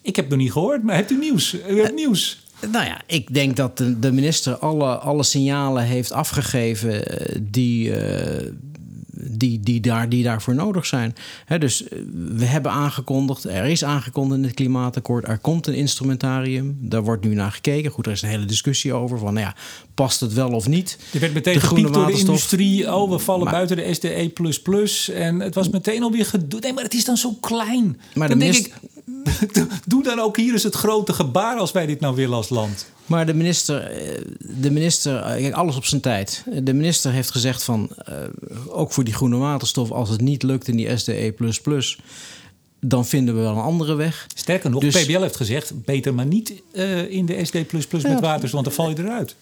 Ik 0.02 0.16
heb 0.16 0.30
nog 0.30 0.38
niet 0.38 0.52
gehoord, 0.52 0.84
maar 0.84 0.96
hebt 0.96 1.12
u 1.12 1.18
nieuws? 1.18 1.56
U 1.70 1.82
hebt 1.82 1.96
nieuws. 1.96 2.46
Nou 2.72 2.86
ja, 2.86 3.02
ik 3.06 3.34
denk 3.34 3.56
dat 3.56 3.78
de, 3.78 4.12
minister 4.12 4.56
alle, 4.58 4.98
alle 4.98 5.24
signalen 5.24 5.84
heeft 5.84 6.12
afgegeven 6.12 7.08
eh, 7.08 7.36
die, 7.42 7.90
uh, 7.90 8.52
die, 9.24 9.60
die, 9.60 9.82
daar, 9.82 10.10
die 10.10 10.24
daarvoor 10.24 10.56
nodig 10.56 10.86
zijn. 10.86 11.16
dus 11.60 11.88
eh, 11.88 12.00
we 12.14 12.46
hebben 12.46 12.72
aangekondigd, 12.72 13.44
er 13.44 13.66
is 13.66 13.84
aangekondigd 13.84 14.40
in 14.40 14.46
het 14.46 14.54
klimaatakkoord, 14.54 15.28
er 15.28 15.38
komt 15.38 15.68
een 15.68 15.74
instrumentarium. 15.74 16.78
Daar 16.80 17.04
wordt 17.04 17.24
nu 17.24 17.34
naar 17.34 17.52
gekeken. 17.52 17.92
Goed, 17.92 18.06
er 18.06 18.12
is 18.12 18.22
een 18.22 18.30
hele 18.30 18.46
discussie 18.46 18.94
over 18.94 19.18
van, 19.18 19.34
nou 19.34 19.46
ja, 19.46 19.56
past 19.94 20.20
het 20.20 20.34
wel 20.34 20.50
of 20.50 20.68
niet? 20.68 20.98
Er 21.14 21.20
werd 21.20 21.34
meteen 21.34 21.62
gepiept 21.62 21.94
door 21.94 22.08
de 22.08 22.20
industrie. 22.20 22.96
Oh, 22.96 23.10
we 23.10 23.20
vallen 23.20 23.52
buiten 23.52 23.76
de 23.76 23.94
SDE++. 23.94 24.32
En 25.14 25.40
het 25.40 25.56
was 25.56 25.70
meteen 25.70 26.04
alweer 26.04 26.26
gedoe. 26.26 26.60
Nee, 26.60 26.74
maar 26.74 26.84
het 26.84 26.94
is 26.94 27.06
dan 27.06 27.18
zo 27.18 27.32
klein. 27.40 28.00
Maar 28.14 28.30
dan 28.30 28.40
denk 28.40 28.56
ik, 28.56 28.74
doe 29.86 30.04
dan 30.04 30.20
ook 30.20 30.38
hier 30.38 30.54
eens 30.54 30.64
het 30.64 30.76
grote 30.76 31.14
gebaar 31.14 31.58
als 31.58 31.72
wij 31.72 31.86
dit 31.86 32.00
nou 32.00 32.16
willen 32.16 32.36
als 32.36 32.50
land. 32.50 32.86
Maar 33.06 33.26
de 33.26 33.34
minister, 33.34 33.82
eh, 33.82 34.22
de 34.40 34.72
minister 34.72 35.16
eh, 35.16 35.42
kijk, 35.42 35.54
alles 35.54 35.76
op 35.76 35.86
zijn 35.86 36.02
tijd. 36.02 36.44
De 36.64 36.74
minister 36.74 37.12
heeft 37.12 37.32
gezegd 37.32 37.64
van, 37.64 37.90
uh, 38.10 38.16
ook 38.68 38.92
voor 38.92 39.04
die 39.04 39.14
groene 39.14 39.38
waterstof, 39.38 39.92
als 39.92 40.10
het 40.10 40.22
niet 40.22 40.44
lukt 40.44 40.68
in 40.68 40.78
die 40.78 40.98
SDE++, 40.98 41.34
dan 42.80 43.06
vinden 43.06 43.36
we 43.36 43.42
wel 43.42 43.52
een 43.52 43.62
andere 43.62 43.96
weg. 43.96 44.28
Sterker 44.36 44.70
nog, 44.70 44.82
dus, 44.82 45.04
PBL 45.04 45.22
heeft 45.22 45.36
gezegd, 45.36 45.84
beter 45.86 46.14
maar 46.14 46.26
niet 46.26 46.54
uh, 46.74 47.12
in 47.12 47.26
de 47.26 47.46
SDE++ 47.46 47.66
met 47.92 48.20
waterstof, 48.20 48.52
want 48.52 48.66
dan 48.66 48.74
val 48.74 48.90
je 48.90 49.00
eruit. 49.00 49.36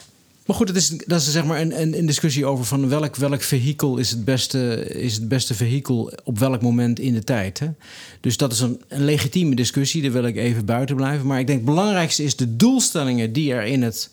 Maar 0.49 0.57
goed, 0.57 0.67
dat 0.67 0.75
is, 0.75 0.89
dat 0.89 1.21
is 1.21 1.31
zeg 1.31 1.45
maar 1.45 1.61
een, 1.61 1.81
een, 1.81 1.97
een, 1.97 2.05
discussie 2.05 2.45
over 2.45 2.65
van 2.65 2.89
welk, 2.89 3.15
welk 3.15 3.41
vehikel 3.41 3.97
is 3.97 4.09
het, 4.09 4.25
beste, 4.25 4.85
is 4.85 5.13
het 5.13 5.27
beste 5.27 5.53
vehikel 5.53 6.13
op 6.23 6.39
welk 6.39 6.61
moment 6.61 6.99
in 6.99 7.13
de 7.13 7.23
tijd. 7.23 7.59
Hè? 7.59 7.67
Dus 8.19 8.37
dat 8.37 8.51
is 8.51 8.59
een, 8.59 8.81
een 8.87 9.03
legitieme 9.03 9.55
discussie, 9.55 10.01
daar 10.01 10.11
wil 10.11 10.23
ik 10.23 10.35
even 10.35 10.65
buiten 10.65 10.95
blijven. 10.95 11.27
Maar 11.27 11.39
ik 11.39 11.47
denk 11.47 11.59
het 11.59 11.67
belangrijkste 11.67 12.23
is 12.23 12.35
de 12.35 12.55
doelstellingen 12.55 13.33
die 13.33 13.53
er 13.53 13.63
in 13.63 13.81
het 13.81 14.09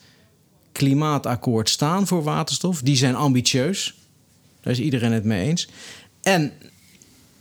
klimaatakkoord 0.72 1.68
staan 1.68 2.06
voor 2.06 2.22
waterstof. 2.22 2.82
Die 2.82 2.96
zijn 2.96 3.14
ambitieus. 3.14 3.94
Daar 4.60 4.72
is 4.72 4.80
iedereen 4.80 5.12
het 5.12 5.24
mee 5.24 5.48
eens. 5.48 5.68
En 6.22 6.52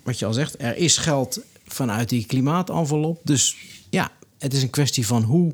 wat 0.04 0.20
je 0.20 0.26
al 0.26 0.34
zegt, 0.34 0.56
er 0.58 0.78
is 0.78 0.98
geld 0.98 1.40
vanuit 1.68 2.10
die 2.10 2.26
klimaatenvelop. 2.26 3.20
Dus 3.24 3.56
ja, 3.90 4.12
het 4.38 4.54
is 4.54 4.62
een 4.62 4.70
kwestie 4.70 5.06
van 5.06 5.24
hoe, 5.24 5.54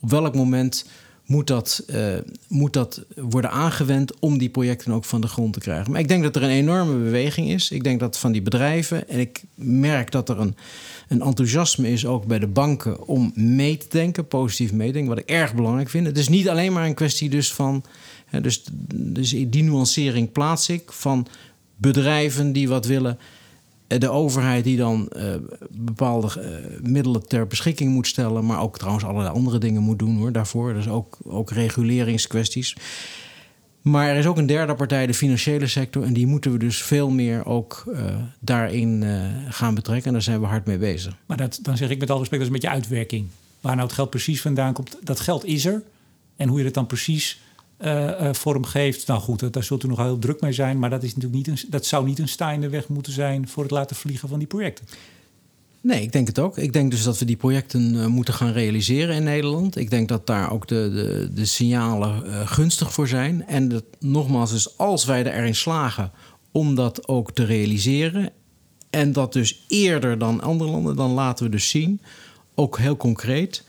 op 0.00 0.10
welk 0.10 0.34
moment 0.34 0.84
moet 1.28 1.46
dat, 1.46 1.84
uh, 1.90 2.14
moet 2.46 2.72
dat 2.72 3.04
worden 3.16 3.50
aangewend 3.50 4.18
om 4.18 4.38
die 4.38 4.48
projecten 4.48 4.92
ook 4.92 5.04
van 5.04 5.20
de 5.20 5.26
grond 5.26 5.52
te 5.52 5.60
krijgen. 5.60 5.92
Maar 5.92 6.00
ik 6.00 6.08
denk 6.08 6.22
dat 6.22 6.36
er 6.36 6.42
een 6.42 6.48
enorme 6.48 6.92
beweging 6.92 7.50
is. 7.50 7.70
Ik 7.70 7.84
denk 7.84 8.00
dat 8.00 8.18
van 8.18 8.32
die 8.32 8.42
bedrijven, 8.42 9.08
en 9.08 9.18
ik 9.18 9.42
merk 9.54 10.10
dat 10.10 10.28
er 10.28 10.40
een, 10.40 10.56
een 11.08 11.22
enthousiasme 11.22 11.90
is 11.90 12.06
ook 12.06 12.26
bij 12.26 12.38
de 12.38 12.46
banken 12.46 13.06
om 13.06 13.32
mee 13.34 13.76
te 13.76 13.86
denken, 13.88 14.28
positief 14.28 14.72
meedenken, 14.72 15.08
wat 15.08 15.18
ik 15.18 15.30
erg 15.30 15.54
belangrijk 15.54 15.88
vind. 15.88 16.06
Het 16.06 16.18
is 16.18 16.28
niet 16.28 16.48
alleen 16.48 16.72
maar 16.72 16.86
een 16.86 16.94
kwestie 16.94 17.30
dus 17.30 17.52
van, 17.52 17.84
dus, 18.42 18.64
dus 18.94 19.30
die 19.30 19.62
nuancering 19.62 20.32
plaats 20.32 20.68
ik, 20.68 20.92
van 20.92 21.26
bedrijven 21.76 22.52
die 22.52 22.68
wat 22.68 22.86
willen 22.86 23.18
eh, 23.18 23.37
de 23.88 24.10
overheid 24.10 24.64
die 24.64 24.76
dan 24.76 25.10
uh, 25.16 25.34
bepaalde 25.70 26.26
uh, 26.38 26.90
middelen 26.90 27.28
ter 27.28 27.46
beschikking 27.46 27.92
moet 27.92 28.06
stellen, 28.06 28.46
maar 28.46 28.60
ook 28.60 28.78
trouwens 28.78 29.04
allerlei 29.04 29.34
andere 29.34 29.58
dingen 29.58 29.82
moet 29.82 29.98
doen 29.98 30.16
hoor, 30.16 30.32
daarvoor. 30.32 30.74
Dus 30.74 30.88
ook, 30.88 31.18
ook 31.24 31.50
reguleringskwesties. 31.50 32.76
Maar 33.82 34.08
er 34.08 34.16
is 34.16 34.26
ook 34.26 34.36
een 34.36 34.46
derde 34.46 34.74
partij, 34.74 35.06
de 35.06 35.14
financiële 35.14 35.66
sector, 35.66 36.02
en 36.02 36.12
die 36.12 36.26
moeten 36.26 36.52
we 36.52 36.58
dus 36.58 36.82
veel 36.82 37.10
meer 37.10 37.46
ook 37.46 37.84
daarin 38.40 39.04
gaan 39.48 39.74
betrekken. 39.74 40.06
En 40.06 40.12
daar 40.12 40.22
zijn 40.22 40.40
we 40.40 40.46
hard 40.46 40.66
mee 40.66 40.78
bezig. 40.78 41.16
Maar 41.26 41.36
dat, 41.36 41.58
dan 41.62 41.76
zeg 41.76 41.90
ik 41.90 41.98
met 41.98 42.10
alle 42.10 42.18
respect, 42.18 42.42
dat 42.42 42.50
is 42.50 42.56
een 42.56 42.60
beetje 42.60 42.76
uitwerking. 42.80 43.26
Waar 43.60 43.74
nou 43.74 43.86
het 43.86 43.96
geld 43.96 44.10
precies 44.10 44.40
vandaan 44.40 44.72
komt, 44.72 44.98
dat 45.02 45.20
geld 45.20 45.44
is 45.44 45.64
er. 45.64 45.82
En 46.36 46.48
hoe 46.48 46.58
je 46.58 46.64
het 46.64 46.74
dan 46.74 46.86
precies 46.86 47.40
vorm 48.32 48.64
geeft. 48.64 49.06
Nou 49.06 49.20
goed, 49.20 49.52
daar 49.52 49.64
zult 49.64 49.84
u 49.84 49.88
nog 49.88 49.98
heel 49.98 50.18
druk 50.18 50.40
mee 50.40 50.52
zijn. 50.52 50.78
Maar 50.78 50.90
dat, 50.90 51.02
is 51.02 51.14
natuurlijk 51.14 51.46
niet 51.46 51.62
een, 51.62 51.70
dat 51.70 51.86
zou 51.86 52.06
niet 52.06 52.18
een 52.18 52.28
staande 52.28 52.68
weg 52.68 52.88
moeten 52.88 53.12
zijn 53.12 53.48
voor 53.48 53.62
het 53.62 53.72
laten 53.72 53.96
vliegen 53.96 54.28
van 54.28 54.38
die 54.38 54.48
projecten. 54.48 54.86
Nee, 55.80 56.02
ik 56.02 56.12
denk 56.12 56.26
het 56.26 56.38
ook. 56.38 56.58
Ik 56.58 56.72
denk 56.72 56.90
dus 56.90 57.02
dat 57.02 57.18
we 57.18 57.24
die 57.24 57.36
projecten 57.36 57.94
uh, 57.94 58.06
moeten 58.06 58.34
gaan 58.34 58.52
realiseren 58.52 59.14
in 59.14 59.22
Nederland. 59.22 59.76
Ik 59.76 59.90
denk 59.90 60.08
dat 60.08 60.26
daar 60.26 60.52
ook 60.52 60.66
de, 60.68 60.90
de, 60.94 61.30
de 61.34 61.44
signalen 61.44 62.46
gunstig 62.48 62.92
voor 62.92 63.08
zijn. 63.08 63.46
En 63.46 63.68
dat, 63.68 63.84
nogmaals, 63.98 64.50
dus 64.50 64.78
als 64.78 65.04
wij 65.04 65.24
erin 65.24 65.54
slagen 65.54 66.12
om 66.52 66.74
dat 66.74 67.08
ook 67.08 67.32
te 67.32 67.44
realiseren. 67.44 68.30
En 68.90 69.12
dat 69.12 69.32
dus 69.32 69.64
eerder 69.68 70.18
dan 70.18 70.40
andere 70.40 70.70
landen, 70.70 70.96
dan 70.96 71.10
laten 71.10 71.44
we 71.44 71.50
dus 71.50 71.68
zien, 71.68 72.00
ook 72.54 72.78
heel 72.78 72.96
concreet, 72.96 73.64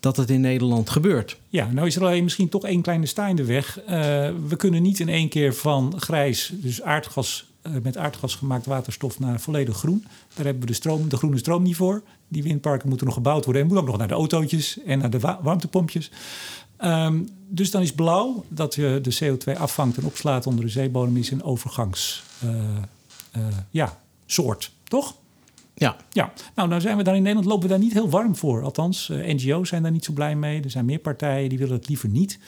dat 0.00 0.16
het 0.16 0.30
in 0.30 0.40
Nederland 0.40 0.90
gebeurt. 0.90 1.38
Ja, 1.48 1.70
nou 1.72 1.86
is 1.86 1.96
er 1.96 2.02
alleen 2.02 2.24
misschien 2.24 2.48
toch 2.48 2.64
één 2.64 2.82
kleine 2.82 3.06
staande 3.06 3.44
weg. 3.44 3.80
Uh, 3.80 3.88
we 4.48 4.56
kunnen 4.56 4.82
niet 4.82 5.00
in 5.00 5.08
één 5.08 5.28
keer 5.28 5.54
van 5.54 5.94
grijs, 5.96 6.52
dus 6.54 6.82
aardgas, 6.82 7.50
uh, 7.62 7.72
met 7.82 7.96
aardgas 7.96 8.34
gemaakt 8.34 8.66
waterstof, 8.66 9.18
naar 9.18 9.40
volledig 9.40 9.76
groen. 9.76 10.04
Daar 10.34 10.44
hebben 10.44 10.60
we 10.60 10.66
de, 10.68 10.72
stroom, 10.72 11.08
de 11.08 11.16
groene 11.16 11.38
stroom 11.38 11.62
niet 11.62 11.76
voor. 11.76 12.02
Die 12.28 12.42
windparken 12.42 12.88
moeten 12.88 13.06
nog 13.06 13.14
gebouwd 13.14 13.44
worden 13.44 13.62
en 13.62 13.68
moeten 13.68 13.84
ook 13.84 13.90
nog 13.90 14.00
naar 14.00 14.08
de 14.08 14.14
autootjes 14.14 14.82
en 14.82 14.98
naar 14.98 15.10
de 15.10 15.18
wa 15.18 15.38
warmtepompjes. 15.42 16.10
Um, 16.84 17.28
dus 17.48 17.70
dan 17.70 17.82
is 17.82 17.92
blauw, 17.92 18.44
dat 18.48 18.74
je 18.74 18.98
de 19.02 19.36
CO2 19.36 19.58
afvangt 19.58 19.96
en 19.96 20.04
opslaat 20.04 20.46
onder 20.46 20.64
de 20.64 20.70
zeebodem, 20.70 21.16
is 21.16 21.30
een 21.30 21.42
overgangs 21.42 22.22
uh, 22.44 23.42
ja, 23.70 24.00
soort, 24.26 24.72
toch? 24.84 25.14
Ja. 25.78 25.96
ja, 26.10 26.32
nou 26.54 26.68
dan 26.68 26.80
zijn 26.80 26.96
we 26.96 27.02
daar 27.02 27.14
in 27.14 27.22
Nederland 27.22 27.48
lopen 27.48 27.62
we 27.62 27.68
daar 27.68 27.82
niet 27.82 27.92
heel 27.92 28.10
warm 28.10 28.36
voor. 28.36 28.62
Althans, 28.62 29.08
uh, 29.08 29.34
NGO's 29.34 29.68
zijn 29.68 29.82
daar 29.82 29.92
niet 29.92 30.04
zo 30.04 30.12
blij 30.12 30.36
mee. 30.36 30.62
Er 30.62 30.70
zijn 30.70 30.84
meer 30.84 30.98
partijen 30.98 31.48
die 31.48 31.58
willen 31.58 31.76
het 31.76 31.88
liever 31.88 32.08
niet. 32.08 32.38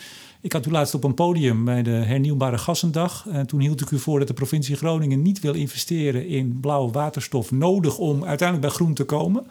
Ik 0.40 0.52
had 0.52 0.66
u 0.66 0.70
laatst 0.70 0.94
op 0.94 1.04
een 1.04 1.14
podium 1.14 1.64
bij 1.64 1.82
de 1.82 1.90
hernieuwbare 1.90 2.58
gassendag. 2.58 3.26
En 3.28 3.46
toen 3.46 3.60
hield 3.60 3.80
ik 3.80 3.90
u 3.90 3.98
voor 3.98 4.18
dat 4.18 4.28
de 4.28 4.34
provincie 4.34 4.76
Groningen 4.76 5.22
niet 5.22 5.40
wil 5.40 5.54
investeren 5.54 6.26
in 6.26 6.58
blauwe 6.60 6.92
waterstof 6.92 7.50
nodig 7.50 7.98
om 7.98 8.24
uiteindelijk 8.24 8.68
bij 8.68 8.76
groen 8.76 8.94
te 8.94 9.04
komen. 9.04 9.46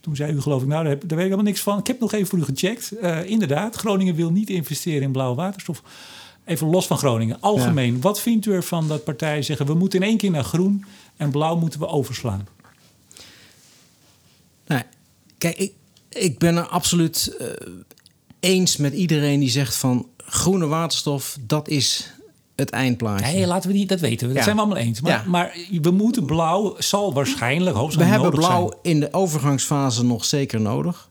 Toen 0.00 0.16
zei 0.16 0.32
u 0.32 0.40
geloof 0.40 0.62
ik, 0.62 0.68
nou 0.68 0.82
daar, 0.82 0.92
heb, 0.92 1.00
daar 1.00 1.08
weet 1.08 1.26
ik 1.26 1.32
helemaal 1.32 1.44
niks 1.44 1.60
van. 1.60 1.78
Ik 1.78 1.86
heb 1.86 2.00
nog 2.00 2.12
even 2.12 2.26
voor 2.26 2.38
u 2.38 2.44
gecheckt. 2.44 2.92
Uh, 3.02 3.30
inderdaad, 3.30 3.76
Groningen 3.76 4.14
wil 4.14 4.30
niet 4.30 4.50
investeren 4.50 5.02
in 5.02 5.12
blauwe 5.12 5.36
waterstof. 5.36 5.82
Even 6.44 6.70
los 6.70 6.86
van 6.86 6.98
Groningen. 6.98 7.40
Algemeen, 7.40 8.00
wat 8.00 8.20
vindt 8.20 8.46
u 8.46 8.52
ervan 8.52 8.88
dat 8.88 9.04
partijen 9.04 9.44
zeggen... 9.44 9.66
we 9.66 9.74
moeten 9.74 10.00
in 10.00 10.06
één 10.06 10.16
keer 10.16 10.30
naar 10.30 10.44
groen 10.44 10.84
en 11.16 11.30
blauw 11.30 11.56
moeten 11.56 11.80
we 11.80 11.86
overslaan? 11.86 12.46
Kijk, 15.44 15.56
ik, 15.58 15.72
ik 16.08 16.38
ben 16.38 16.56
er 16.56 16.66
absoluut 16.66 17.36
uh, 17.40 17.46
eens 18.40 18.76
met 18.76 18.92
iedereen 18.94 19.40
die 19.40 19.50
zegt 19.50 19.76
van 19.76 20.08
groene 20.16 20.66
waterstof, 20.66 21.38
dat 21.46 21.68
is 21.68 22.14
het 22.56 22.70
eindplaatje. 22.70 23.32
Nee, 23.32 23.46
laten 23.46 23.70
we 23.70 23.76
niet, 23.76 23.88
dat 23.88 24.00
weten 24.00 24.28
we. 24.28 24.34
Dat 24.34 24.36
Ja. 24.36 24.42
zijn 24.42 24.56
we 24.56 24.62
allemaal 24.62 24.82
eens. 24.82 25.00
Maar, 25.00 25.12
Ja. 25.12 25.24
maar 25.30 25.56
we 25.82 25.90
moeten 25.90 26.24
blauw, 26.26 26.74
zal 26.78 27.12
waarschijnlijk 27.14 27.74
We 27.76 27.80
hoogstwaarschijnlijk 27.82 28.34
hebben 28.34 28.56
blauw 28.56 28.68
zijn. 28.82 28.94
in 28.94 29.00
de 29.00 29.12
overgangsfase 29.12 30.04
nog 30.04 30.24
zeker 30.24 30.60
nodig. 30.60 31.08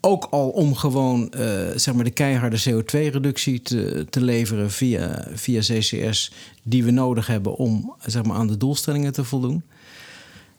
Ook 0.00 0.26
al 0.30 0.48
om 0.48 0.74
gewoon 0.74 1.30
eh, 1.32 1.68
zeg 1.74 1.94
maar 1.94 2.04
de 2.04 2.10
keiharde 2.10 2.60
CO2-reductie 2.70 3.62
te, 3.62 4.06
te 4.10 4.20
leveren 4.20 4.70
via, 4.70 5.26
via 5.32 5.60
CCS, 5.60 6.32
die 6.62 6.84
we 6.84 6.90
nodig 6.90 7.26
hebben 7.26 7.56
om 7.56 7.94
zeg 8.06 8.22
maar, 8.22 8.36
aan 8.36 8.46
de 8.46 8.56
doelstellingen 8.56 9.12
te 9.12 9.24
voldoen. 9.24 9.62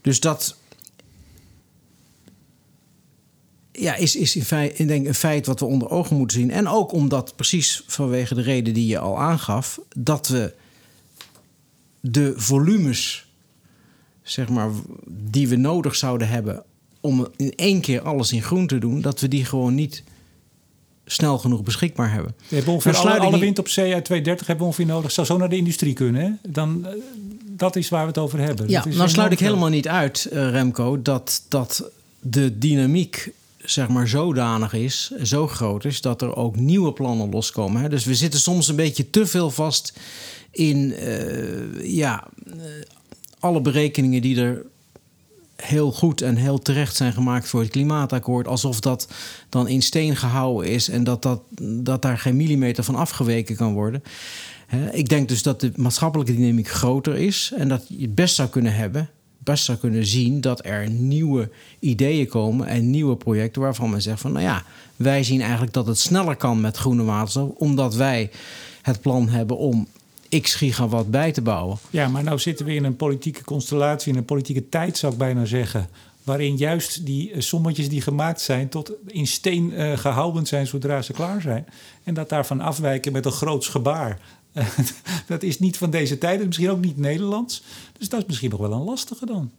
Dus 0.02 0.20
dat 0.20 0.56
ja, 3.72 3.96
is, 3.96 4.16
is 4.16 4.36
in 4.36 4.46
feit, 4.46 4.80
ik 4.80 4.88
denk 4.88 5.08
een 5.08 5.14
feit 5.14 5.46
wat 5.46 5.60
we 5.60 5.66
onder 5.66 5.90
ogen 5.90 6.16
moeten 6.16 6.38
zien. 6.40 6.52
En 6.52 6.68
ook 6.68 6.92
omdat, 6.92 7.36
precies 7.36 7.84
vanwege 7.88 8.36
de 8.36 8.42
reden 8.42 8.74
die 8.74 8.88
je 8.88 9.00
al 9.00 9.20
aangaf, 9.20 9.80
dat 9.96 10.28
we 10.28 10.54
de 12.00 12.34
volumes 12.36 13.30
zeg 14.22 14.50
maar, 14.50 14.70
die 15.08 15.48
we 15.48 15.56
nodig 15.56 15.96
zouden 15.96 16.28
hebben 16.28 16.64
om 17.00 17.28
in 17.36 17.54
één 17.56 17.82
keer 17.82 18.02
alles 18.02 18.32
in 18.32 18.42
groen 18.42 18.68
te 18.68 18.78
doen, 18.78 19.02
dat 19.02 19.20
we 19.20 19.28
die 19.28 19.46
gewoon 19.46 19.76
niet 19.76 20.04
snel 21.06 21.38
genoeg 21.38 21.64
beschikbaar 21.64 22.12
hebben. 22.12 22.34
We 22.48 22.56
hebben 22.56 22.74
ongeveer 22.74 22.98
alle, 22.98 23.20
alle 23.20 23.40
wind 23.40 23.60
op 23.60 23.68
zee 23.68 23.94
uit 23.94 24.06
230 24.06 24.48
hebben 24.48 24.66
we 24.66 24.72
ongeveer 24.72 24.94
nodig. 24.94 25.12
Zou 25.12 25.28
zo 25.28 25.38
naar 25.38 25.50
de 25.50 25.56
industrie 25.56 25.94
kunnen. 25.94 26.22
Hè? 26.22 26.52
Dan, 26.52 26.86
eh, 26.86 26.94
dat 27.44 27.76
is 27.76 27.90
waar 27.90 28.02
we 28.02 28.08
het 28.08 28.18
over 28.18 28.40
hebben. 28.40 28.70
Ja, 28.70 28.86
nou 28.88 29.10
sluit 29.10 29.32
ik 29.32 29.40
helemaal 29.40 29.70
niet 29.70 29.88
uit, 29.88 30.26
eh, 30.26 30.50
Remco, 30.50 31.02
dat, 31.02 31.46
dat 31.48 31.92
de 32.20 32.58
dynamiek 32.58 33.32
zeg 33.64 33.88
maar 33.88 34.08
zodanig 34.08 34.74
is, 34.74 35.12
zo 35.24 35.48
groot 35.48 35.86
is, 35.86 36.02
dat 36.02 36.22
er 36.22 36.36
ook 36.36 36.56
nieuwe 36.56 36.94
plannen 36.94 37.30
loskomen. 37.30 37.82
Hè? 37.82 37.90
Dus 37.90 38.06
we 38.06 38.16
zitten 38.16 38.40
soms 38.40 38.68
een 38.68 38.76
beetje 38.76 39.10
te 39.10 39.26
veel 39.26 39.50
vast 39.50 40.00
in 40.52 40.94
eh, 40.94 41.96
ja, 41.96 42.28
eh, 42.46 42.54
alle 43.40 43.62
berekeningen 43.62 44.22
die 44.22 44.42
er 44.42 44.66
heel 45.56 45.92
goed 45.92 46.22
en 46.22 46.36
heel 46.36 46.60
terecht 46.60 46.96
zijn 46.96 47.14
gemaakt 47.14 47.48
voor 47.48 47.62
het 47.62 47.70
klimaatakkoord. 47.70 48.48
Alsof 48.48 48.80
dat 48.80 49.08
dan 49.50 49.68
in 49.68 49.82
steen 49.82 50.16
gehouden 50.16 50.72
is 50.72 50.90
en 50.90 51.04
dat, 51.04 51.22
dat, 51.22 51.42
dat 51.62 52.02
daar 52.02 52.18
geen 52.18 52.36
millimeter 52.36 52.84
van 52.84 52.96
afgeweken 52.96 53.56
kan 53.56 53.74
worden. 53.74 54.04
Ik 54.92 55.10
denk 55.10 55.30
dus 55.30 55.44
dat 55.44 55.60
de 55.60 55.72
maatschappelijke 55.76 56.36
dynamiek 56.36 56.70
groter 56.70 57.16
is 57.18 57.52
en 57.58 57.68
dat 57.68 57.86
je 57.88 58.02
het 58.02 58.16
best 58.16 58.36
zou 58.36 58.50
kunnen 58.50 58.74
hebben, 58.74 59.10
best 59.44 59.64
zou 59.64 59.78
kunnen 59.78 60.06
zien 60.06 60.42
dat 60.42 60.66
er 60.66 60.90
nieuwe 60.90 61.50
ideeën 61.80 62.28
komen 62.28 62.68
en 62.68 62.90
nieuwe 62.90 63.16
projecten 63.16 63.62
waarvan 63.62 63.90
men 63.90 64.02
zegt 64.02 64.22
van 64.22 64.32
nou 64.32 64.46
ja, 64.46 64.64
wij 64.96 65.24
zien 65.24 65.42
eigenlijk 65.42 65.74
dat 65.74 65.88
het 65.88 66.00
sneller 66.00 66.36
kan 66.36 66.62
met 66.62 66.78
groene 66.78 67.04
waterstof, 67.04 67.50
omdat 67.50 67.96
wij 67.96 68.32
het 68.82 69.02
plan 69.02 69.30
hebben 69.30 69.58
om 69.58 69.88
x 70.42 70.56
gigawatt 70.56 71.10
bij 71.10 71.32
te 71.32 71.42
bouwen. 71.42 71.78
Ja, 71.90 72.08
maar 72.08 72.24
nou 72.24 72.40
zitten 72.40 72.66
we 72.66 72.74
in 72.74 72.84
een 72.84 72.96
politieke 72.96 73.44
constellatie, 73.44 74.12
in 74.12 74.18
een 74.18 74.26
politieke 74.26 74.70
tijd 74.70 74.98
zou 74.98 75.12
ik 75.12 75.18
bijna 75.18 75.46
zeggen. 75.46 75.90
Waarin 76.24 76.58
juist 76.58 77.06
die 77.06 77.32
eh, 77.32 77.42
sommetjes 77.42 77.90
die 77.90 78.02
gemaakt 78.02 78.42
zijn 78.42 78.70
tot 78.70 78.92
in 79.08 79.28
steen 79.28 79.74
eh, 79.74 79.98
gehouden 79.98 80.46
zijn 80.46 80.68
zodra 80.68 81.02
ze 81.02 81.14
klaar 81.14 81.42
zijn. 81.42 81.66
En 82.04 82.14
dat 82.14 82.30
daarvan 82.30 82.62
afwijken 82.62 83.12
met 83.12 83.26
een 83.26 83.32
groots 83.32 83.68
gebaar. 83.68 84.20
dat 85.28 85.44
is 85.44 85.60
niet 85.60 85.78
van 85.78 85.90
deze 85.90 86.18
tijd, 86.18 86.40
en 86.40 86.46
misschien 86.46 86.70
ook 86.70 86.82
niet 86.82 86.98
Nederlands. 86.98 87.64
Dus 87.98 88.10
dat 88.10 88.20
is 88.20 88.26
misschien 88.26 88.50
nog 88.50 88.60
wel 88.60 88.74
een 88.74 88.84
lastige 88.84 89.26
dan. 89.26 89.52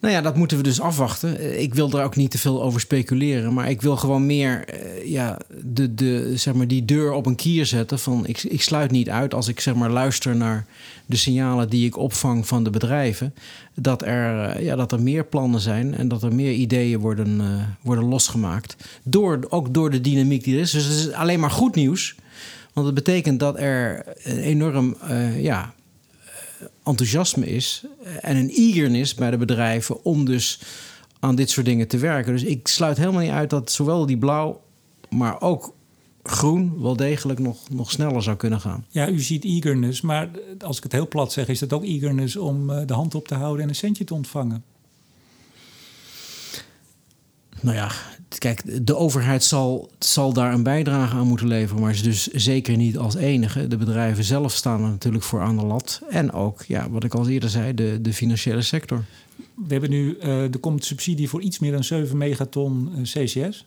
Nou 0.00 0.14
ja, 0.14 0.20
dat 0.20 0.36
moeten 0.36 0.56
we 0.56 0.62
dus 0.62 0.80
afwachten. 0.80 1.38
Eh, 1.38 1.60
Ik 1.60 1.74
wil 1.74 1.88
daar 1.88 2.04
ook 2.04 2.16
niet 2.16 2.30
te 2.30 2.38
veel 2.38 2.62
over 2.62 2.80
speculeren. 2.80 3.54
Maar 3.54 3.70
ik 3.70 3.82
wil 3.82 3.96
gewoon 3.96 4.26
meer 4.26 4.64
eh, 4.64 5.10
ja, 5.10 5.38
de, 5.64 5.94
de, 5.94 6.32
zeg 6.36 6.54
maar, 6.54 6.66
die 6.66 6.84
deur 6.84 7.12
op 7.12 7.26
een 7.26 7.34
kier 7.34 7.66
zetten. 7.66 7.98
Van 7.98 8.26
ik, 8.26 8.42
ik 8.42 8.62
sluit 8.62 8.90
niet 8.90 9.10
uit 9.10 9.34
als 9.34 9.48
ik 9.48 9.60
zeg 9.60 9.74
maar, 9.74 9.90
luister 9.90 10.36
naar 10.36 10.66
de 11.06 11.16
signalen 11.16 11.68
die 11.68 11.86
ik 11.86 11.96
opvang 11.96 12.46
van 12.46 12.64
de 12.64 12.70
bedrijven. 12.70 13.34
Dat 13.74 14.02
er, 14.02 14.44
eh, 14.44 14.64
ja, 14.64 14.76
dat 14.76 14.92
er 14.92 15.02
meer 15.02 15.24
plannen 15.24 15.60
zijn 15.60 15.94
en 15.94 16.08
dat 16.08 16.22
er 16.22 16.34
meer 16.34 16.52
ideeën 16.52 16.98
worden, 16.98 17.40
worden 17.80 18.04
losgemaakt. 18.04 18.76
Door, 19.02 19.46
ook 19.48 19.74
door 19.74 19.90
de 19.90 20.00
dynamiek 20.00 20.44
die 20.44 20.54
er 20.54 20.60
is. 20.60 20.70
Dus 20.70 20.84
het 20.84 20.96
is 20.96 21.12
alleen 21.12 21.40
maar 21.40 21.50
goed 21.50 21.74
nieuws. 21.74 22.14
Want 22.72 22.86
het 22.86 22.94
betekent 22.94 23.40
dat 23.40 23.58
er 23.58 24.04
een 24.22 24.38
enorm 24.38 24.96
eh, 25.00 25.42
ja, 25.42 25.74
enthousiasme 26.84 27.46
is 27.46 27.84
en 28.20 28.36
een 28.36 28.50
eagerness 28.50 29.14
bij 29.14 29.30
de 29.30 29.36
bedrijven 29.36 30.04
om 30.04 30.24
dus 30.24 30.60
aan 31.20 31.34
dit 31.34 31.50
soort 31.50 31.66
dingen 31.66 31.88
te 31.88 31.98
werken. 31.98 32.32
Dus 32.32 32.44
ik 32.44 32.68
sluit 32.68 32.96
helemaal 32.96 33.20
niet 33.20 33.30
uit 33.30 33.50
dat 33.50 33.72
zowel 33.72 34.06
die 34.06 34.18
blauw, 34.18 34.60
maar 35.08 35.40
ook 35.40 35.74
groen 36.22 36.82
wel 36.82 36.96
degelijk 36.96 37.38
nog, 37.38 37.68
nog 37.70 37.90
sneller 37.90 38.22
zou 38.22 38.36
kunnen 38.36 38.60
gaan. 38.60 38.84
Ja, 38.88 39.08
u 39.08 39.20
ziet 39.20 39.44
eagerness, 39.44 40.00
maar 40.00 40.30
eh, 40.32 40.66
als 40.66 40.76
ik 40.76 40.82
het 40.82 40.92
heel 40.92 41.08
plat 41.08 41.32
zeg, 41.32 41.48
is 41.48 41.60
het 41.60 41.72
ook 41.72 41.84
eagerness 41.84 42.36
om 42.36 42.70
eh, 42.70 42.86
de 42.86 42.94
hand 42.94 43.14
op 43.14 43.28
te 43.28 43.34
houden 43.34 43.62
en 43.62 43.68
een 43.68 43.74
centje 43.74 44.04
te 44.04 44.14
ontvangen. 44.14 44.64
Nou 47.60 47.76
ja, 47.76 47.90
kijk, 48.38 48.86
de 48.86 48.96
overheid 48.96 49.44
zal, 49.44 49.90
zal 49.98 50.32
daar 50.32 50.52
een 50.52 50.62
bijdrage 50.62 51.16
aan 51.16 51.26
moeten 51.26 51.48
leveren, 51.48 51.82
maar 51.82 51.90
is 51.90 52.02
dus 52.02 52.26
zeker 52.26 52.76
niet 52.76 52.98
als 52.98 53.14
enige. 53.14 53.66
De 53.66 53.76
bedrijven 53.76 54.24
zelf 54.24 54.52
staan 54.52 54.82
er 54.82 54.88
natuurlijk 54.88 55.24
voor 55.24 55.40
aan 55.40 55.56
de 55.56 55.64
lat. 55.64 56.02
En 56.08 56.32
ook, 56.32 56.62
ja, 56.62 56.90
wat 56.90 57.04
ik 57.04 57.14
al 57.14 57.28
eerder 57.28 57.50
zei, 57.50 57.74
de, 57.74 57.98
de 58.00 58.12
financiële 58.12 58.62
sector. 58.62 59.04
We 59.54 59.72
hebben 59.72 59.90
nu, 59.90 60.16
eh, 60.18 60.42
er 60.42 60.58
komt 60.58 60.84
subsidie 60.84 61.28
voor 61.28 61.40
iets 61.40 61.58
meer 61.58 61.72
dan 61.72 61.84
7 61.84 62.16
megaton 62.16 62.90
eh, 62.96 63.02
CCS. 63.02 63.66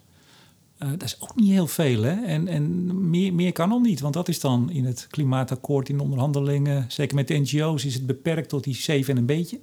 Eh, 0.77 0.89
dat 0.89 1.03
is 1.03 1.17
ook 1.19 1.35
niet 1.35 1.49
heel 1.49 1.67
veel, 1.67 2.01
hè? 2.01 2.21
En, 2.25 2.47
en 2.47 3.09
meer, 3.09 3.33
meer 3.33 3.51
kan 3.51 3.71
al 3.71 3.79
niet, 3.79 3.99
want 3.99 4.13
dat 4.13 4.27
is 4.27 4.39
dan 4.39 4.71
in 4.71 4.85
het 4.85 5.07
klimaatakkoord, 5.09 5.89
in 5.89 5.97
de 5.97 6.03
onderhandelingen, 6.03 6.85
zeker 6.87 7.15
met 7.15 7.27
de 7.27 7.37
NGO's, 7.37 7.85
is 7.85 7.93
het 7.93 8.05
beperkt 8.05 8.49
tot 8.49 8.63
die 8.63 8.75
7 8.75 9.13
en 9.13 9.19
een 9.19 9.25
beetje. 9.25 9.59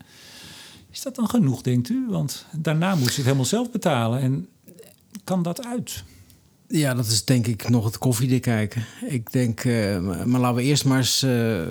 Is 0.93 1.03
dat 1.03 1.15
dan 1.15 1.29
genoeg, 1.29 1.63
denkt 1.63 1.89
u? 1.89 2.07
Want 2.09 2.47
daarna 2.53 2.95
moet 2.95 3.09
ze 3.09 3.15
het 3.15 3.25
helemaal 3.25 3.45
zelf 3.45 3.71
betalen. 3.71 4.21
En 4.21 4.49
kan 5.25 5.43
dat 5.43 5.67
uit? 5.67 6.05
Ja, 6.69 6.95
dat 6.95 7.07
is 7.07 7.25
denk 7.25 7.47
ik 7.47 7.69
nog 7.69 7.85
het 7.85 7.99
koffiedik 7.99 8.43
kijken. 8.43 8.85
Ik 9.07 9.33
denk, 9.33 9.61
eh, 9.65 9.99
maar, 10.25 10.41
laten 10.41 10.57
we 10.57 10.63
eerst 10.63 10.85
maar 10.85 10.99
eens 10.99 11.23
eh, 11.23 11.61
eh, 11.63 11.69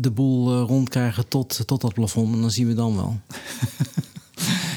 de 0.00 0.10
boel 0.10 0.60
rondkrijgen 0.60 1.28
tot, 1.28 1.66
tot 1.66 1.80
dat 1.80 1.94
plafond. 1.94 2.34
En 2.34 2.40
dan 2.40 2.50
zien 2.50 2.66
we 2.66 2.74
dan 2.74 2.96
wel. 2.96 3.18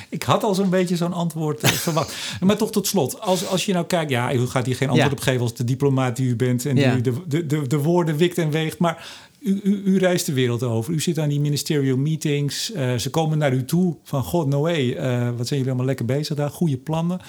Ik 0.09 0.23
had 0.23 0.43
al 0.43 0.55
zo'n 0.55 0.69
beetje 0.69 0.95
zo'n 0.95 1.13
antwoord 1.13 1.59
verwacht. 1.87 2.13
Maar 2.39 2.57
toch 2.57 2.71
tot 2.71 2.87
slot, 2.87 3.19
als, 3.21 3.47
als 3.47 3.65
je 3.65 3.73
nou 3.73 3.85
kijkt... 3.85 4.11
Ja, 4.11 4.33
u 4.33 4.47
gaat 4.47 4.65
hier 4.65 4.75
geen 4.75 4.89
antwoord 4.89 5.11
Ja. 5.11 5.17
op 5.17 5.23
geven 5.23 5.41
als 5.41 5.53
de 5.55 5.63
diplomaat 5.63 6.15
die 6.15 6.27
u 6.27 6.35
bent... 6.35 6.65
en 6.65 6.75
Ja. 6.75 6.93
die 6.93 7.01
de, 7.01 7.13
de, 7.27 7.45
de, 7.45 7.67
de 7.67 7.77
woorden 7.77 8.17
wikt 8.17 8.37
en 8.37 8.49
weegt. 8.49 8.77
Maar 8.77 9.07
u, 9.43 9.59
u, 9.63 9.81
u 9.85 9.97
reist 9.97 10.25
de 10.25 10.33
wereld 10.33 10.63
over. 10.63 10.93
U 10.93 10.99
zit 10.99 11.19
aan 11.19 11.29
die 11.29 11.39
ministerial 11.39 11.97
meetings. 11.97 12.71
eh, 12.71 12.95
ze 12.95 13.09
komen 13.09 13.37
naar 13.37 13.53
u 13.53 13.65
toe 13.65 13.95
van... 14.03 14.23
God, 14.23 14.47
Noé, 14.47 14.71
eh, 14.71 15.21
wat 15.23 15.47
zijn 15.47 15.59
jullie 15.59 15.65
allemaal 15.67 15.85
lekker 15.85 16.05
bezig 16.05 16.35
daar? 16.35 16.49
Goede 16.49 16.77
plannen. 16.77 17.19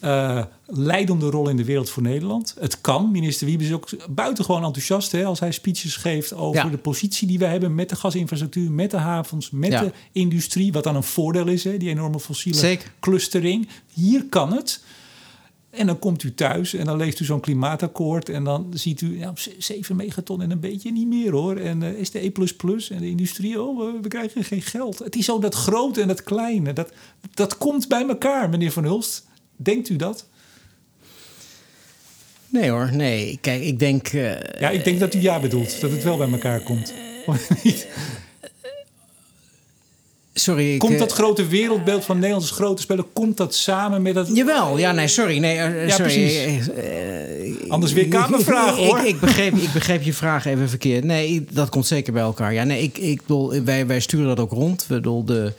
Eh, 0.00 0.44
leidende 0.66 1.30
rol 1.30 1.48
in 1.48 1.56
de 1.56 1.64
wereld 1.64 1.90
voor 1.90 2.02
Nederland. 2.02 2.54
Het 2.60 2.80
kan. 2.80 3.10
Minister 3.10 3.46
Wiebes 3.46 3.66
is 3.66 3.72
ook 3.72 3.88
buitengewoon 4.10 4.64
enthousiast... 4.64 5.12
Hè, 5.12 5.24
als 5.24 5.40
hij 5.40 5.52
speeches 5.52 5.96
geeft 5.96 6.34
over 6.34 6.64
Ja. 6.64 6.70
de 6.70 6.78
positie 6.78 7.28
die 7.28 7.38
wij 7.38 7.50
hebben... 7.50 7.74
met 7.74 7.88
de 7.88 7.96
gasinfrastructuur, 7.96 8.70
met 8.70 8.90
de 8.90 8.96
havens, 8.96 9.50
met 9.50 9.70
Ja. 9.72 9.80
de 9.80 9.92
industrie. 10.12 10.72
Wat 10.72 10.84
dan 10.84 10.96
een 10.96 11.02
voordeel 11.02 11.46
is, 11.46 11.64
hè, 11.64 11.76
die 11.76 11.88
enorme 11.88 12.20
fossiele 12.20 12.58
Zeker. 12.58 12.92
clustering. 13.00 13.68
Hier 13.92 14.24
kan 14.28 14.52
het. 14.52 14.84
En 15.72 15.86
dan 15.86 15.98
komt 15.98 16.22
u 16.22 16.34
thuis 16.34 16.74
en 16.74 16.84
dan 16.84 16.96
leest 16.96 17.20
u 17.20 17.24
zo'n 17.24 17.40
klimaatakkoord. 17.40 18.28
En 18.28 18.44
dan 18.44 18.70
ziet 18.74 19.00
u 19.00 19.18
ja, 19.18 19.32
7 19.58 19.96
megaton 19.96 20.42
en 20.42 20.50
een 20.50 20.60
beetje 20.60 20.92
niet 20.92 21.06
meer 21.06 21.32
hoor. 21.32 21.56
En 21.56 21.82
eh, 21.82 21.92
is 21.92 22.10
de 22.10 22.24
E 22.24 22.32
en 22.88 22.98
de 23.00 23.08
industrie, 23.08 23.60
oh, 23.62 24.00
we- 24.02 24.08
krijgen 24.08 24.44
geen 24.44 24.62
geld. 24.62 24.98
Het 24.98 25.16
is 25.16 25.24
zo 25.24 25.38
dat 25.38 25.54
grote 25.54 26.00
en 26.00 26.08
dat 26.08 26.22
kleine. 26.22 26.72
Dat, 26.72 26.92
dat 27.34 27.58
komt 27.58 27.88
bij 27.88 28.08
elkaar, 28.08 28.48
meneer 28.48 28.72
Van 28.72 28.84
Hulst. 28.84 29.26
Denkt 29.56 29.88
u 29.88 29.96
dat? 29.96 30.26
Nee 32.48 32.70
hoor, 32.70 32.90
nee. 32.94 33.38
Kijk, 33.40 33.62
ik 33.62 33.78
denk... 33.78 34.08
eh, 34.08 34.60
Ja, 34.60 34.70
ik 34.70 34.84
denk 34.84 35.00
dat 35.00 35.14
u 35.14 35.20
ja 35.20 35.40
bedoelt. 35.40 35.80
Dat 35.80 35.90
het 35.90 36.02
wel 36.04 36.16
bij 36.16 36.30
elkaar 36.30 36.60
komt. 36.62 36.94
Of 37.26 37.62
niet? 37.64 37.86
sorry. 40.34 40.76
Komt 40.76 40.92
eh, 40.92 40.98
dat 40.98 41.12
grote 41.12 41.46
wereldbeeld 41.46 42.04
van 42.04 42.18
Nederlandse 42.18 42.54
grote 42.54 42.82
spelen... 42.82 43.12
komt 43.12 43.36
dat 43.36 43.54
samen 43.54 44.02
met 44.02 44.14
dat... 44.14 44.28
Jawel, 44.32 44.78
ja, 44.78 44.92
nee, 44.92 45.08
sorry. 45.08 45.38
Nee, 45.38 45.56
eh, 45.56 45.86
Ja, 45.86 45.94
sorry. 45.94 46.12
precies. 46.12 46.68
Eh, 46.68 47.70
Anders 47.70 47.92
weer 47.92 48.08
kamervraag, 48.08 48.76
hoor. 48.76 48.98
Ik, 48.98 49.04
ik, 49.04 49.20
begreep, 49.20 49.54
ik 49.54 49.72
begreep 49.72 50.02
je 50.02 50.12
vraag 50.12 50.44
even 50.44 50.68
verkeerd. 50.68 51.04
Nee, 51.04 51.46
dat 51.50 51.68
komt 51.68 51.86
zeker 51.86 52.12
bij 52.12 52.22
elkaar. 52.22 52.52
Ja, 52.52 52.64
nee, 52.64 52.82
ik, 52.82 52.98
ik 52.98 53.20
bedoel, 53.20 53.62
wij, 53.64 53.86
wij 53.86 54.00
sturen 54.00 54.26
dat 54.26 54.40
ook 54.40 54.52
rond. 54.52 54.84
We 54.88 54.94
bedoel, 54.94 55.24
de, 55.24 55.52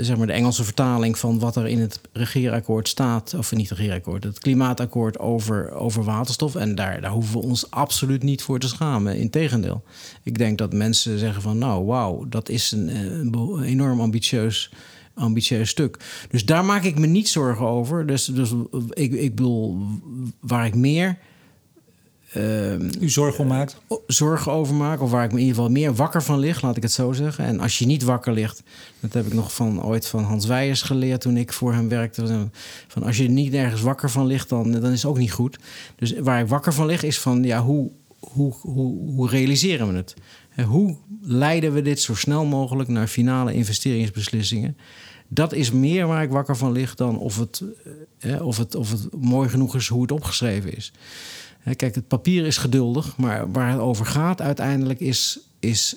zeg 0.00 0.16
maar 0.16 0.26
de 0.26 0.32
Engelse 0.32 0.64
vertaling 0.64 1.18
van 1.18 1.38
wat 1.38 1.56
er 1.56 1.66
in 1.66 1.80
het 1.80 2.00
regeerakkoord 2.12 2.88
staat... 2.88 3.34
of 3.34 3.52
niet 3.54 3.70
regeerakkoord, 3.70 4.24
het 4.24 4.38
klimaatakkoord 4.38 5.18
over, 5.18 5.72
over 5.72 6.04
waterstof. 6.04 6.54
En 6.54 6.74
daar, 6.74 7.00
daar 7.00 7.10
hoeven 7.10 7.40
we 7.40 7.46
ons 7.46 7.70
absoluut 7.70 8.22
niet 8.22 8.42
voor 8.42 8.58
te 8.58 8.68
schamen. 8.68 9.16
Integendeel. 9.16 9.82
Ik 10.22 10.38
denk 10.38 10.58
dat 10.58 10.72
mensen 10.72 11.18
zeggen 11.18 11.42
van... 11.42 11.58
nou, 11.58 11.84
wauw, 11.84 12.28
dat 12.28 12.48
is 12.48 12.70
een, 12.70 12.88
eh, 12.88 13.00
een 13.00 13.62
enorm 13.62 14.00
ambitieus 14.00 14.70
ambitieus 15.14 15.68
stuk. 15.68 15.98
Dus 16.30 16.44
daar 16.44 16.64
maak 16.64 16.82
ik 16.82 16.98
me 16.98 17.06
niet 17.06 17.28
zorgen 17.28 17.66
over. 17.66 18.06
Dus, 18.06 18.24
dus 18.24 18.54
ik, 18.90 19.12
ik 19.12 19.34
bedoel, 19.34 19.78
waar 20.40 20.66
ik 20.66 20.74
meer 20.74 21.18
u 23.00 23.08
zorgen 23.08 23.40
om 23.40 23.46
maakt? 23.46 23.76
Zorgen 24.06 24.52
over 24.52 24.74
maak, 24.74 25.00
of 25.00 25.10
waar 25.10 25.24
ik 25.24 25.32
me 25.32 25.36
in 25.36 25.42
ieder 25.42 25.56
geval 25.56 25.70
meer 25.70 25.94
wakker 25.94 26.22
van 26.22 26.38
lig, 26.38 26.62
laat 26.62 26.76
ik 26.76 26.82
het 26.82 26.92
zo 26.92 27.12
zeggen. 27.12 27.44
En 27.44 27.60
als 27.60 27.78
je 27.78 27.86
niet 27.86 28.02
wakker 28.02 28.32
ligt, 28.32 28.62
dat 29.00 29.12
heb 29.12 29.26
ik 29.26 29.32
nog 29.32 29.54
van 29.54 29.82
ooit 29.82 30.06
van 30.06 30.24
Hans 30.24 30.46
Weijers 30.46 30.82
geleerd 30.82 31.20
toen 31.20 31.36
ik 31.36 31.52
voor 31.52 31.72
hem 31.72 31.88
werkte. 31.88 32.48
Van 32.88 33.02
als 33.02 33.16
je 33.16 33.28
niet 33.28 33.54
ergens 33.54 33.80
wakker 33.80 34.10
van 34.10 34.26
ligt, 34.26 34.48
dan, 34.48 34.72
dan 34.72 34.92
is 34.92 35.02
het 35.02 35.10
ook 35.10 35.18
niet 35.18 35.32
goed. 35.32 35.58
Dus 35.96 36.18
waar 36.18 36.40
ik 36.40 36.48
wakker 36.48 36.72
van 36.72 36.86
lig, 36.86 37.02
is 37.02 37.18
van 37.18 37.42
ja, 37.42 37.62
hoe, 37.62 37.90
hoe, 38.18 38.54
hoe, 38.60 39.10
hoe 39.14 39.28
realiseren 39.28 39.88
we 39.88 39.94
het? 39.94 40.14
Hoe 40.66 40.96
leiden 41.20 41.72
we 41.72 41.82
dit 41.82 42.00
zo 42.00 42.14
snel 42.14 42.44
mogelijk 42.44 42.88
naar 42.88 43.06
finale 43.06 43.52
investeringsbeslissingen? 43.52 44.76
Dat 45.28 45.52
is 45.52 45.70
meer 45.70 46.06
waar 46.06 46.22
ik 46.22 46.30
wakker 46.30 46.56
van 46.56 46.72
lig 46.72 46.94
dan 46.94 47.18
of 47.18 47.38
het, 47.38 47.62
eh, 48.18 48.46
of 48.46 48.56
het, 48.56 48.74
of 48.74 48.90
het 48.90 49.08
mooi 49.20 49.48
genoeg 49.48 49.74
is 49.74 49.88
hoe 49.88 50.02
het 50.02 50.12
opgeschreven 50.12 50.76
is. 50.76 50.92
Kijk, 51.64 51.94
het 51.94 52.08
papier 52.08 52.46
is 52.46 52.56
geduldig, 52.56 53.16
maar 53.16 53.52
waar 53.52 53.70
het 53.70 53.80
over 53.80 54.06
gaat 54.06 54.40
uiteindelijk 54.40 55.00
is, 55.00 55.38
is 55.60 55.96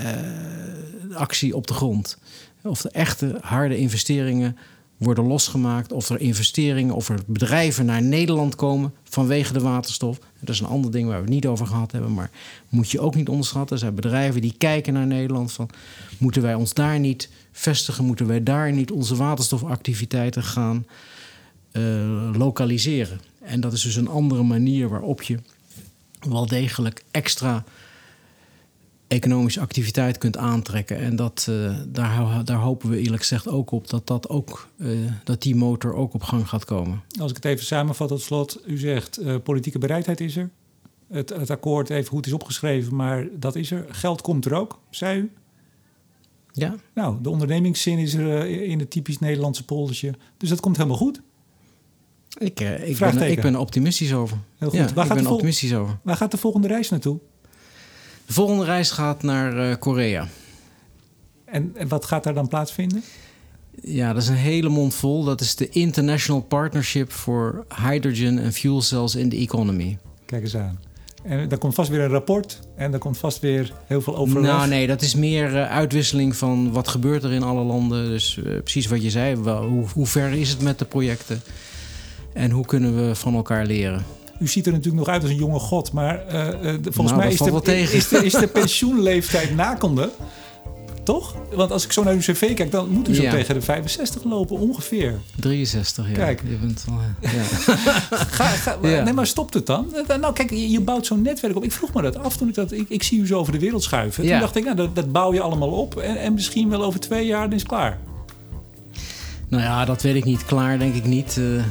uh, 0.00 1.16
actie 1.16 1.56
op 1.56 1.66
de 1.66 1.74
grond. 1.74 2.18
Of 2.62 2.82
de 2.82 2.90
echte 2.90 3.38
harde 3.40 3.76
investeringen 3.76 4.56
worden 4.96 5.24
losgemaakt, 5.24 5.92
of 5.92 6.08
er 6.08 6.20
investeringen 6.20 6.94
of 6.94 7.08
er 7.08 7.20
bedrijven 7.26 7.86
naar 7.86 8.02
Nederland 8.02 8.54
komen 8.54 8.94
vanwege 9.04 9.52
de 9.52 9.60
waterstof. 9.60 10.18
Dat 10.40 10.54
is 10.54 10.60
een 10.60 10.66
ander 10.66 10.90
ding 10.90 11.06
waar 11.06 11.16
we 11.16 11.24
het 11.24 11.34
niet 11.34 11.46
over 11.46 11.66
gehad 11.66 11.92
hebben, 11.92 12.14
maar 12.14 12.30
moet 12.68 12.90
je 12.90 13.00
ook 13.00 13.14
niet 13.14 13.28
onderschatten. 13.28 13.76
Er 13.76 13.82
zijn 13.82 13.94
bedrijven 13.94 14.40
die 14.40 14.54
kijken 14.58 14.92
naar 14.92 15.06
Nederland 15.06 15.52
van 15.52 15.70
moeten 16.18 16.42
wij 16.42 16.54
ons 16.54 16.74
daar 16.74 16.98
niet 16.98 17.30
vestigen, 17.52 18.04
moeten 18.04 18.26
wij 18.26 18.42
daar 18.42 18.72
niet 18.72 18.90
onze 18.90 19.16
waterstofactiviteiten 19.16 20.42
gaan 20.42 20.86
uh, 21.72 22.30
lokaliseren. 22.32 23.20
En 23.48 23.60
dat 23.60 23.72
is 23.72 23.82
dus 23.82 23.96
een 23.96 24.08
andere 24.08 24.42
manier 24.42 24.88
waarop 24.88 25.22
je 25.22 25.38
wel 26.28 26.46
degelijk 26.46 27.04
extra 27.10 27.64
economische 29.06 29.60
activiteit 29.60 30.18
kunt 30.18 30.36
aantrekken. 30.36 30.96
En 30.98 31.16
dat, 31.16 31.46
uh, 31.50 31.76
daar, 31.86 32.44
daar 32.44 32.58
hopen 32.58 32.90
we 32.90 32.98
eerlijk 33.00 33.22
gezegd 33.22 33.48
ook 33.48 33.70
op 33.70 33.88
dat, 33.88 34.06
dat, 34.06 34.28
ook, 34.28 34.68
uh, 34.76 35.12
dat 35.24 35.42
die 35.42 35.56
motor 35.56 35.94
ook 35.94 36.14
op 36.14 36.22
gang 36.22 36.48
gaat 36.48 36.64
komen. 36.64 37.02
Als 37.20 37.30
ik 37.30 37.36
het 37.36 37.44
even 37.44 37.66
samenvat 37.66 38.08
tot 38.08 38.22
slot, 38.22 38.60
u 38.66 38.78
zegt 38.78 39.20
uh, 39.20 39.36
politieke 39.42 39.78
bereidheid 39.78 40.20
is 40.20 40.36
er. 40.36 40.50
Het, 41.08 41.28
het 41.28 41.50
akkoord 41.50 41.90
even 41.90 42.08
goed 42.08 42.26
is 42.26 42.32
opgeschreven, 42.32 42.94
maar 42.94 43.28
dat 43.32 43.56
is 43.56 43.70
er. 43.70 43.86
Geld 43.88 44.20
komt 44.20 44.44
er 44.44 44.54
ook, 44.54 44.80
zei 44.90 45.20
u. 45.20 45.32
Ja. 46.52 46.74
Nou, 46.94 47.16
de 47.22 47.30
ondernemingszin 47.30 47.98
is 47.98 48.14
er 48.14 48.46
in 48.46 48.78
het 48.78 48.90
typisch 48.90 49.18
Nederlandse 49.18 49.64
poldertje. 49.64 50.14
Dus 50.36 50.48
dat 50.48 50.60
komt 50.60 50.76
helemaal 50.76 50.98
goed. 50.98 51.20
Ik, 52.38 52.60
uh, 52.60 52.88
ik, 52.88 52.98
ben, 52.98 53.30
ik 53.30 53.40
ben 53.40 53.56
optimistisch 53.56 54.12
over. 54.12 54.38
Heel 54.58 54.68
goed. 54.68 54.78
Ja, 54.78 54.92
waar 54.94 55.06
ik 55.06 55.14
ben 55.14 55.26
optimistisch 55.26 55.74
over. 55.74 55.98
Waar 56.02 56.16
gaat 56.16 56.30
de 56.30 56.36
volgende 56.36 56.68
reis 56.68 56.88
naartoe? 56.88 57.18
De 58.26 58.32
volgende 58.32 58.64
reis 58.64 58.90
gaat 58.90 59.22
naar 59.22 59.68
uh, 59.68 59.74
Korea. 59.78 60.28
En, 61.44 61.72
en 61.74 61.88
wat 61.88 62.04
gaat 62.04 62.24
daar 62.24 62.34
dan 62.34 62.48
plaatsvinden? 62.48 63.02
Ja, 63.82 64.12
dat 64.12 64.22
is 64.22 64.28
een 64.28 64.34
hele 64.34 64.68
mond 64.68 64.94
vol. 64.94 65.24
Dat 65.24 65.40
is 65.40 65.54
de 65.54 65.68
International 65.68 66.40
Partnership 66.40 67.12
for 67.12 67.64
Hydrogen 67.88 68.38
and 68.44 68.54
Fuel 68.54 68.82
Cells 68.82 69.14
in 69.14 69.28
the 69.28 69.36
Economy. 69.36 69.98
Kijk 70.24 70.42
eens 70.42 70.56
aan. 70.56 70.78
En 71.22 71.48
daar 71.48 71.58
komt 71.58 71.74
vast 71.74 71.90
weer 71.90 72.00
een 72.00 72.10
rapport 72.10 72.60
en 72.76 72.90
daar 72.90 73.00
komt 73.00 73.18
vast 73.18 73.40
weer 73.40 73.72
heel 73.86 74.00
veel 74.00 74.16
overleg. 74.16 74.50
Nou 74.50 74.68
nee, 74.68 74.86
dat 74.86 75.02
is 75.02 75.14
meer 75.14 75.52
uh, 75.52 75.70
uitwisseling 75.70 76.36
van 76.36 76.72
wat 76.72 76.88
gebeurt 76.88 77.22
er 77.22 77.32
in 77.32 77.42
alle 77.42 77.62
landen. 77.62 78.08
Dus 78.08 78.36
uh, 78.36 78.58
precies 78.58 78.86
wat 78.86 79.02
je 79.02 79.10
zei, 79.10 79.36
wel, 79.36 79.64
hoe, 79.64 79.86
hoe 79.94 80.06
ver 80.06 80.32
is 80.32 80.48
het 80.48 80.62
met 80.62 80.78
de 80.78 80.84
projecten? 80.84 81.42
En 82.38 82.50
hoe 82.50 82.66
kunnen 82.66 83.08
we 83.08 83.14
van 83.14 83.34
elkaar 83.34 83.66
leren? 83.66 84.04
U 84.38 84.46
ziet 84.46 84.66
er 84.66 84.72
natuurlijk 84.72 85.04
nog 85.04 85.14
uit 85.14 85.22
als 85.22 85.30
een 85.30 85.36
jonge 85.36 85.58
god, 85.58 85.92
maar 85.92 86.24
uh, 86.32 86.48
volgens 86.82 86.94
nou, 86.96 87.16
mij 87.16 87.32
is 87.32 87.38
de, 87.38 87.80
is, 87.92 88.08
de, 88.08 88.24
is 88.24 88.32
de 88.32 88.46
pensioenleeftijd 88.46 89.54
nakende. 89.54 90.10
Toch? 91.02 91.34
Want 91.54 91.70
als 91.70 91.84
ik 91.84 91.92
zo 91.92 92.02
naar 92.02 92.12
uw 92.12 92.18
cv 92.18 92.54
kijk, 92.54 92.70
dan 92.70 92.88
moet 92.88 93.08
u 93.08 93.14
zo 93.14 93.22
ja. 93.22 93.30
tegen 93.30 93.54
de 93.54 93.60
65 93.60 94.24
lopen, 94.24 94.58
ongeveer. 94.58 95.20
63, 95.40 96.08
ja. 96.08 96.14
Kijk. 96.14 96.42
Je 96.48 96.56
bent 96.56 96.84
wel, 96.86 96.98
ja. 97.32 97.42
ga, 98.10 98.44
ga, 98.44 98.78
ja. 98.82 99.02
Nee, 99.02 99.12
maar 99.12 99.26
stopt 99.26 99.54
het 99.54 99.66
dan? 99.66 99.94
Nou, 100.20 100.32
kijk, 100.32 100.50
je, 100.50 100.70
je, 100.70 100.80
bouwt 100.80 101.06
zo'n 101.06 101.22
netwerk 101.22 101.56
op. 101.56 101.64
Ik 101.64 101.72
vroeg 101.72 101.94
me 101.94 102.02
dat 102.02 102.18
af 102.18 102.36
toen 102.36 102.48
ik 102.48 102.54
dat... 102.54 102.72
Ik, 102.72 102.88
ik 102.88 103.02
zie 103.02 103.20
u 103.20 103.26
zo 103.26 103.38
over 103.38 103.52
de 103.52 103.58
wereld 103.58 103.82
schuiven. 103.82 104.26
Toen 104.26 104.40
dacht 104.40 104.56
ik, 104.56 104.64
nou, 104.64 104.76
dat, 104.76 104.94
dat 104.94 105.12
bouw 105.12 105.32
je 105.32 105.40
allemaal 105.40 105.70
op. 105.70 105.96
En, 105.96 106.16
en 106.16 106.34
misschien 106.34 106.68
wel 106.68 106.84
over 106.84 107.00
twee 107.00 107.26
jaar, 107.26 107.42
dan 107.42 107.52
is 107.52 107.60
het 107.60 107.68
klaar. 107.68 107.98
Nou 109.48 109.62
ja, 109.62 109.84
dat 109.84 110.02
weet 110.02 110.14
ik 110.14 110.24
niet. 110.24 110.44
Klaar 110.44 110.78
denk 110.78 110.94
ik 110.94 111.04
niet. 111.04 111.36
Uh, 111.36 111.56
er 111.56 111.64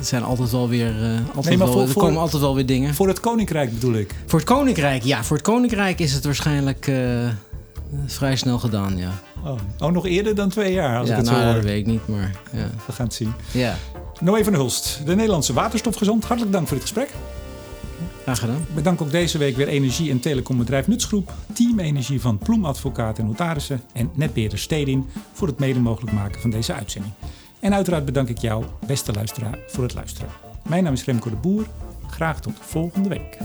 zijn 0.00 0.22
altijd 0.22 0.50
wel 0.50 0.68
weer. 0.68 1.02
Uh, 1.02 1.18
altijd 1.34 1.58
nee, 1.58 1.68
voor, 1.68 1.82
er 1.82 1.92
komen 1.92 2.20
altijd 2.20 2.42
wel 2.42 2.54
weer 2.54 2.66
dingen. 2.66 2.94
Voor 2.94 3.08
het 3.08 3.20
koninkrijk 3.20 3.72
bedoel 3.72 3.94
ik. 3.94 4.14
Voor 4.26 4.38
het 4.38 4.48
koninkrijk, 4.48 5.02
ja. 5.02 5.24
Voor 5.24 5.36
het 5.36 5.46
koninkrijk 5.46 6.00
is 6.00 6.12
het 6.12 6.24
waarschijnlijk 6.24 6.86
uh, 6.86 7.28
vrij 8.06 8.36
snel 8.36 8.58
gedaan, 8.58 8.96
ja. 8.96 9.10
Oh. 9.44 9.58
oh, 9.78 9.92
nog 9.92 10.06
eerder 10.06 10.34
dan 10.34 10.48
twee 10.48 10.72
jaar, 10.72 10.98
als 10.98 11.08
ja, 11.08 11.16
ik 11.16 11.20
het 11.20 11.30
nou, 11.30 11.40
zo 11.40 11.44
hoor. 11.44 11.54
dat 11.54 11.64
weet 11.64 11.78
ik 11.78 11.86
niet, 11.86 12.08
maar 12.08 12.32
ja. 12.52 12.70
We 12.86 12.92
gaan 12.92 13.06
het 13.06 13.14
zien. 13.14 13.32
Ja. 13.50 13.76
Noé 14.20 14.44
van 14.44 14.54
Hulst, 14.54 15.00
de 15.04 15.14
Nederlandse 15.14 15.52
waterstofgezant. 15.52 16.24
Hartelijk 16.24 16.52
dank 16.52 16.66
voor 16.66 16.76
dit 16.76 16.86
gesprek. 16.86 17.10
Graag. 18.24 18.74
Bedank 18.74 19.00
ook 19.02 19.10
deze 19.10 19.38
week 19.38 19.56
weer 19.56 19.68
energie- 19.68 20.10
en 20.10 20.20
telecombedrijf 20.20 20.86
Nutsgroep, 20.86 21.32
Team 21.52 21.78
Energie 21.78 22.20
van 22.20 22.38
Ploem 22.38 22.64
Advocaat 22.64 23.18
en 23.18 23.26
Notarissen 23.26 23.80
en 23.92 24.10
netbeheerder 24.14 24.58
Stedin 24.58 25.06
voor 25.32 25.48
het 25.48 25.58
mede 25.58 25.80
mogelijk 25.80 26.12
maken 26.12 26.40
van 26.40 26.50
deze 26.50 26.72
uitzending. 26.72 27.12
En 27.60 27.74
uiteraard 27.74 28.04
bedank 28.04 28.28
ik 28.28 28.38
jou, 28.38 28.64
beste 28.86 29.12
luisteraar, 29.12 29.58
voor 29.66 29.84
het 29.84 29.94
luisteren. 29.94 30.28
Mijn 30.68 30.84
naam 30.84 30.92
is 30.92 31.04
Remco 31.04 31.30
de 31.30 31.36
Boer. 31.36 31.66
Graag 32.06 32.40
tot 32.40 32.54
volgende 32.60 33.08
week. 33.08 33.38